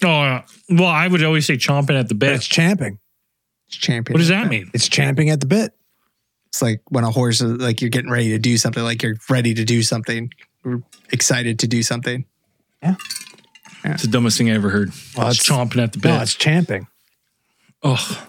[0.04, 2.36] Oh, uh, well, I would always say chomping at the But bit.
[2.36, 2.98] it's champing.
[3.68, 4.14] It's champing.
[4.14, 4.70] What does that mean?
[4.72, 5.72] It's champing at the bit.
[6.46, 9.16] It's like when a horse is like you're getting ready to do something, like you're
[9.28, 10.32] ready to do something,
[10.64, 10.82] you're
[11.12, 12.24] excited to do something.
[12.82, 12.94] Yeah.
[13.84, 14.90] It's the dumbest thing I ever heard.
[15.16, 16.08] Well, it's it's- chomping at the bit.
[16.08, 16.86] No, it's champing.
[17.82, 18.28] oh,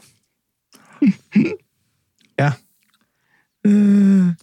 [2.37, 2.53] Yeah.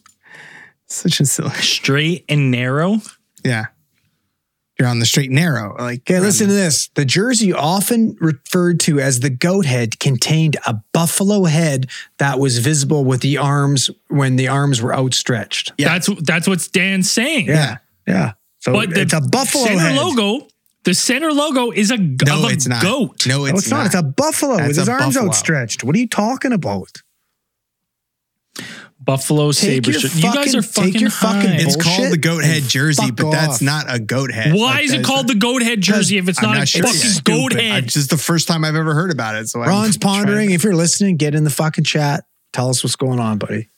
[0.86, 1.50] Such a silly.
[1.56, 2.98] straight and narrow.
[3.46, 3.66] Yeah.
[4.78, 5.74] You're on the straight and narrow.
[5.78, 6.88] Like Okay, listen to this.
[6.94, 11.86] The jersey, often referred to as the goat head, contained a buffalo head
[12.18, 15.72] that was visible with the arms when the arms were outstretched.
[15.78, 15.88] Yeah.
[15.98, 17.46] That's that's what Dan's saying.
[17.46, 17.78] Yeah.
[18.06, 18.32] Yeah.
[18.58, 19.96] So But the it's a buffalo center head.
[19.96, 20.46] logo.
[20.84, 22.82] The center logo is a, g- No, of a it's not.
[22.82, 23.26] goat.
[23.26, 23.86] No, it's, No, it's not.
[23.86, 25.30] It's a buffalo That's with his a arms buffalo.
[25.30, 25.84] outstretched.
[25.84, 27.02] What are you talking about?
[29.06, 29.90] Buffalo Take saber.
[29.92, 30.00] your.
[30.00, 31.00] You guys fucking- are take fucking.
[31.00, 31.56] your fucking high.
[31.60, 34.52] It's called the goat head jersey, fuck but that's not a goat head.
[34.52, 36.66] Why Like, is it called not- the goat head jersey if it's I'm not, a
[36.66, 37.24] sure fucking yet.
[37.24, 37.84] goat I- head?
[37.84, 39.48] It's just the first time I've ever heard about it.
[39.48, 40.50] So I'm Ron's to- pondering.
[40.50, 42.24] If you're listening, get in the fucking chat.
[42.52, 43.68] Tell us what's going on, buddy.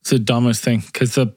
[0.00, 1.34] It's the dumbest thing because the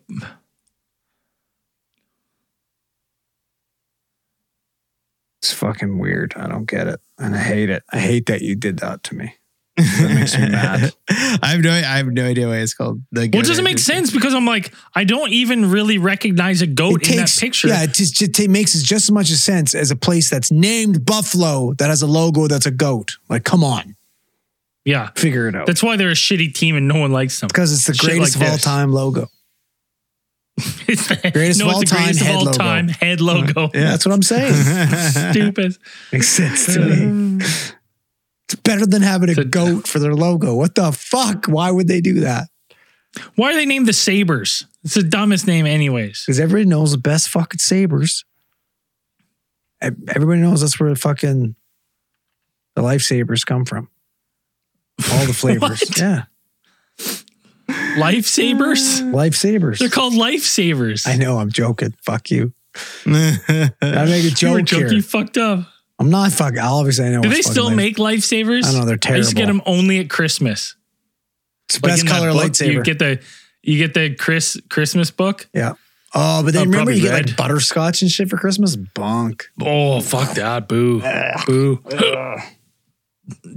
[5.42, 6.34] It's fucking weird.
[6.36, 7.00] I don't get it.
[7.18, 7.82] And I hate it.
[7.92, 9.36] I hate that you did that to me.
[9.78, 10.94] That makes me mad.
[11.42, 11.72] I have no.
[11.72, 13.22] I have no idea why it's called the.
[13.22, 16.68] well, goat it doesn't make sense because I'm like I don't even really recognize a
[16.68, 17.70] goat in that picture.
[17.70, 21.06] Yeah, it just, just it makes just as much sense as a place that's named
[21.06, 23.18] Buffalo that has a logo that's a goat.
[23.30, 23.96] Like, come on,
[24.86, 25.10] yeah.
[25.16, 25.66] figure it out.
[25.66, 27.48] That's why they're a shitty team and no one likes them.
[27.48, 28.64] because it's the Shit greatest like of all this.
[28.64, 29.30] time logo.
[30.58, 32.58] It's the Greatest no, of all it's the time greatest of head all logo.
[32.58, 33.70] time head logo.
[33.74, 34.54] Yeah, That's what I'm saying.
[35.34, 35.78] Stupid.
[36.12, 37.46] makes sense to me.
[38.46, 40.54] It's better than having a goat for their logo.
[40.56, 41.46] What the fuck?
[41.46, 42.50] Why would they do that?
[43.36, 44.66] Why are they named the Sabres?
[44.84, 46.24] It's the dumbest name, anyways.
[46.26, 48.26] Because everybody knows the best fucking sabers.
[49.82, 51.56] Everybody knows that's where the fucking
[52.76, 53.90] the lifesavers come from.
[55.12, 55.84] All the flavors.
[55.98, 56.24] Yeah.
[57.98, 59.02] Lifesavers?
[59.14, 59.80] Lifesavers.
[59.80, 61.08] They're called lifesavers.
[61.08, 61.94] I know, I'm joking.
[62.04, 62.54] Fuck you.
[63.06, 64.94] I make a You joke joking, here.
[64.94, 65.66] you fucked up.
[66.00, 66.58] I'm not fucking.
[66.60, 67.22] Obviously, I know.
[67.22, 68.66] Do they still life- make lifesavers?
[68.66, 70.76] I know, they're I used to get them only at Christmas.
[71.70, 72.74] It's the Like best color book, lightsaber?
[72.74, 73.22] You get the
[73.62, 75.48] you get the Chris Christmas book.
[75.54, 75.74] yeah.
[76.14, 77.28] Oh, but then Oh, remember you get red.
[77.28, 78.76] like butterscotch and shit for Christmas.
[78.76, 79.46] Bunk.
[79.62, 80.68] Oh fuck that!
[80.68, 81.00] Boo,
[81.46, 81.80] boo.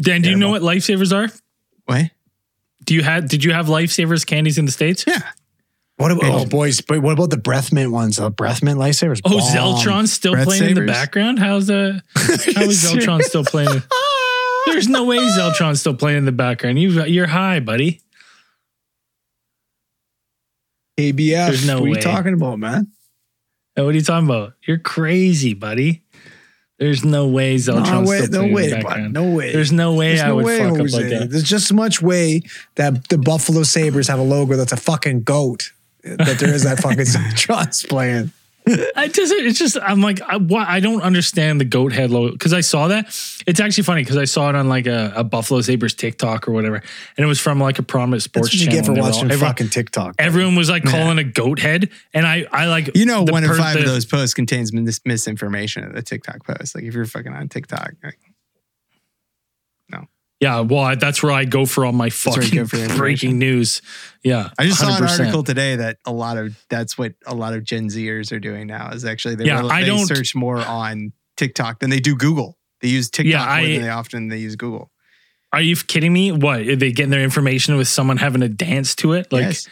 [0.00, 1.32] Dan, do you know what lifesavers are?
[1.86, 2.10] What?
[2.84, 3.28] Do you had?
[3.28, 5.04] Did you have lifesavers candies in the states?
[5.06, 5.22] Yeah.
[5.96, 6.80] What about oh, oh boys?
[6.80, 8.18] But what about the breath mint ones?
[8.18, 9.20] Uh, the breath mint lifesavers.
[9.24, 9.54] Oh, Bomb.
[9.54, 11.38] Zeltron's still Breath playing in the background.
[11.38, 12.02] How's the?
[12.16, 12.20] Uh,
[12.54, 13.82] how is Zeltron still playing?
[14.66, 16.80] There's no way Zeltron's still playing in the background.
[16.80, 18.00] You you're high, buddy.
[20.98, 21.46] ABF.
[21.46, 22.88] There's no what are you talking about, man?
[23.74, 24.54] What are you talking about?
[24.66, 26.03] You're crazy, buddy.
[26.78, 29.52] There's no way Zeltron's No way, still no way, the no way.
[29.52, 30.96] There's no way There's I no would way, fuck Jose.
[30.96, 31.30] up like that.
[31.30, 32.42] There's just as much way
[32.74, 35.70] that the Buffalo Sabres have a logo that's a fucking goat
[36.02, 38.32] that there is that fucking Zeltron's playing.
[38.96, 42.32] I just, it's just, I'm like, I, why, I don't understand the goat head logo
[42.32, 43.06] because I saw that.
[43.46, 46.52] It's actually funny because I saw it on like a, a Buffalo Sabres TikTok or
[46.52, 48.80] whatever, and it was from like a prominent sports That's what you channel.
[48.80, 50.14] get for and they were watching all- fucking TikTok.
[50.18, 53.44] everyone was like calling a goat head, and I, I like, You know, the one
[53.44, 56.74] in per- five of those posts contains mis- misinformation of the TikTok post.
[56.74, 58.18] Like if you're fucking on TikTok, like,
[60.40, 63.38] Yeah, well, I, that's where I go for all my fucking go for your breaking
[63.38, 63.80] news.
[64.22, 65.20] Yeah, I just saw an 100%.
[65.20, 68.66] article today that a lot of that's what a lot of Gen Zers are doing
[68.66, 68.90] now.
[68.90, 72.16] Is actually they, Yeah, rel- I they don't- search more on TikTok than they do
[72.16, 72.58] Google.
[72.80, 74.90] They use TikTok Yeah, more than they often they use Google.
[75.52, 76.32] Are you kidding me?
[76.32, 79.32] What are they getting their information with someone having a dance to it?
[79.32, 79.68] Like yes,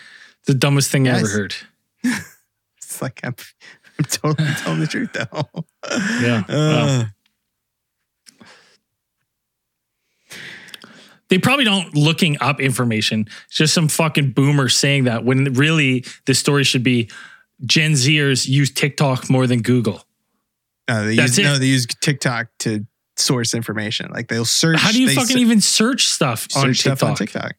[0.46, 1.54] the dumbest thing I ever heard.
[2.78, 3.34] it's like I'm,
[3.98, 5.48] I'm totally telling the truth though.
[6.22, 6.44] Yeah.
[6.48, 7.04] Uh,
[11.32, 13.26] They probably don't looking up information.
[13.46, 17.08] It's just some fucking boomer saying that when really the story should be
[17.64, 20.04] Gen Zers use TikTok more than Google.
[20.90, 21.44] no, they That's use it.
[21.44, 22.86] no, they use TikTok to
[23.16, 24.10] source information.
[24.12, 24.78] Like they'll search.
[24.78, 26.98] How do you fucking se- even search stuff on search TikTok?
[26.98, 27.52] stuff on TikTok?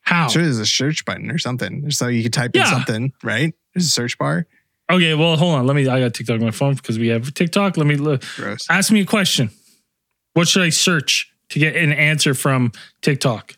[0.00, 0.28] How?
[0.28, 3.12] Sure, there's a search button or something, so you can type in something.
[3.22, 3.52] Right?
[3.74, 4.46] There's a search bar.
[4.90, 5.66] Okay, well, hold on.
[5.66, 5.86] Let me.
[5.86, 7.76] I got TikTok on my phone because we have TikTok.
[7.76, 8.24] Let me look.
[8.36, 8.66] Gross.
[8.70, 9.50] Ask me a question.
[10.32, 12.72] What should I search to get an answer from
[13.02, 13.54] TikTok?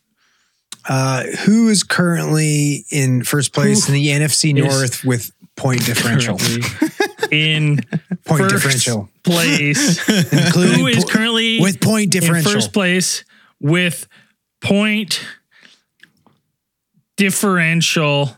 [0.89, 6.39] Uh, who is currently in first place in the NFC North with point differential?
[7.31, 7.81] in
[8.25, 9.09] Point first differential.
[9.23, 10.09] place.
[10.33, 12.53] Including Who is currently with point in differential?
[12.53, 13.25] first place
[13.61, 14.07] with
[14.61, 15.21] point
[17.17, 18.31] differential.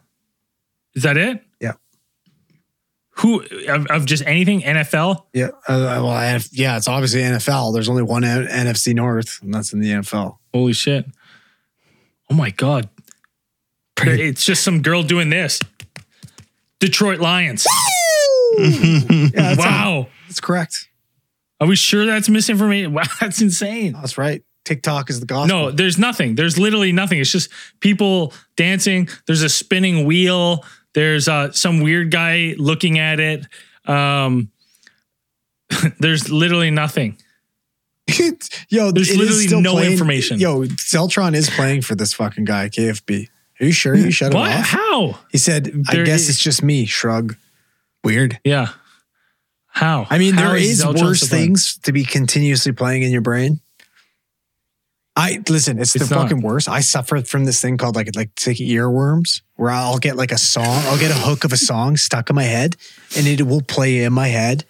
[0.95, 1.43] Is that it?
[3.17, 5.25] Who of, of just anything NFL?
[5.35, 5.49] Yeah.
[5.69, 7.75] Uh, well, I have, yeah, it's obviously NFL.
[7.75, 10.39] There's only one N- NFC North, and that's in the NFL.
[10.55, 11.05] Holy shit!
[12.31, 12.89] Oh my god!
[14.01, 15.61] It's just some girl doing this.
[16.81, 17.67] Detroit Lions.
[18.59, 20.09] Yeah, that's, Wow.
[20.29, 20.89] that's correct.
[21.61, 22.93] Are we sure that's misinformation?
[22.95, 23.93] Wow, that's insane.
[23.95, 24.43] That's right.
[24.67, 25.57] TikTok is the gospel.
[25.59, 26.35] No, there's nothing.
[26.35, 27.19] There's literally nothing.
[27.19, 27.49] It's just
[27.81, 29.09] people dancing.
[29.27, 30.65] There's a spinning wheel.
[30.95, 33.47] There's uh, some weird guy looking at it.
[33.87, 34.51] Um,
[36.01, 37.17] there's literally nothing.
[38.69, 40.39] Yo, There's it is literally still no playing- information.
[40.41, 43.29] Yo, Zeltron is playing for this fucking guy, KFB.
[43.61, 44.51] Are you sure you shut it What?
[44.51, 44.67] off?
[44.67, 45.19] How?
[45.31, 47.37] He said, I There guess is- it's just me, shrug.
[48.05, 48.39] Weird.
[48.45, 48.69] Yeah.
[49.69, 50.07] How?
[50.11, 53.61] I mean, How there is Zeltron worse things to be continuously playing in your brain.
[55.15, 56.23] I listen, it's, It's the not.
[56.23, 56.69] fucking worst.
[56.69, 60.39] I suffer from this thing called like like like earworms, where I'll get like a
[60.39, 62.77] song, I'll get a hook of a song stuck in my head,
[63.17, 64.65] and it will play in my head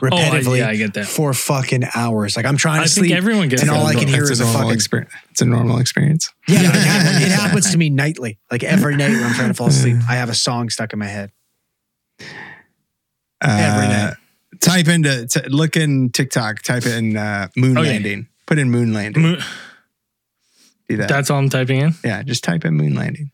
[0.00, 1.06] repetitively yeah, I get that.
[1.06, 2.36] for fucking hours.
[2.36, 4.40] Like I'm trying I to think sleep, everyone gets and all I can hear is
[4.40, 5.12] a a fucking experience.
[5.30, 6.32] It's a normal experience.
[6.48, 6.60] yeah.
[6.60, 8.38] It happens, it happens to me nightly.
[8.50, 10.98] Like every night when I'm trying to fall asleep, I have a song stuck in
[11.00, 11.30] my head.
[13.42, 14.14] Every Uh, night.
[14.60, 16.62] Type into t- look in TikTok.
[16.62, 17.88] Type in uh, moon Okay.
[17.90, 18.28] landing.
[18.46, 19.22] Put in moon landing.
[19.22, 19.42] Moon,
[20.92, 21.08] Do that.
[21.08, 21.94] that's all I'm typing in.
[22.04, 23.30] yeah, just type in moon landing.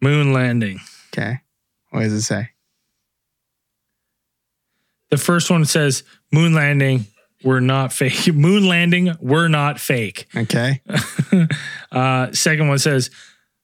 [0.00, 0.80] Moon landing.
[1.12, 1.38] Okay.
[1.90, 2.48] What does it say?
[5.10, 6.02] The first one says
[6.32, 7.06] moon landing.
[7.42, 8.26] We're not fake.
[8.34, 9.14] Moon landing.
[9.20, 10.26] We're not fake.
[10.34, 10.80] Okay.
[11.92, 13.10] Uh, second one says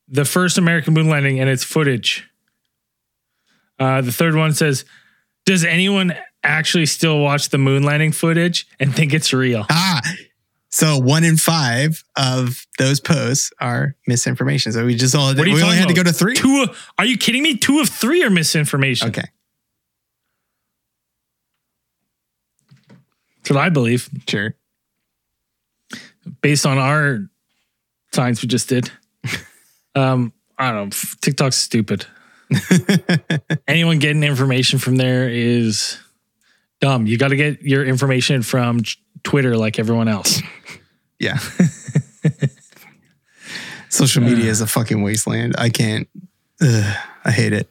[0.06, 2.28] the first American moon landing and its footage.
[3.76, 4.84] Uh, the third one says,
[5.46, 6.14] does anyone
[6.44, 9.66] actually still watch the moon landing footage and think it's real?
[9.68, 10.00] Ah,
[10.70, 14.72] so one in five of those posts are misinformation.
[14.72, 16.34] So we just all we only talking had to go to three.
[16.34, 16.66] Two?
[16.98, 17.56] Are you kidding me?
[17.56, 19.09] Two of three are misinformation.
[19.09, 19.24] Okay.
[23.38, 24.55] That's what I believe, Sure.
[26.42, 27.28] based on our
[28.12, 28.90] science we just did.
[29.94, 31.10] um, I don't know.
[31.20, 32.06] TikTok's stupid.
[33.68, 35.98] Anyone getting information from there is
[36.80, 37.06] Dumb.
[37.06, 38.80] You got to get your information from
[39.22, 40.40] Twitter like everyone else.
[41.20, 41.38] Yeah.
[43.88, 45.55] Social media is a fucking wasteland.
[45.59, 46.09] I can't.
[46.60, 47.68] Ugh, I hate it.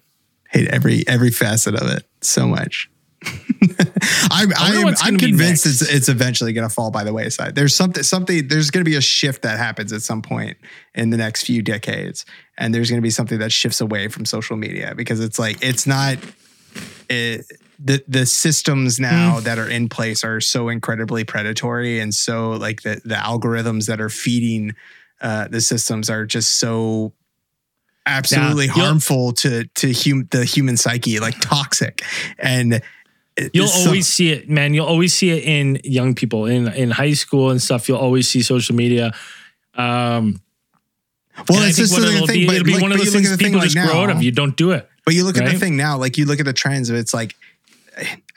[0.49, 2.89] Hate every every facet of it so much.
[4.31, 7.13] I, I am, what's I'm gonna convinced it's it's eventually going to fall by the
[7.13, 7.55] wayside.
[7.55, 10.57] There's something something there's going to be a shift that happens at some point
[10.95, 12.25] in the next few decades,
[12.57, 15.57] and there's going to be something that shifts away from social media because it's like
[15.61, 16.17] it's not
[17.09, 17.45] it,
[17.81, 22.81] the the systems now that are in place are so incredibly predatory and so like
[22.81, 24.75] the the algorithms that are feeding
[25.21, 27.13] uh, the systems are just so
[28.05, 28.73] absolutely Yeah.
[28.73, 32.03] Harmful to to hum, the human psyche, like toxic,
[32.37, 32.81] and
[33.53, 34.73] You'll so- always see it, man.
[34.73, 37.87] You'll always see it in young people in in high school and stuff.
[37.87, 39.13] You'll always see social media.
[39.75, 40.41] Um,
[41.47, 43.35] well, and it's just the thing, be, but it'll be like, one of those things
[43.37, 44.21] people just grow out of.
[44.21, 44.89] You don't do it.
[45.05, 47.13] But you look at the thing now, like you look at the trends of it's
[47.13, 47.35] like,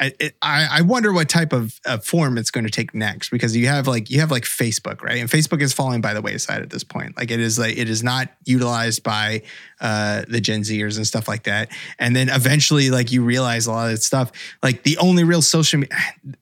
[0.01, 0.13] I,
[0.43, 3.87] I wonder what type of, of form it's going to take next because you have
[3.87, 5.19] like you have like Facebook, right?
[5.19, 7.17] And Facebook is falling by the wayside at this point.
[7.17, 9.43] Like it is like it is not utilized by
[9.81, 11.71] uh, the Gen Zers and stuff like that.
[11.99, 14.33] And then eventually, like you realize a lot of that stuff.
[14.63, 15.97] Like the only real social media.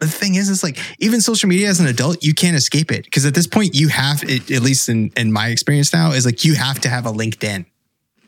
[0.00, 3.04] The thing is, it's like even social media as an adult, you can't escape it
[3.04, 6.44] because at this point, you have, at least in in my experience now, is like
[6.44, 7.66] you have to have a LinkedIn.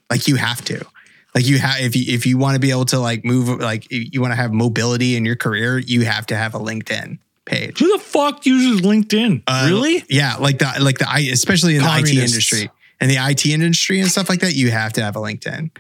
[0.09, 0.87] Like you have to.
[1.35, 3.87] Like you have if you if you want to be able to like move like
[3.91, 7.81] you want to have mobility in your career, you have to have a LinkedIn page.
[7.81, 9.43] Who the fuck uses LinkedIn?
[9.47, 10.05] Uh, really?
[10.09, 12.71] Yeah, like the like the I especially in the IT industry
[13.01, 15.71] and the IT industry and stuff like that, you have to have a LinkedIn.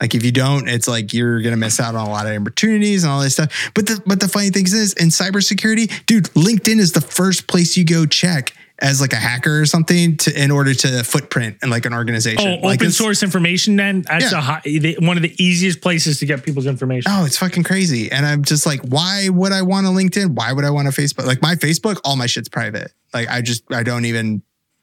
[0.00, 3.04] Like if you don't, it's like you're gonna miss out on a lot of opportunities
[3.04, 3.70] and all this stuff.
[3.74, 7.76] But the but the funny thing is, in cybersecurity, dude, LinkedIn is the first place
[7.76, 11.70] you go check as like a hacker or something to in order to footprint in
[11.70, 12.40] like an organization.
[12.46, 13.76] Oh, like open it's- source information.
[13.76, 14.38] Then that's Yeah.
[14.38, 17.10] a high, the, one of the easiest places to get people's information.
[17.14, 18.10] Oh, it's fucking crazy.
[18.10, 20.34] And I'm just like, why would I want a LinkedIn?
[20.34, 21.26] Why would I want a Facebook?
[21.26, 22.92] Like my Facebook, all my shit's private.
[23.14, 24.42] Like I just, I don't even,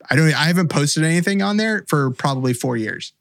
[0.09, 3.11] I don't, I haven't posted anything on there for probably four years.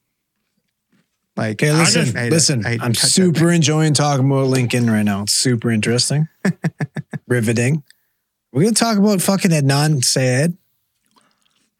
[1.37, 2.67] Like, Okay, listen, just- I hate to- listen.
[2.67, 5.23] I hate to I'm super enjoying talking about LinkedIn right now.
[5.23, 6.29] It's super interesting,
[7.27, 7.83] riveting.
[8.53, 10.57] We're gonna talk about fucking Adnan Syed.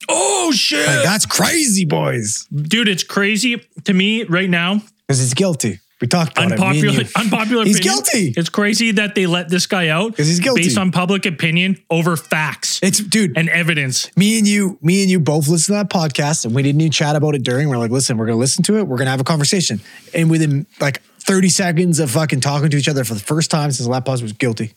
[0.09, 2.47] Oh shit, Like that's crazy, boys.
[2.55, 2.89] dude!
[2.89, 4.81] It's crazy to me right now.
[5.07, 5.81] Because he's guilty.
[6.01, 7.11] We talked about Unpopular, it.
[7.17, 7.65] unpopular.
[7.65, 7.95] He's opinion.
[8.05, 8.35] guilty.
[8.37, 10.63] It's crazy that they let this guy out 'Cause he's guilty.
[10.63, 13.37] based on public opinion over facts It's dude.
[13.37, 14.09] and evidence.
[14.17, 16.93] me and you, me and you both listened to that podcast, and we didn't even
[16.93, 17.69] chat about it during.
[17.69, 18.87] We're like, listen, we're gonna listen to it.
[18.87, 19.81] We're gonna have a conversation.
[20.15, 23.73] And within like 30 seconds of fucking talking to each other for the first time
[23.73, 24.75] since the last podcast was guilty.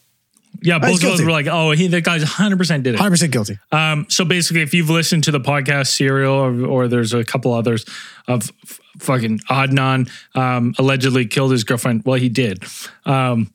[0.62, 1.26] Yeah, both of us guilty.
[1.26, 3.58] were like, "Oh, he that guy's 100 percent did it." 100 percent guilty.
[3.72, 7.54] Um, so basically, if you've listened to the podcast Serial or, or there's a couple
[7.54, 7.86] others
[8.28, 12.04] of f- fucking Adnan um, allegedly killed his girlfriend.
[12.06, 12.64] Well, he did.
[13.06, 13.54] Um,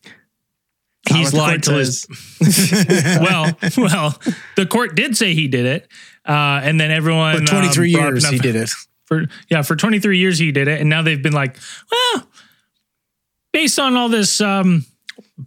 [1.08, 2.06] he's what the lied to his.
[3.20, 4.20] well, well,
[4.56, 5.88] the court did say he did it,
[6.28, 8.70] uh, and then everyone For 23 um, brought years, he did it.
[9.06, 11.56] For yeah, for 23 years he did it, and now they've been like,
[11.92, 12.26] well,
[13.52, 14.84] based on all this um,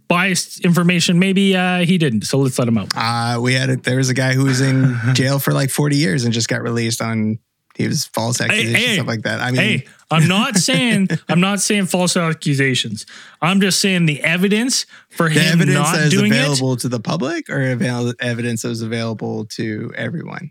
[0.08, 2.22] biased information, maybe uh, he didn't.
[2.22, 2.92] So let's let him out.
[2.94, 3.82] Uh, we had it.
[3.84, 6.62] There was a guy who was in jail for like 40 years and just got
[6.62, 7.38] released on,
[7.76, 8.94] he was false accusations, hey.
[8.94, 9.40] stuff like that.
[9.40, 13.06] I mean, Hey, I'm not saying I'm not saying false accusations.
[13.40, 16.36] I'm just saying the evidence for the him evidence not that is doing it.
[16.36, 20.50] available to the public or evidence that was available to everyone?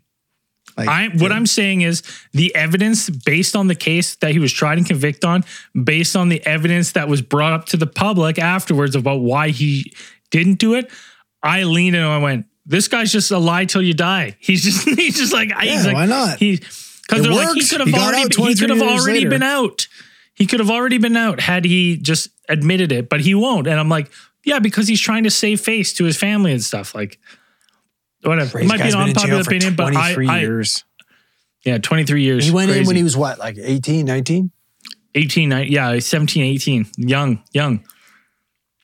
[0.86, 2.04] Like, I what I'm saying is
[2.34, 5.44] the evidence based on the case that he was tried and convicted on,
[5.84, 9.94] based on the evidence that was brought up to the public afterwards about why he
[10.32, 10.90] didn't do it.
[11.44, 14.64] I leaned in and I went, "This guy's just a lie till you die." He's
[14.64, 16.40] just he's just like he's like why not?
[16.40, 19.30] He because they're like he could have already he could have already later.
[19.30, 19.88] been out.
[20.34, 23.68] He could have already been out had he just admitted it, but he won't.
[23.68, 24.10] And I'm like,
[24.46, 26.96] yeah, because he's trying to save face to his family and stuff.
[26.96, 27.20] Like,
[28.24, 28.60] whatever.
[28.60, 30.84] It might be an unpopular opinion, but I, 23 I years.
[31.66, 32.46] yeah, 23 years.
[32.46, 34.52] He went in when he was what, like 18, 19?
[35.16, 37.84] 18, ni- yeah, 17, 18, young, young.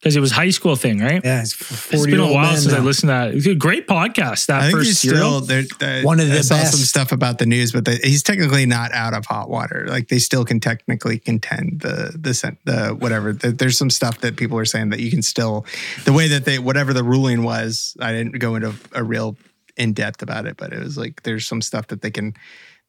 [0.05, 1.19] Because it was high school thing, right?
[1.25, 3.29] Yeah, he's It's 40 been a while man since I listened to that.
[3.31, 4.45] It was a great podcast.
[4.45, 5.39] That I think first he's serial.
[5.39, 5.63] still there.
[5.79, 6.73] there- One of the I saw best.
[6.73, 9.87] some stuff about the news, but the, he's technically not out of hot water.
[9.89, 13.33] Like they still can technically contend the the sen- the whatever.
[13.33, 15.65] The, there's some stuff that people are saying that you can still
[16.03, 17.97] the way that they whatever the ruling was.
[17.99, 19.37] I didn't go into a real
[19.75, 22.35] in depth about it, but it was like there's some stuff that they can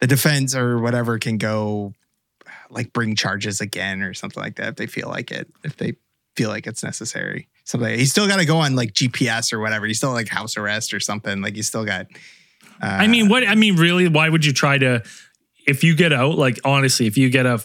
[0.01, 1.95] the defense or whatever can go
[2.69, 5.93] like bring charges again or something like that if they feel like it if they
[6.37, 7.49] feel like it's necessary.
[7.65, 9.85] Something he's still got to go on like GPS or whatever.
[9.87, 11.41] He's still like house arrest or something.
[11.41, 12.05] Like he's still got.
[12.81, 15.03] Uh, I mean, what I mean, really, why would you try to?
[15.67, 17.59] If you get out, like honestly, if you get a,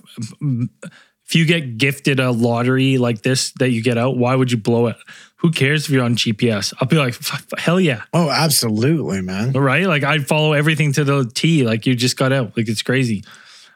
[1.26, 4.58] if you get gifted a lottery like this that you get out, why would you
[4.58, 4.96] blow it?
[5.36, 6.72] Who cares if you're on GPS?
[6.80, 9.52] I'll be like, "F- f- hell yeah, Oh, absolutely, man.
[9.52, 9.86] right?
[9.86, 11.64] Like I follow everything to the T.
[11.64, 12.56] Like you just got out.
[12.56, 13.22] Like it's crazy.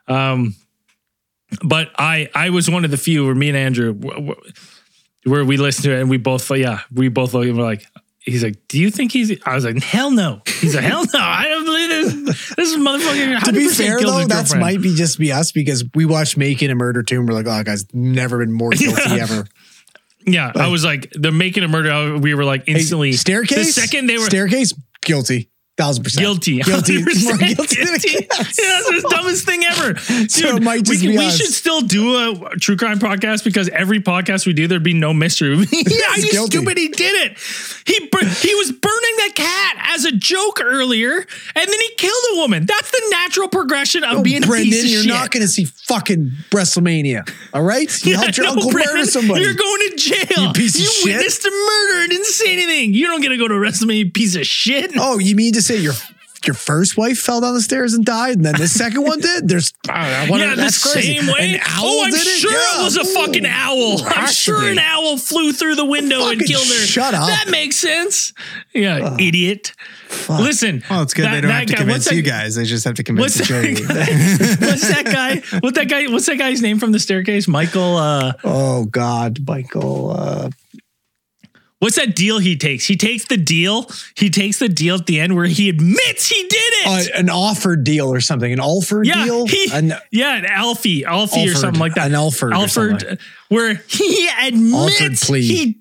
[0.09, 0.55] Um,
[1.63, 4.53] but I I was one of the few where me and Andrew w- w-
[5.27, 7.85] where we listened to it and we both yeah we both looked and we're like
[8.21, 11.21] he's like do you think he's I was like hell no he's like hell no
[11.21, 15.19] I don't believe this this is motherfucker To be fair though, that might be just
[15.19, 18.39] be us because we watched Making a Murder too, and we're like, oh, guy's never
[18.39, 19.23] been more guilty Yeah.
[19.23, 19.47] ever.
[20.27, 23.75] yeah I was like they're making a murder we were like instantly Hey, staircase.
[23.75, 24.73] the second they were staircase
[25.03, 27.77] guilty, thousand percent guilty guilty, 100% more guilty.
[27.77, 28.09] guilty.
[28.31, 28.59] yes.
[28.59, 29.93] Yeah, that's the dumbest thing ever.
[30.09, 33.45] Dude, So it might just we, be we should still do a true crime podcast
[33.45, 35.55] because every podcast we do, there'd be no mystery.
[35.57, 36.57] yeah, He's you guilty.
[36.59, 36.79] stupid.
[36.79, 37.39] He did it.
[37.85, 41.27] He bur- he was burning the cat as a joke earlier, and
[41.69, 42.67] then he killed a woman.
[42.67, 45.09] That's the natural progression of oh, being a Oh, Brendan, piece of you're shit.
[45.13, 47.29] not going to see fucking WrestleMania.
[47.55, 49.43] All right, you Yeah, helped your no, uncle Brendan, murder somebody.
[49.43, 50.47] You're going to jail.
[50.47, 51.05] You piece of You shit.
[51.17, 52.95] witnessed a murder and didn't say anything.
[52.95, 54.93] You don't get to go to WrestleMania, piece of shit.
[54.97, 55.95] oh, you mean to say your
[56.47, 59.49] your first wife fell down the stairs and died, and then the second one did?
[59.49, 61.19] There's I wanna- yeah, the crazy.
[61.19, 61.55] same way.
[61.55, 62.25] An owl oh, I'm did it?
[62.41, 62.81] sure Yeah.
[62.81, 64.03] it was a fucking owl.
[64.07, 66.73] I'm sure an owl flew through the window and killed her.
[66.87, 67.27] shut up.
[67.27, 68.33] That makes sense.
[68.73, 69.73] Yeah, idiot.
[70.29, 70.85] Listen.
[70.89, 72.55] Well, it's good that- they don't have to guy- convince that- you guys.
[72.55, 73.75] They just have to convince What's the jury.
[73.75, 75.59] that, guy, what's that guy?
[75.61, 76.07] What that guy?
[76.07, 77.49] What's that guy's name from the staircase?
[77.49, 77.97] Michael.
[77.97, 80.11] Uh, oh God, Michael.
[80.17, 80.51] Uh,
[81.87, 82.85] what's that deal he takes?
[82.85, 83.89] He takes the deal.
[84.17, 87.15] He takes the deal at the end where he admits he did it.
[87.15, 89.47] uh, an offered deal or something, an Alford yeah, deal.
[89.47, 92.09] he, An- yeah, an Alfie, Alfie or something like that.
[92.09, 95.81] an Alford or Alford, where he admits he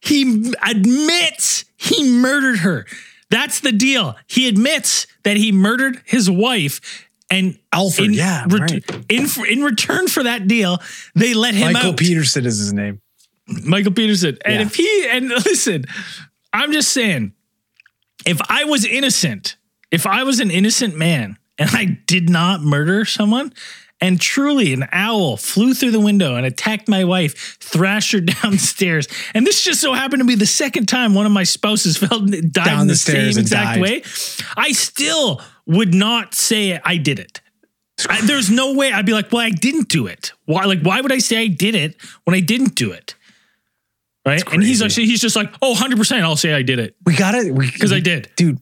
[0.00, 2.84] he admits he murdered her.
[3.30, 4.14] That's the deal.
[4.26, 8.84] He admits that he murdered his wife, and Alford, in, yeah, right.
[9.08, 10.80] in in return for that deal,
[11.14, 11.96] they let him Michael out.
[11.96, 13.00] Peterson is his name.
[13.48, 14.38] Michael Peterson.
[14.44, 14.62] And Yeah.
[14.66, 15.84] if he and listen,
[16.52, 17.32] I'm just saying,
[18.24, 19.56] if I was innocent,
[19.90, 23.52] if I was an innocent man and I did not murder someone,
[23.98, 29.08] and truly an owl flew through the window and attacked my wife, thrashed her downstairs,
[29.32, 32.20] and this just so happened to be the second time one of my spouses fell
[32.20, 33.80] died Down in the the, same exact died.
[33.80, 34.02] way,
[34.56, 37.40] I still would not say I did it.
[38.10, 40.32] I, there's no way I'd be like, well, I didn't do it.
[40.44, 40.64] Why?
[40.66, 43.14] Like, why would I say I did it when I didn't do it?
[44.26, 44.42] Right?
[44.52, 47.16] And he's actually he's just like, oh, 100 percent, I'll say I did it We
[47.16, 48.28] got it because I did.
[48.36, 48.58] dude.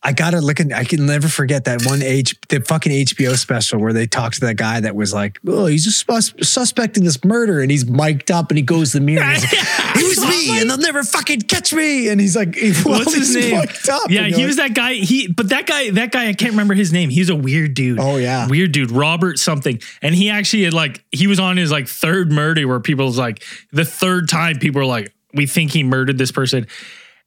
[0.00, 0.72] I gotta look at.
[0.72, 4.40] I can never forget that one H, the fucking HBO special where they talked to
[4.42, 7.84] that guy that was like, "Oh, he's a sus- suspect in this murder," and he's
[7.84, 9.24] mic'd up and he goes to the mirror.
[9.24, 12.08] And he's like, it was me, and they'll never fucking catch me.
[12.08, 13.66] And he's like, well, What's his name?
[14.08, 14.94] Yeah, he you're was that guy.
[14.94, 17.10] He, but that guy, that guy, I can't remember his name.
[17.10, 17.98] He's a weird dude.
[17.98, 18.46] Oh, yeah.
[18.46, 19.80] weird dude, Robert something.
[20.00, 23.18] And he actually had like he was on his like third murder where people was
[23.18, 23.42] like
[23.72, 26.68] the third time people were like, we think he murdered this person,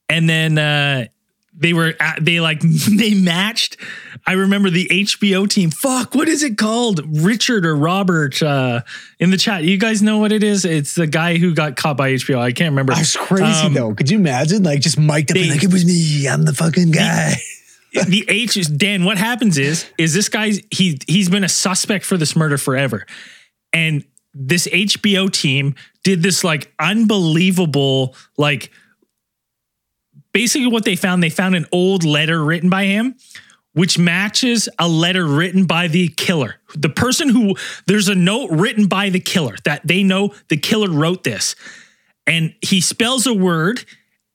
[0.08, 1.06] and then uh
[1.62, 2.60] they were at, they like
[2.92, 3.78] they matched.
[4.28, 5.72] I remember the HBO team.
[5.72, 7.02] Fuck, what is it called?
[7.24, 8.82] Richard or Robert uh
[9.20, 9.64] in the chat.
[9.64, 10.66] You guys know what it is?
[10.66, 12.40] It's the guy who got caught by HBO.
[12.40, 12.94] I can't remember.
[12.94, 13.94] That's crazy Um, though.
[13.94, 14.64] Could you imagine?
[14.64, 16.28] Like just mic'd up and like it was me.
[16.28, 17.36] I'm the fucking guy.
[18.08, 19.04] the H is Dan.
[19.04, 23.06] What happens is is this guy's he he's been a suspect for this murder forever,
[23.74, 28.72] and this HBO team did this like unbelievable like
[30.34, 33.16] basically what they found they found an old letter written by him
[33.74, 36.56] which matches a letter written by the killer.
[36.76, 37.56] The person who
[37.88, 41.56] there's a note written by the killer that they know the killer wrote this.
[42.28, 43.86] And he spells a word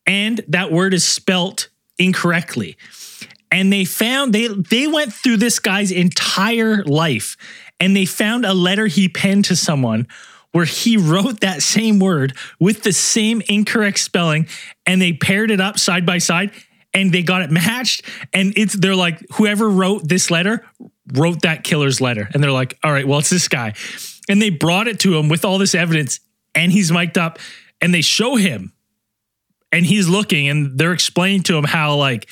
[0.07, 1.69] and that word is spelt
[1.99, 2.77] incorrectly.
[3.51, 7.37] And they found they they went through this guy's entire life
[7.79, 10.07] and they found a letter he penned to someone
[10.53, 14.49] where he wrote that same word with the same incorrect spelling
[14.87, 16.51] and they paired it up side by side
[16.95, 18.03] and they got it matched
[18.33, 20.65] and it's they're like whoever wrote this letter
[21.13, 22.29] wrote that killer's letter.
[22.33, 23.75] And they're like all right well it's this guy.
[24.29, 26.21] And they brought it to him with all this evidence
[26.55, 27.39] and he's mic'd up
[27.81, 28.73] and they show him
[29.73, 32.29] and he's looking and they're explaining to him how like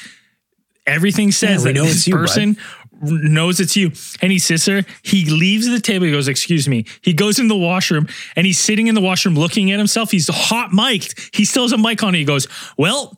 [0.87, 2.57] everything says we that this person
[3.03, 3.93] knows it's you.
[4.21, 6.87] And he sits there, he leaves the table, he goes, Excuse me.
[7.03, 10.11] He goes in the washroom and he's sitting in the washroom looking at himself.
[10.11, 11.31] He's hot mic'd.
[11.35, 12.15] He still has a mic on.
[12.15, 12.47] He goes,
[12.77, 13.17] Well,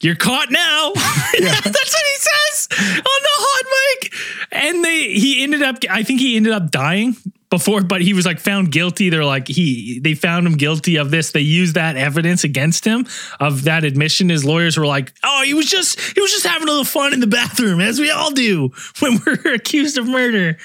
[0.00, 0.92] you're caught now.
[0.94, 4.12] That's what he says on the hot mic.
[4.52, 7.16] And they he ended up I think he ended up dying
[7.52, 9.10] before, but he was like found guilty.
[9.10, 11.32] They're like he they found him guilty of this.
[11.32, 13.06] They used that evidence against him
[13.38, 14.30] of that admission.
[14.30, 17.12] His lawyers were like, "Oh, he was just he was just having a little fun
[17.12, 18.70] in the bathroom, as we all do
[19.00, 20.56] when we're accused of murder."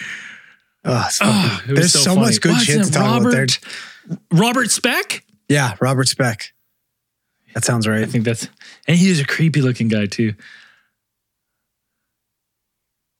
[0.85, 3.41] Oh, Oh, there's so so, much good What's shit it, to talk about there.
[3.41, 3.59] Robert?
[4.31, 5.25] Robert Speck?
[5.49, 6.53] Yeah, Robert Speck.
[7.53, 8.03] That sounds right.
[8.03, 8.47] I think that's,
[8.87, 10.33] and he was a creepy looking guy too.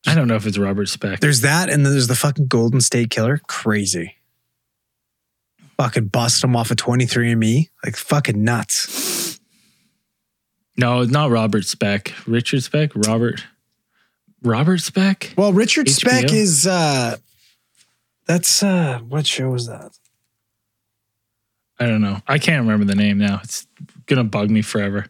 [0.07, 1.19] I don't know if it's Robert Speck.
[1.19, 3.41] There's that, and then there's the fucking Golden State Killer.
[3.47, 4.15] Crazy.
[5.77, 7.67] Fucking bust him off of 23andMe.
[7.83, 9.39] Like fucking nuts.
[10.77, 12.13] No, it's not Robert Speck.
[12.25, 12.91] Richard Speck?
[12.95, 13.43] Robert.
[14.43, 15.33] Robert Speck?
[15.35, 17.17] Well, Richard Speck is uh
[18.25, 19.91] that's uh what show was that?
[21.79, 22.21] I don't know.
[22.27, 23.41] I can't remember the name now.
[23.43, 23.67] It's
[24.05, 25.07] gonna bug me forever.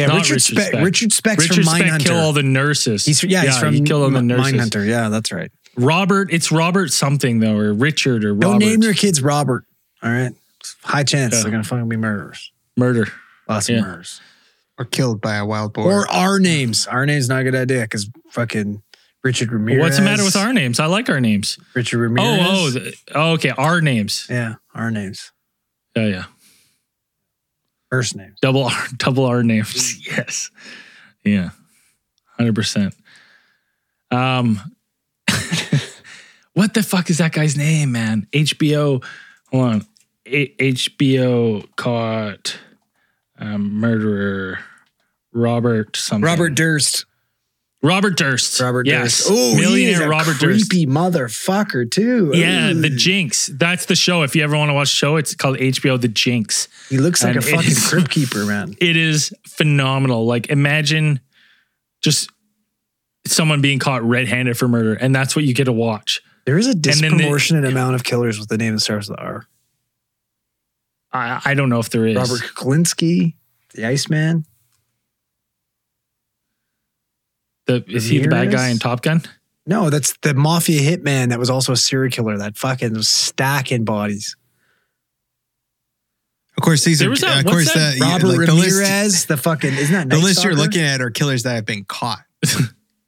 [0.00, 0.66] Yeah, Not Richard, Richard Speck.
[0.68, 0.84] Speck.
[0.84, 2.04] Richard Speck's Richard from Speck Mindhunter.
[2.06, 3.04] kill all the nurses.
[3.04, 4.52] he's yeah, he's from he killed all the nurses.
[4.54, 4.86] Mindhunter.
[4.88, 5.50] Yeah, that's right.
[5.76, 9.64] Robert, it's Robert something though, or Richard or Don't name your kids Robert.
[10.02, 10.32] All right.
[10.82, 11.42] High chance Yeah.
[11.42, 12.50] they're gonna fucking be murderers.
[12.76, 13.06] murder.
[13.48, 13.78] Lots Yeah.
[13.78, 14.20] of murders.
[14.78, 15.92] Or killed by a wild boar.
[15.92, 16.86] Or our names.
[16.86, 18.82] Our name's not a good idea because fucking
[19.22, 19.80] Richard Ramirez.
[19.82, 20.80] What's the matter with our names?
[20.80, 21.58] I like our names.
[21.74, 22.40] Richard Ramirez?
[22.42, 23.50] Oh, oh, the- oh, okay.
[23.50, 24.26] Our names.
[24.30, 25.32] yeah, our names.
[25.96, 26.24] Oh yeah.
[27.90, 28.38] First names.
[28.40, 29.96] Double R, double R names.
[30.06, 30.50] Yes.
[31.24, 31.50] Yeah.
[32.36, 32.94] Hundred percent.
[34.10, 34.58] Um,
[36.54, 38.26] what the fuck is that guy's name, man?
[38.32, 39.04] HBO.
[39.50, 39.86] Hold on.
[40.26, 42.58] A- HBO caught
[43.38, 44.58] um, murderer
[45.32, 46.24] Robert something.
[46.24, 47.04] Robert Durst.
[47.82, 48.60] Robert Durst.
[48.60, 49.18] Robert yes.
[49.26, 49.30] Durst.
[49.30, 50.68] Oh, millionaire he is a Robert Durst.
[50.70, 52.30] creepy motherfucker too.
[52.34, 52.74] Yeah, Ooh.
[52.80, 53.46] The Jinx.
[53.54, 54.22] That's the show.
[54.22, 56.68] If you ever want to watch the show, it's called HBO The Jinx.
[56.90, 58.74] He looks like and a fucking is- crypt keeper, man.
[58.80, 60.26] It is phenomenal.
[60.26, 61.20] Like imagine
[62.02, 62.30] just
[63.26, 66.20] someone being caught red-handed for murder, and that's what you get to watch.
[66.44, 69.18] There is a then the- disproportionate amount of killers with the name that starts with
[69.18, 69.46] R.
[71.12, 72.16] I, I don't know if there is.
[72.16, 73.34] Robert Kuklinski,
[73.74, 74.44] the Iceman.
[77.78, 79.22] The, is he the bad guy in Top Gun?
[79.66, 83.84] No, that's the mafia hitman that was also a serial killer that fucking was stacking
[83.84, 84.36] bodies.
[86.56, 87.92] of course, these There are was that- of course that?
[87.92, 90.54] the, you- Robert like the list, Ramirez, the fucking isn't that the Night list you're
[90.54, 92.22] looking at are killers that have been caught.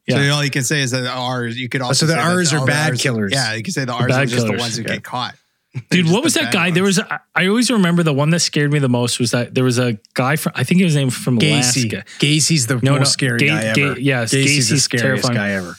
[0.06, 0.16] Yeah.
[0.16, 1.56] So all you can say is that the R's.
[1.56, 3.32] You could oh, also so the say that R's are the bad R's killers.
[3.32, 4.88] Yeah, you could say the R's bad are just the ones who yeah.
[4.88, 5.36] get caught.
[5.90, 6.70] Dude, what was that guy?
[6.70, 6.98] There was.
[6.98, 9.78] I I always remember the one that scared me the most was that there was
[9.78, 10.52] a guy from.
[10.54, 11.90] I think he was named from Gacy.
[11.92, 12.04] Alaska.
[12.18, 14.00] Gacy's the No, most no, scary Ga- guy Ga- ever.
[14.00, 15.34] yes, Gacy's the Gacy's scariest terrifying.
[15.34, 15.76] guy ever.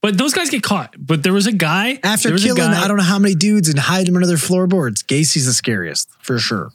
[0.00, 0.94] But those guys get caught.
[0.96, 3.68] But there was a guy After a killing, guy- I don't know how many dudes
[3.68, 5.02] and hide them under their floorboards.
[5.02, 6.70] Gacy's the scariest for sure.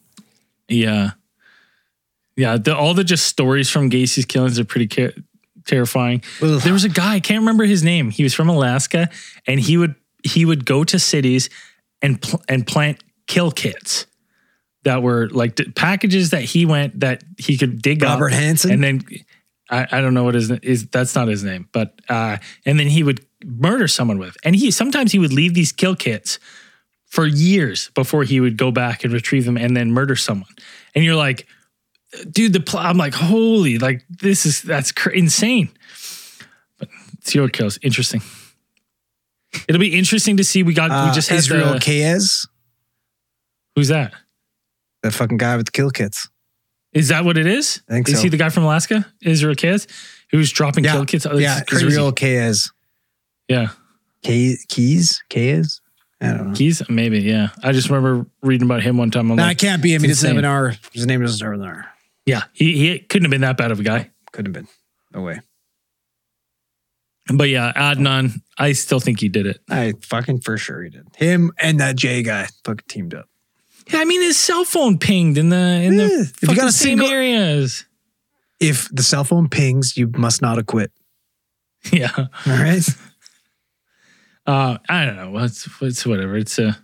[0.68, 1.12] Yeah.
[2.36, 2.58] Yeah.
[2.58, 4.88] The, all the just stories from Gacy's killings are pretty
[5.66, 6.24] terrifying.
[6.42, 6.60] Ugh.
[6.62, 8.10] There was a guy, I can't remember his name.
[8.10, 9.10] He was from Alaska
[9.48, 11.50] and he would he would go to cities
[12.02, 14.06] and pl- and plant kill kits
[14.84, 18.72] that were like d- packages that he went that he could dig Robert up Hansen.
[18.72, 19.02] and then
[19.70, 22.88] I, I don't know what his is that's not his name but uh and then
[22.88, 24.38] he would murder someone with.
[24.44, 26.40] And he sometimes he would leave these kill kits
[27.06, 30.54] for years before he would go back and retrieve them and then murder someone.
[30.96, 31.48] And you're like
[32.30, 35.70] dude the pl- i'm like holy like this is that's cr- insane.
[36.78, 36.90] But
[37.22, 37.80] serial kills.
[37.82, 38.22] Interesting
[39.68, 41.80] it'll be interesting to see we got Uh, we just had Israel the,
[43.76, 44.14] who's that
[45.04, 46.30] that fucking guy with the kill kits.
[46.94, 48.24] is that what it is I think is so.
[48.24, 49.88] he the guy from alaska israel Kayes,
[50.32, 50.92] who's dropping Yeah.
[50.94, 51.82] kill kits Oh, yeah, is.
[51.84, 52.72] Israel Kayes.
[53.48, 53.70] yeah
[54.24, 55.20] Kay, Keys?
[56.24, 56.54] I don't know.
[56.54, 57.48] Keys, maybe, yeah.
[57.64, 59.32] I just remember reading about him one time.
[59.32, 60.04] I'm No, like, it can't be him.
[60.04, 60.76] He it's an R.
[60.94, 61.88] His name doesn't start with an R.
[62.28, 64.12] yeah, he, he couldn't have been that bad of a guy.
[64.32, 64.72] Couldn't have been.
[65.12, 65.40] No way.
[67.38, 69.60] But yeah, Adnan, I still think he did it.
[69.70, 71.08] I fucking for sure he did.
[71.16, 73.28] Him and that Jay guy fucking teamed up.
[73.92, 76.56] Yeah, I mean his cell phone pinged in the in Yeah, the if you fucking
[76.56, 77.86] got a same single- areas.
[78.60, 80.92] If the cell phone pings, you must not acquit.
[81.92, 82.88] Yeah, All right.
[84.46, 85.38] uh, I don't know.
[85.40, 86.38] It's it's whatever.
[86.38, 86.78] It's a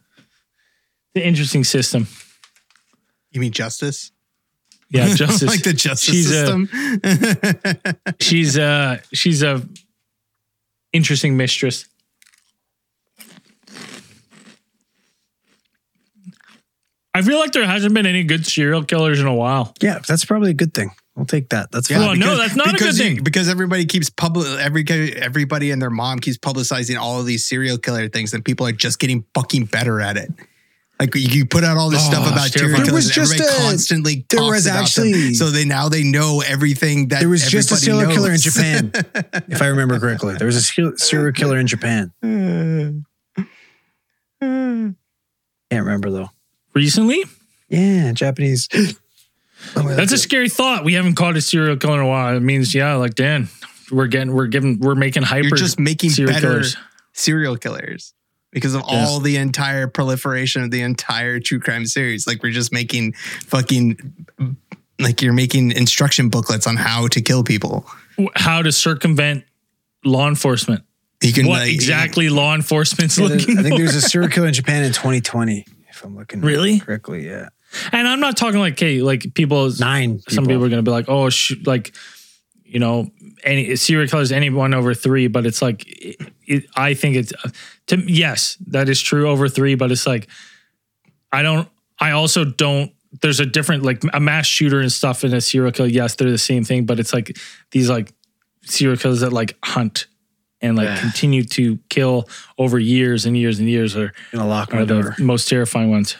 [1.14, 2.08] the interesting system.
[3.32, 4.12] You mean justice?
[4.90, 5.48] Yeah, justice.
[5.50, 8.16] like the justice She's a- system.
[8.20, 9.62] she's uh she's a
[10.98, 11.86] interesting mistress.
[17.14, 19.74] I feel like there hasn't been any good serial killers in a while.
[19.82, 20.92] Yeah, that's probably a good thing.
[21.16, 21.72] We'll take that.
[21.72, 21.98] That's Yeah.
[21.98, 22.06] fine.
[22.08, 23.24] Well, no, that's not a because good you- thing.
[23.24, 27.80] because everybody keeps public every everybody and their mom keeps publicizing all of these serial
[27.80, 30.32] killer things, and people are just getting fucking better at it.
[31.00, 32.82] Like you- you put out all this Oh, stuff about it's serial.
[32.84, 34.84] There was just everybody a- constantly there was about them.
[34.84, 38.32] actually- so they now they know everything that There was just a everybody serial killer
[38.34, 38.40] in.
[38.40, 38.92] Japan,
[39.48, 40.36] if I remember correctly.
[40.36, 42.12] There was a serial killer in Japan.
[44.42, 44.96] Can't
[45.72, 46.30] remember though.
[46.74, 47.24] Recently?
[47.70, 48.68] Yeah, Japanese.
[49.76, 50.86] Oh, that's a scary thought.
[50.86, 52.38] We haven't caught a serial killer in a while.
[52.38, 53.50] It means, yeah, like Dan,
[53.92, 55.48] we're getting we're giving we're making hyper.
[55.48, 56.78] You're just making serial better killers.
[57.14, 58.14] serial killers
[58.52, 59.06] because of Yeah.
[59.06, 62.26] all the entire proliferation of the entire true crime series.
[62.28, 63.14] Like we're just making
[63.48, 64.00] fucking
[65.00, 67.86] like you're making instruction booklets on how to kill people.
[68.36, 69.44] how to circumvent
[70.04, 70.84] law enforcement.
[71.22, 73.80] You can What like, exactly law enforcement's Yeah, there- looking I think for.
[73.84, 76.80] there's a serial killer in Japan in 2020, if I'm looking Really?
[76.80, 77.26] correctly.
[77.28, 77.50] Yeah,
[77.92, 79.72] And I'm not talking like, okay, like people.
[79.80, 80.20] nine.
[80.30, 81.94] Some people are going to be like, oh, sh-, like,
[82.64, 83.12] you know,
[83.44, 85.28] any serial killers, anyone over three.
[85.28, 86.18] But it's like, it,
[86.48, 87.34] it, I think it's
[87.88, 89.76] to yes, that is true over three.
[89.76, 90.28] But it's like,
[91.32, 91.68] I don't.
[92.00, 92.92] I also don't.
[93.22, 95.90] There's a different like a mass shooter and stuff in a serial killer.
[95.90, 97.38] Yes, they're the same thing, but it's like
[97.72, 98.14] these like
[98.64, 100.08] serial killers that like hunt
[100.62, 101.00] and like Yeah.
[101.00, 105.48] continue to kill over years and years and years are, lock my are the most
[105.48, 106.18] terrifying ones.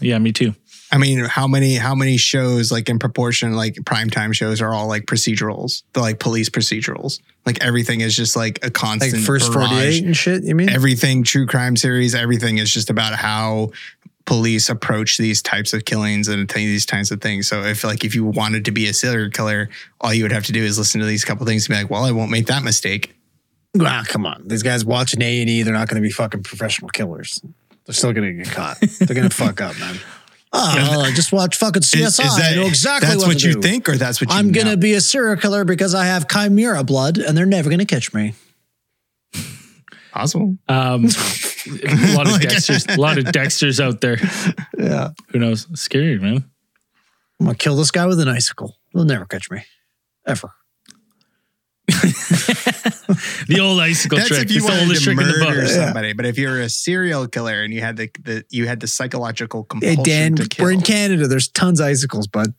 [0.00, 0.54] Yeah, me too.
[0.94, 4.86] I mean, how many how many shows like in proportion like primetime shows are all
[4.86, 5.82] like procedurals?
[5.92, 7.20] They're like police procedurals.
[7.44, 9.70] Like everything is just like a constant Like first barrage.
[9.70, 10.44] 48 and shit.
[10.44, 10.68] You mean?
[10.68, 13.72] Everything true crime series, everything is just about how
[14.24, 17.48] police approach these types of killings and these types of things.
[17.48, 20.44] So if like if you wanted to be a serial killer, all you would have
[20.44, 22.46] to do is listen to these couple things and be like, well, I won't make
[22.46, 23.16] that mistake.
[23.80, 24.46] Ah, come on.
[24.46, 27.42] These guys watching A and E, they're not going to be fucking professional killers.
[27.84, 28.80] They're still going to get caught.
[28.80, 29.98] They're going to fuck up, man.
[30.56, 32.22] Oh, I just watch fucking CSI.
[32.24, 33.60] I know exactly that's what, what, to you do.
[33.62, 34.62] think, or that's what you I'm know?
[34.62, 38.14] gonna be a serial killer because I have chimera blood, and they're never gonna catch
[38.14, 38.34] me.
[40.12, 40.56] possible.
[40.68, 44.18] Um, a lot of Dexters, a lot of Dexters out there.
[44.78, 45.66] Yeah, Who knows?
[45.78, 46.44] Scary, man.
[47.40, 48.76] I'm gonna kill this guy with an icicle.
[48.94, 49.64] They'll never catch me,
[50.24, 50.52] ever.
[53.48, 54.44] The old icicle That's trick.
[54.44, 55.68] if you It's the wanted oldest to in the murder book.
[55.70, 56.12] somebody.
[56.14, 59.62] But if you're a serial killer and you had the, the you had the psychological
[59.80, 60.64] Hey compulsion Dan, to kill.
[60.66, 61.26] we're in Canada.
[61.26, 62.54] There's tons of icicles, bud.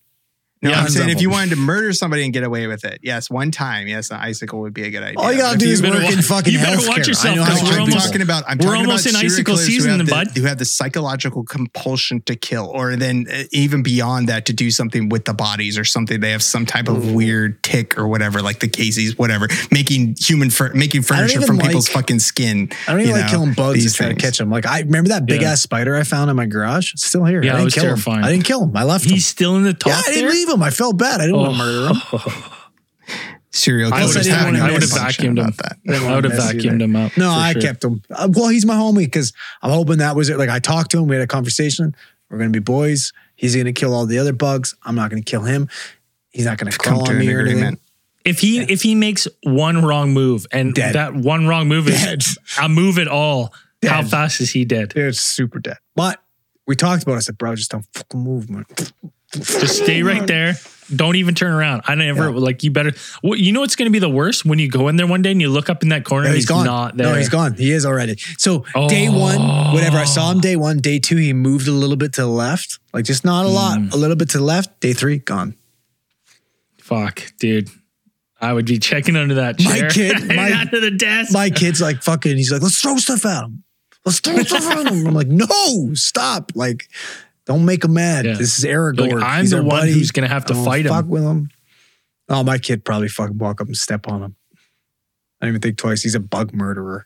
[0.66, 3.00] No, Yeah, I'm saying if you wanted to murder somebody and get away with it,
[3.02, 5.20] yes, one time, yes, an icicle would be a good idea.
[5.20, 6.88] All you gotta do is better work in fucking you better healthcare.
[6.90, 8.44] watch yourself, I know because we're I'm almost- talking about.
[8.48, 10.28] I'm we're talking almost about in icicle killers who season, have the, bud.
[10.36, 14.72] Who have the psychological compulsion to kill, or then uh, even beyond that, to do
[14.72, 16.20] something with the bodies or something.
[16.20, 20.50] They have some type of weird tick or whatever, like the Casey's, whatever, making human
[20.50, 22.70] fur- making furniture from like- people's fucking skin.
[22.88, 24.50] I don't even you like killing bugs these to try to catch them.
[24.50, 25.52] Like I remember that big Yeah.
[25.52, 26.94] ass spider I found in my garage.
[26.94, 27.44] It's still here.
[27.44, 28.20] Yeah, I it didn't was kill terrifying.
[28.20, 28.24] him.
[28.26, 28.76] I didn't kill him.
[28.78, 29.12] I left him.
[29.14, 30.55] He's still in the top yeah, I didn't leave him.
[30.62, 31.22] I felt bad.
[31.22, 32.02] I didn't want to murder him.
[32.14, 32.52] Oh,
[33.52, 35.54] Serial I would have, having I a would have vacuumed him.
[35.58, 35.78] that.
[35.88, 37.16] I would have vacuumed him up.
[37.16, 37.62] No, I sure.
[37.62, 38.02] kept him.
[38.10, 40.38] Uh, well, he's my homie because I'm hoping that was it.
[40.38, 41.96] Like I talked to him, we had a conversation.
[42.30, 43.14] We're gonna be boys.
[43.36, 44.76] He's gonna kill all the other bugs.
[44.84, 45.70] I'm not gonna kill him.
[46.32, 47.58] He's not gonna Come crawl to on me or anything.
[47.60, 47.82] agreement.
[48.26, 50.96] If he if he makes one wrong move and Dead.
[50.96, 52.24] that one wrong move is Dead.
[52.62, 53.54] a move at all,
[53.88, 54.90] how fast is he dead?
[54.90, 55.78] Dude, it's super dead.
[55.96, 56.20] But
[56.68, 57.14] we talked about.
[57.14, 57.18] it.
[57.18, 58.66] I said, bro, just don't fucking move, man.
[59.36, 60.56] Just stay right there.
[60.96, 61.82] Don't even turn around.
[61.88, 62.38] I never Yeah.
[62.38, 62.92] like you better.
[63.24, 65.24] Well, you know what's going to be the worst when you go in there one
[65.24, 66.26] day and you look up in that corner.
[66.26, 66.66] No, and he's gone.
[66.66, 67.08] Not there.
[67.08, 67.56] No, he's gone.
[67.56, 68.18] He is already.
[68.38, 69.20] So day Oh.
[69.20, 72.22] one, whatever I saw him day one, day two, he moved a little bit to
[72.22, 73.90] the left, like just not a lot, Hmm.
[73.94, 74.80] a little bit to the left.
[74.80, 75.56] Day three, gone.
[76.80, 77.70] Fuck, dude.
[78.40, 79.90] I would be checking under that My chair.
[79.90, 81.32] kid- my- under the desk.
[81.34, 82.38] My kid's like fucking.
[82.38, 83.64] He's like, let's throw stuff at him.
[84.06, 85.08] Let's throw stuff at him.
[85.08, 86.52] I'm like, no, stop.
[86.54, 86.88] Like,
[87.46, 88.26] don't make him mad.
[88.26, 88.34] Yeah.
[88.34, 89.14] This is Aragorn.
[89.22, 89.92] Like, I'm He's the one buddy.
[89.94, 90.92] who's gonna have to I don't fight him.
[90.92, 91.50] Fuck with him.
[92.30, 94.36] Oh, my kid probably fucking walk up and step on him.
[95.42, 96.02] I don't even think twice.
[96.02, 97.06] He's a bug murderer.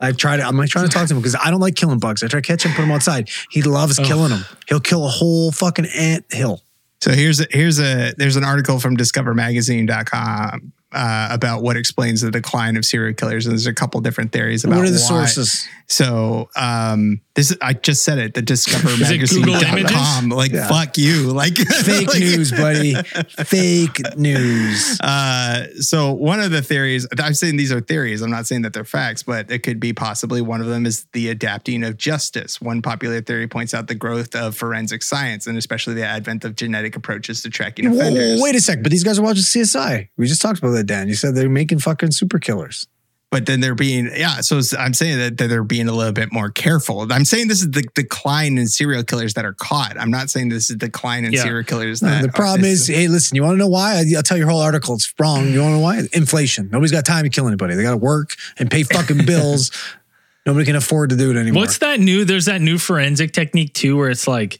[0.00, 0.42] I try to.
[0.42, 2.22] I'm like trying to talk to him because I don't like killing bugs.
[2.22, 3.28] I try to catch him, put him outside.
[3.50, 4.06] He loves Ugh.
[4.06, 4.46] killing them.
[4.66, 6.62] He'll kill a whole fucking ant hill.
[7.02, 12.30] So here's a, here's a there's an article from discovermagazine.com uh, about what explains the
[12.30, 15.24] decline of serial killers and there's a couple different theories about what are the why.
[15.26, 15.68] sources?
[15.86, 19.06] So um this I just said it the Discover Google
[19.54, 20.68] discovermagazine.com like Yeah.
[20.68, 22.94] fuck you like Fake like- news, buddy.
[23.44, 24.98] Fake news.
[25.00, 28.22] Uh, so one of the theories, I'm saying these are theories.
[28.22, 31.06] I'm not saying that they're facts, but it could be possibly one of them is
[31.12, 32.60] the adapting of justice.
[32.60, 36.56] One popular theory points out the growth of forensic science and especially the advent of
[36.56, 38.40] genetic approaches to tracking Whoa, offenders.
[38.42, 40.08] wait a sec, but these guys are watching CSI.
[40.16, 41.08] We just talked about that, Dan.
[41.08, 42.86] You said they're making fucking super killers.
[43.30, 44.40] But then they're being, yeah.
[44.40, 47.06] So I'm saying that, that they're being a little bit more careful.
[47.12, 49.96] I'm saying this is the decline in serial killers that are caught.
[49.96, 51.44] I'm not saying this is the decline in Yeah.
[51.44, 52.02] serial killers.
[52.02, 53.98] No, That the problem this is, hey, listen, you want to know why?
[53.98, 54.96] I- I'll tell your whole article.
[54.96, 55.48] It's wrong.
[55.48, 56.02] You want to know why?
[56.12, 56.70] Inflation.
[56.72, 57.76] Nobody's got time to kill anybody.
[57.76, 59.70] They got to work and pay fucking bills.
[60.46, 61.62] Nobody can afford to do it anymore.
[61.62, 62.24] What's that new?
[62.24, 64.58] There's that new forensic technique too, where it's like,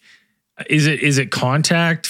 [0.69, 2.07] is it is it contact?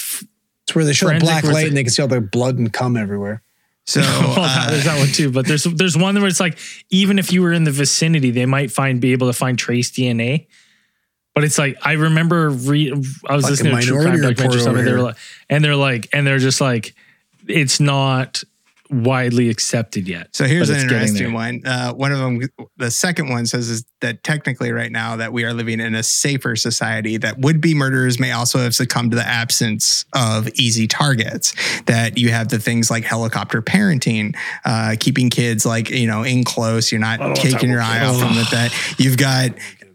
[0.67, 2.59] It's where they show the Forensic black light and they can see all their blood
[2.59, 3.41] and cum everywhere.
[3.91, 6.57] So Well, uh, there's that one too, but there's there's one where it's like
[6.89, 9.91] even if you were in the vicinity, they might find be able to find trace
[9.91, 10.47] DNA.
[11.35, 14.59] But it's like I remember re- I was Fucking listening to a true crime documentary
[14.59, 14.85] or something.
[14.85, 15.03] They're here.
[15.03, 15.17] like,
[15.49, 16.93] and they're like, and they're just like,
[17.47, 18.43] it's not
[18.91, 20.35] widely accepted yet.
[20.35, 21.61] So here's an interesting one.
[21.65, 22.41] Uh, one of them,
[22.77, 26.03] the second one says is that technically right now that we are living in a
[26.03, 31.53] safer society that would-be murderers may also have succumbed to the absence of easy targets.
[31.83, 34.35] That you have the things like helicopter parenting,
[34.65, 36.91] uh, keeping kids like, you know, in close.
[36.91, 38.75] You're not taking your eye off them with that.
[38.97, 39.51] You've got,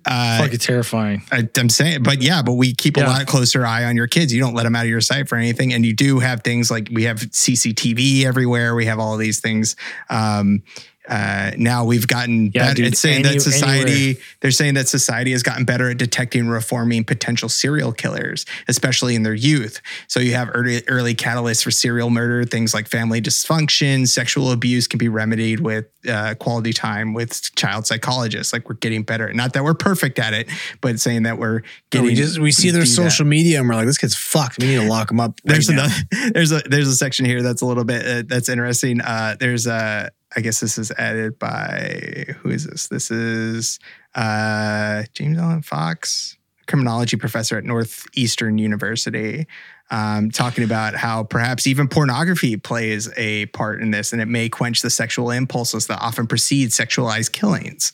[0.07, 1.23] uh, Fucking terrifying.
[1.33, 4.33] I, I'm saying, but yeah, but we keep a lot closer eye on your kids.
[4.33, 6.71] You don't let them out of your sight for anything, and you do have things
[6.71, 8.77] like we have CCTV everywhere.
[8.77, 9.75] We have all these things.
[10.09, 10.63] Um,
[11.09, 12.75] uh, now we've gotten Yeah, better.
[12.75, 13.93] dude, it's saying any- that society.
[13.93, 14.23] anywhere.
[14.41, 19.15] They're saying that society has gotten better at detecting, and reforming potential serial killers, especially
[19.15, 19.81] in their youth.
[20.09, 22.45] So you have early early catalysts for serial murder.
[22.45, 27.87] Things like family dysfunction, sexual abuse can be remedied with uh, quality time with child
[27.87, 28.53] psychologists.
[28.53, 29.33] Like we're getting better.
[29.33, 30.49] Not that we're perfect at it,
[30.81, 32.07] but saying that we're No, getting.
[32.09, 32.95] we just we see their do that.
[32.95, 34.59] social media and we're like, this kid's fucked.
[34.61, 35.41] We need to lock him up.
[35.45, 35.85] right There's now.
[35.85, 36.31] another.
[36.35, 39.01] There's a there's a section here that's a little bit uh, that's interesting.
[39.01, 40.11] Uh, there's a.
[40.35, 42.89] I guess this is edited by who is this?
[42.89, 43.79] This is
[44.15, 46.37] uh, James Alan Fox,
[46.67, 49.47] criminology professor at Northeastern University,
[49.91, 54.49] um, talking about how perhaps even pornography plays a part in this, and it may
[54.49, 57.93] quench the sexual impulses that often precede sexualized killings.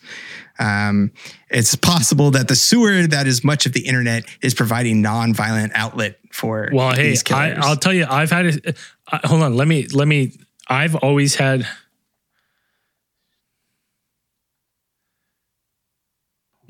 [0.58, 1.12] Um,
[1.50, 6.18] it's possible that the sewer that is much of the internet is providing non-violent outlet
[6.30, 8.74] for Well, hey, I, I'll tell you, I've had a,
[9.12, 9.54] uh, hold on.
[9.54, 10.32] Let me, let me,
[10.68, 11.66] I've always had,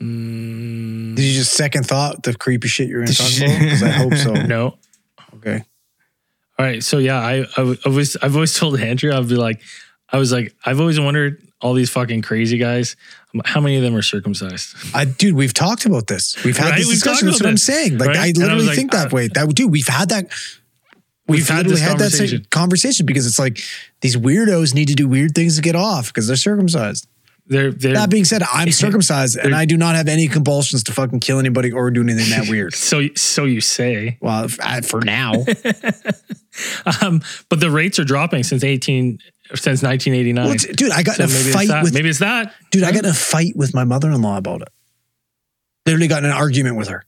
[0.02, 3.68] mm, Did you just second thought the creepy shit you're going to talk about?
[3.70, 4.32] 'Cause I hope so.
[4.34, 4.78] no.
[5.36, 5.62] Okay.
[6.58, 6.82] All right.
[6.82, 9.60] So yeah, I, I, I was, I've always told Andrew, I'd be like,
[10.10, 12.96] I was like, I've always wondered all these fucking crazy guys,
[13.44, 14.74] how many of them are circumcised?
[14.94, 16.36] I, dude, we've talked about this.
[16.44, 16.78] We've had Right?
[16.78, 17.28] this We've discussion.
[17.28, 17.98] That's what I'm saying.
[17.98, 18.16] Like, right?
[18.18, 19.28] I I literally like, think that uh, way.
[19.28, 20.26] That dude, we've had that.
[21.28, 22.38] We've had literally this that conversation.
[22.42, 23.60] same conversation because it's like
[24.00, 27.06] these weirdos need to do weird things to get off because they're circumcised.
[27.46, 30.92] They're, they're, That being said, I'm circumcised and I do not have any compulsions to
[30.92, 32.72] fucking kill anybody or do anything that weird.
[32.74, 35.32] so, so you say, Well, I- for now,
[37.02, 39.18] um, but the rates are dropping since 18,
[39.54, 40.44] since 1989.
[40.46, 42.54] Well, dude, I got So in a fight with maybe it's that.
[42.70, 42.84] dude.
[42.84, 44.68] I got in a fight with my mother-in-law about it.
[45.86, 47.04] Literally got in an argument with her.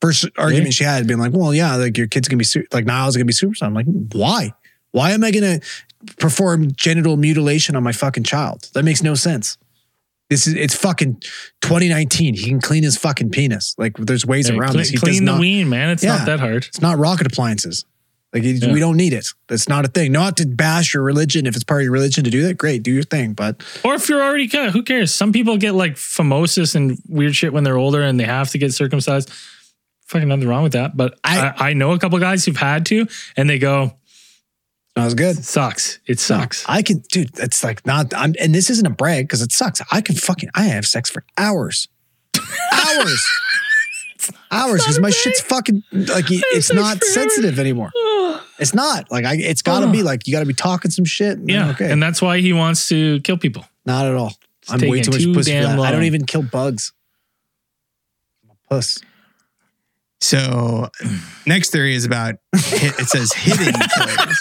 [0.00, 2.84] First argument she had, being like, "Well, yeah, like your kid's gonna be su- like
[2.84, 4.52] Niles gonna be superstar." I'm like, "Why?
[4.92, 5.58] Why am I gonna
[6.18, 8.68] perform genital mutilation on my fucking child?
[8.74, 9.58] That makes no sense."
[10.28, 11.22] This is it's fucking
[11.62, 12.34] 2019.
[12.34, 13.74] He can clean his fucking penis.
[13.78, 14.88] Like there's ways around clean, this.
[14.90, 15.90] He does clean the not- ween, man.
[15.90, 16.16] It's Yeah.
[16.16, 16.64] not that hard.
[16.64, 17.84] It's not rocket appliances.
[18.32, 18.72] Like it- Yeah.
[18.72, 19.28] we don't need it.
[19.48, 20.10] That's not a thing.
[20.10, 21.46] Not to bash your religion.
[21.46, 23.34] If it's part of your religion to do that, great, do your thing.
[23.34, 25.14] But Or if you're already cut, who cares?
[25.14, 28.58] Some people get like phimosis and weird shit when they're older and they have to
[28.58, 29.30] get circumcised.
[30.08, 30.96] Fucking nothing wrong with that.
[30.96, 33.06] But I- I, I, know a couple guys who've had to
[33.36, 33.94] and they go,
[34.96, 35.44] that was good.
[35.44, 36.00] sucks.
[36.06, 36.64] It sucks.
[36.66, 37.38] I can, dude.
[37.38, 38.12] It's like not.
[38.14, 39.80] I'm, and this isn't a brag because it sucks.
[39.92, 40.48] I can fucking.
[40.54, 41.86] I have sex for hours,
[42.72, 43.26] hours,
[44.50, 44.80] hours.
[44.82, 47.90] Because my shit's fucking like it's not sensitive anymore.
[48.58, 49.36] It's not like I.
[49.36, 51.38] It's got to be like you got to be talking some shit.
[51.38, 51.70] and yeah.
[51.72, 51.92] Okay.
[51.92, 53.66] And that's why he wants to kill people.
[53.84, 54.32] not at all.
[54.68, 55.78] I'm way too much too pussy for that.
[55.78, 56.92] I don't even kill bugs.
[58.42, 58.98] I'm a puss.
[60.26, 60.88] So,
[61.46, 64.40] next theory is about hit, it says hidden killers.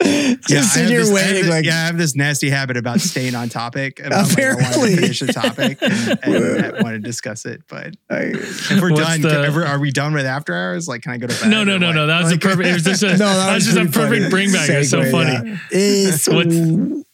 [0.48, 2.16] Just I in have your this- I way, have this- like yeah, I have this
[2.16, 4.00] nasty habit about staying on topic.
[4.00, 4.90] About, like, I want Apparently.
[4.96, 7.62] to finish the topic and, and I want to discuss it.
[7.68, 10.88] But I, if we're What's done, the- can- we're- we done with after hours?
[10.88, 11.48] Like, can I go to bed?
[11.48, 11.94] No, no, no, what?
[11.94, 12.06] no.
[12.08, 12.66] That was a perfect.
[12.68, 14.30] It was just a, No, that that was was just a perfect funny.
[14.30, 14.68] bring back.
[14.68, 15.48] It's so funny.
[15.50, 15.58] yeah.
[15.70, 17.04] It's What's-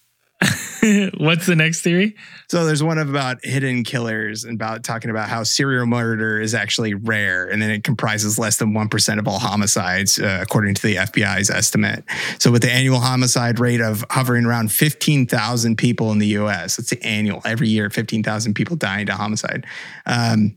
[1.16, 2.15] What's the next theory?
[2.48, 6.94] So there's one about hidden killers and about talking about how serial murder is actually
[6.94, 10.97] rare and then it comprises less than 1% of all homicides, uh, according to the
[10.97, 12.05] FBI's estimate.
[12.39, 16.90] So with the annual homicide rate of hovering around 15,000 people in the US, that's
[16.90, 19.66] the annual, every year, 15,000 people dying to homicide.
[20.06, 20.56] Um,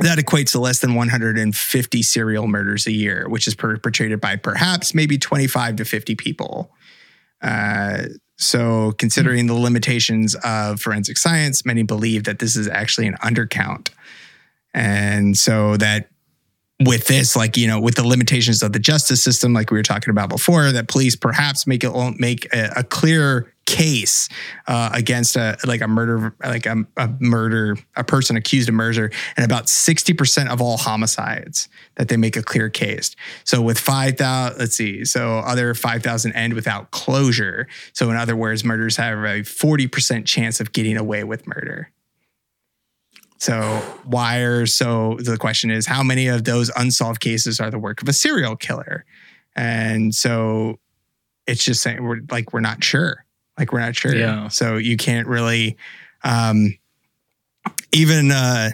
[0.00, 4.92] that equates to less than 150 serial murders a year, which is perpetrated by perhaps
[4.92, 6.72] maybe 25 to 50 people.
[7.40, 8.04] Uh,
[8.36, 13.90] so, considering the limitations of forensic science, many believe that this is actually an undercount.
[14.72, 16.08] And so, that
[16.80, 19.84] with this, like, you know, with the limitations of the justice system, like we were
[19.84, 24.28] talking about before, that police perhaps make it won't make a, a clear case
[24.66, 29.10] uh, against a like a murder, like a, a murder, a person accused of murder,
[29.36, 33.14] and about 60% of all homicides that they make a clear case.
[33.44, 37.66] So with 5,000, let's see, so other 5,000 end without closure.
[37.92, 41.90] So in other words, murders have a 40% chance of getting away with murder.
[43.38, 43.54] So
[44.04, 48.00] why are so the question is how many of those unsolved cases are the work
[48.00, 49.04] of a serial killer?
[49.56, 50.78] And so
[51.46, 53.23] it's just saying we're like we're not sure.
[53.58, 54.14] Like we're not sure.
[54.14, 54.48] Yeah.
[54.48, 55.76] So you can't really
[56.22, 56.76] um
[57.92, 58.70] even uh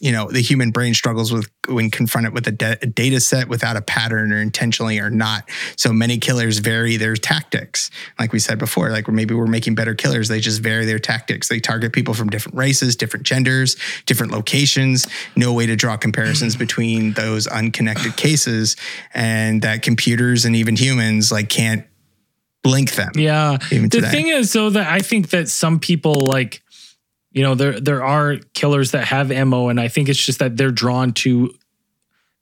[0.00, 3.48] you know the human brain struggles with when confronted with a, da- a data set
[3.48, 5.48] without a pattern or intentionally or not.
[5.76, 7.90] So many killers vary their tactics.
[8.18, 11.48] Like we said before like maybe we're making better killers they just vary their tactics.
[11.48, 15.06] They target people from different races different genders different locations.
[15.36, 18.76] No way to draw comparisons between those unconnected cases.
[19.14, 21.86] And that computers and even humans like can't
[22.64, 23.58] link them Yeah.
[23.70, 24.10] the today.
[24.10, 26.62] thing is though that I think that some people like
[27.32, 30.56] you know there there are killers that have MO and I think it's just that
[30.56, 31.54] they're drawn to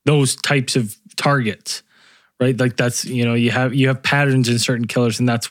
[0.05, 1.83] those types of targets.
[2.41, 2.59] Right?
[2.59, 5.49] Like that's you know you have you have patterns in certain killers and that's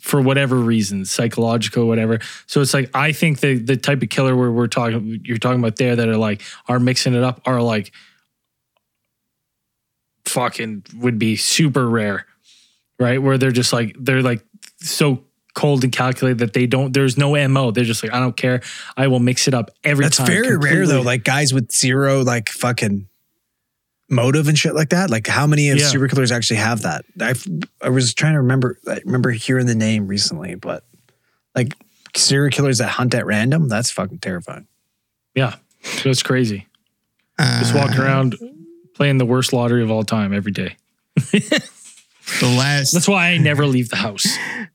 [0.00, 2.18] for whatever reasons, psychological whatever.
[2.46, 5.60] So it's like I think the the type of killer where we're talking you're talking
[5.60, 7.92] about there that are like are mixing it up are like
[10.26, 12.26] fucking would be super rare.
[12.98, 13.20] Right?
[13.20, 14.44] Where they're just like they're like
[14.78, 15.24] so
[15.54, 18.62] cold and calculated that they don't there's no mo they're just like i don't care
[18.96, 20.86] i will mix it up every That's time That's very rare completely.
[20.94, 21.02] though.
[21.02, 23.06] Like guys with zero like fucking
[24.08, 25.10] motive and shit like that.
[25.10, 25.88] Like how many of Yeah.
[25.88, 27.04] serial killers actually have that?
[27.20, 27.34] I
[27.82, 28.78] I was trying to remember.
[28.88, 30.84] I remember hearing the name recently, but
[31.54, 31.74] like
[32.16, 33.68] serial killers that hunt at random.
[33.68, 34.66] That's fucking terrifying.
[35.34, 35.56] yeah
[36.04, 36.66] it's crazy
[37.38, 38.36] just Uh, walking around
[38.94, 40.76] playing the worst lottery of all time every day
[42.40, 44.26] the last that's why i never leave the house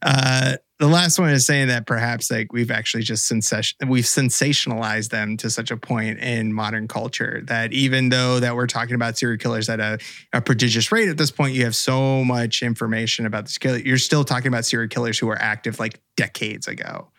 [0.03, 5.09] Uh, the last one is saying that perhaps like we've actually just sensation we've sensationalized
[5.09, 9.17] them to such a point in modern culture that even though that we're talking about
[9.17, 9.97] serial killers at a,
[10.33, 13.79] a prodigious rate at this point, you have so much information about this killer.
[13.79, 17.09] You're still talking about serial killers who were active like decades ago.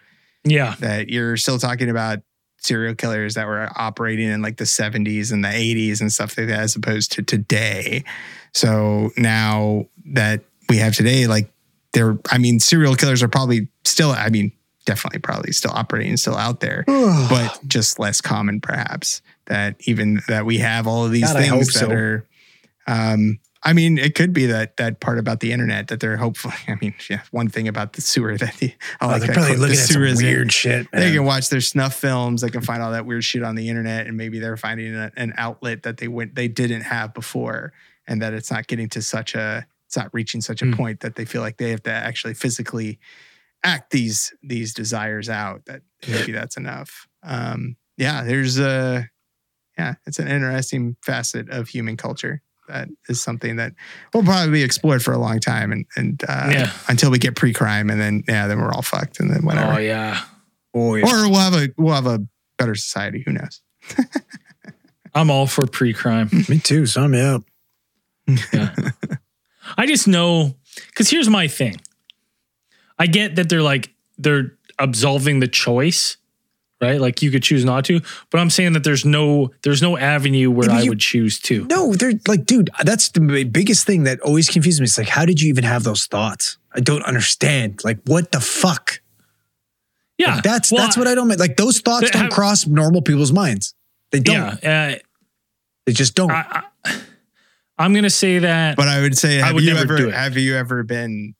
[0.44, 2.20] yeah That you're still talking about
[2.60, 6.48] serial killers that were operating in like the 70s and the 80s and stuff like
[6.48, 8.04] that, as opposed to today.
[8.52, 11.50] So now that we have today, like
[11.92, 14.52] they're, I mean, serial killers are probably still, I mean,
[14.84, 20.44] definitely probably still operating, still out there, but just less common perhaps that even that
[20.44, 21.90] we have all of these God, things that so.
[21.90, 22.26] are,
[22.86, 26.54] um, I mean, it could be that that part about the internet that they're hopefully.
[26.68, 29.50] I mean, yeah, one thing about the sewer that the I Oh, like they're probably
[29.50, 30.86] quote, looking the at some weird shit.
[30.92, 32.42] they can watch their snuff films.
[32.42, 35.10] They can find all that weird shit on the internet, and maybe they're finding a,
[35.16, 37.72] an outlet that they went they didn't have before,
[38.08, 40.72] and that it's not getting to such a it's not reaching such a Hmm.
[40.74, 42.98] point that they feel like they have to actually physically
[43.64, 45.64] act these these desires out.
[45.66, 47.06] That maybe that's enough.
[47.22, 49.08] Um, yeah, there's a
[49.78, 52.42] yeah, it's an interesting facet of human culture.
[52.68, 53.72] That is something that
[54.12, 56.72] will probably be explored for a long time, and and uh, Yeah.
[56.88, 59.78] until we get pre-crime, and then yeah, then we're all fucked, and then whatever oh
[59.78, 60.20] yeah
[60.74, 61.06] Oh, yeah.
[61.06, 62.20] or we'll have a we'll have a
[62.58, 63.22] better society.
[63.24, 63.62] Who knows?
[65.14, 66.84] i'm all for pre-crime Me too.
[66.86, 67.42] Sign me up.
[68.52, 68.74] Yeah.
[69.76, 70.54] I just know
[70.86, 71.76] because here's my thing.
[72.98, 76.16] I get that they're like they're absolving the choice,
[76.80, 77.00] right?
[77.00, 78.00] Like you could choose not to,
[78.30, 81.64] but I'm saying that there's no there's no avenue where I you- would choose to.
[81.66, 84.84] No, they're like, dude, that's the biggest thing that always confuses me.
[84.84, 86.58] It's like, how did you even have those thoughts?
[86.74, 87.82] I don't understand.
[87.84, 89.00] Like, what the fuck?
[90.18, 91.56] Yeah, Like, that's well, that's what I don't like.
[91.56, 93.74] Those thoughts don't have- cross normal people's minds.
[94.10, 94.58] They don't.
[94.62, 94.96] Yeah,
[95.86, 96.32] They just uh, don't.
[96.32, 97.00] I, I,
[97.78, 98.76] I'm gonna say that.
[98.76, 100.14] But I would say, I have would you never ever do it.
[100.14, 101.34] have you ever been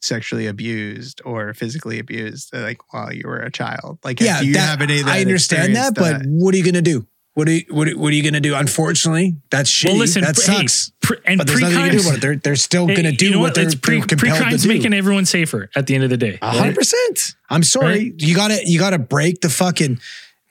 [0.00, 3.98] sexually abused or physically abused like while you were a child?
[4.04, 5.02] Like, yeah, do you that- have any?
[5.02, 7.06] I understand that, but what are you gonna do?
[7.34, 8.54] What are you, what, are- what are you gonna do?
[8.56, 9.86] Unfortunately, that's shitty.
[9.90, 10.92] well, listen, that pre- hey, sucks.
[11.00, 12.20] pre- and but there's nothing you can do pre-crimes, about it.
[12.22, 14.62] They're, they're still gonna do you know what, they're, It's pre, they're compelled to pre-crimes
[14.62, 14.68] do.
[14.68, 16.38] making everyone safer at the end of the day.
[16.42, 17.34] A hundred percent.
[17.50, 18.12] I'm sorry.
[18.18, 20.00] You gotta you gotta break the fucking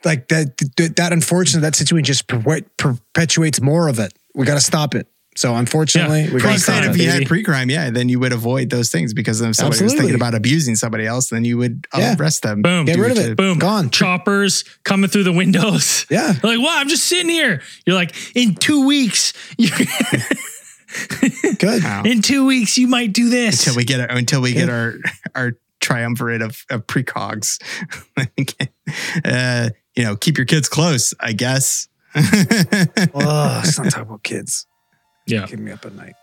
[0.06, 4.14] like that that, that unfortunate that situation just perpetuates more of it.
[4.38, 5.08] We gotta stop it.
[5.36, 6.28] So unfortunately, Yeah.
[6.30, 7.04] we I'm gotta saying stop if it.
[7.04, 7.20] you baby.
[7.24, 10.34] had pre-crime, yeah, then you would avoid those things because if somebody was thinking about
[10.34, 12.16] abusing somebody else, then you would Yeah.
[12.18, 12.62] arrest them.
[12.64, 12.86] Boom.
[12.86, 13.38] Get rid of it.
[13.38, 13.60] Boom.
[13.60, 13.92] Gone.
[13.92, 16.06] Choppers coming through the windows.
[16.12, 16.32] Yeah.
[16.34, 17.62] They're like, wow, I'm just sitting here.
[17.86, 19.70] You're like, in two weeks, you
[21.60, 21.84] Good.
[21.84, 22.04] Wow.
[22.06, 23.60] in two weeks, you might do this.
[23.68, 24.96] until we get our, until we get our
[25.36, 25.52] our
[25.82, 27.60] triumvirate of, of precogs.
[29.26, 31.88] uh, you know, keep your kids close, I guess.
[33.14, 34.66] Oh, let's not talk about kids.
[35.26, 35.46] yeah.
[35.48, 36.14] Keep me up at night.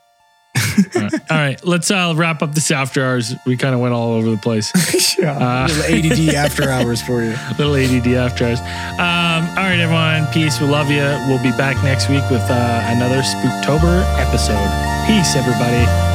[0.97, 1.13] All right.
[1.31, 1.65] All right.
[1.67, 3.33] Let's uh, wrap up this after hours.
[3.47, 4.73] We kind of went all over the place.
[5.19, 5.37] yeah.
[5.65, 7.37] Uh, little ADD after hours for you.
[7.59, 8.61] Little ADD after hours.
[8.61, 10.33] Um, all right, everyone.
[10.33, 10.61] Peace.
[10.61, 11.03] We love you.
[11.29, 14.71] We'll be back next week with uh, another Spooktober episode.
[15.07, 16.14] Peace, everybody.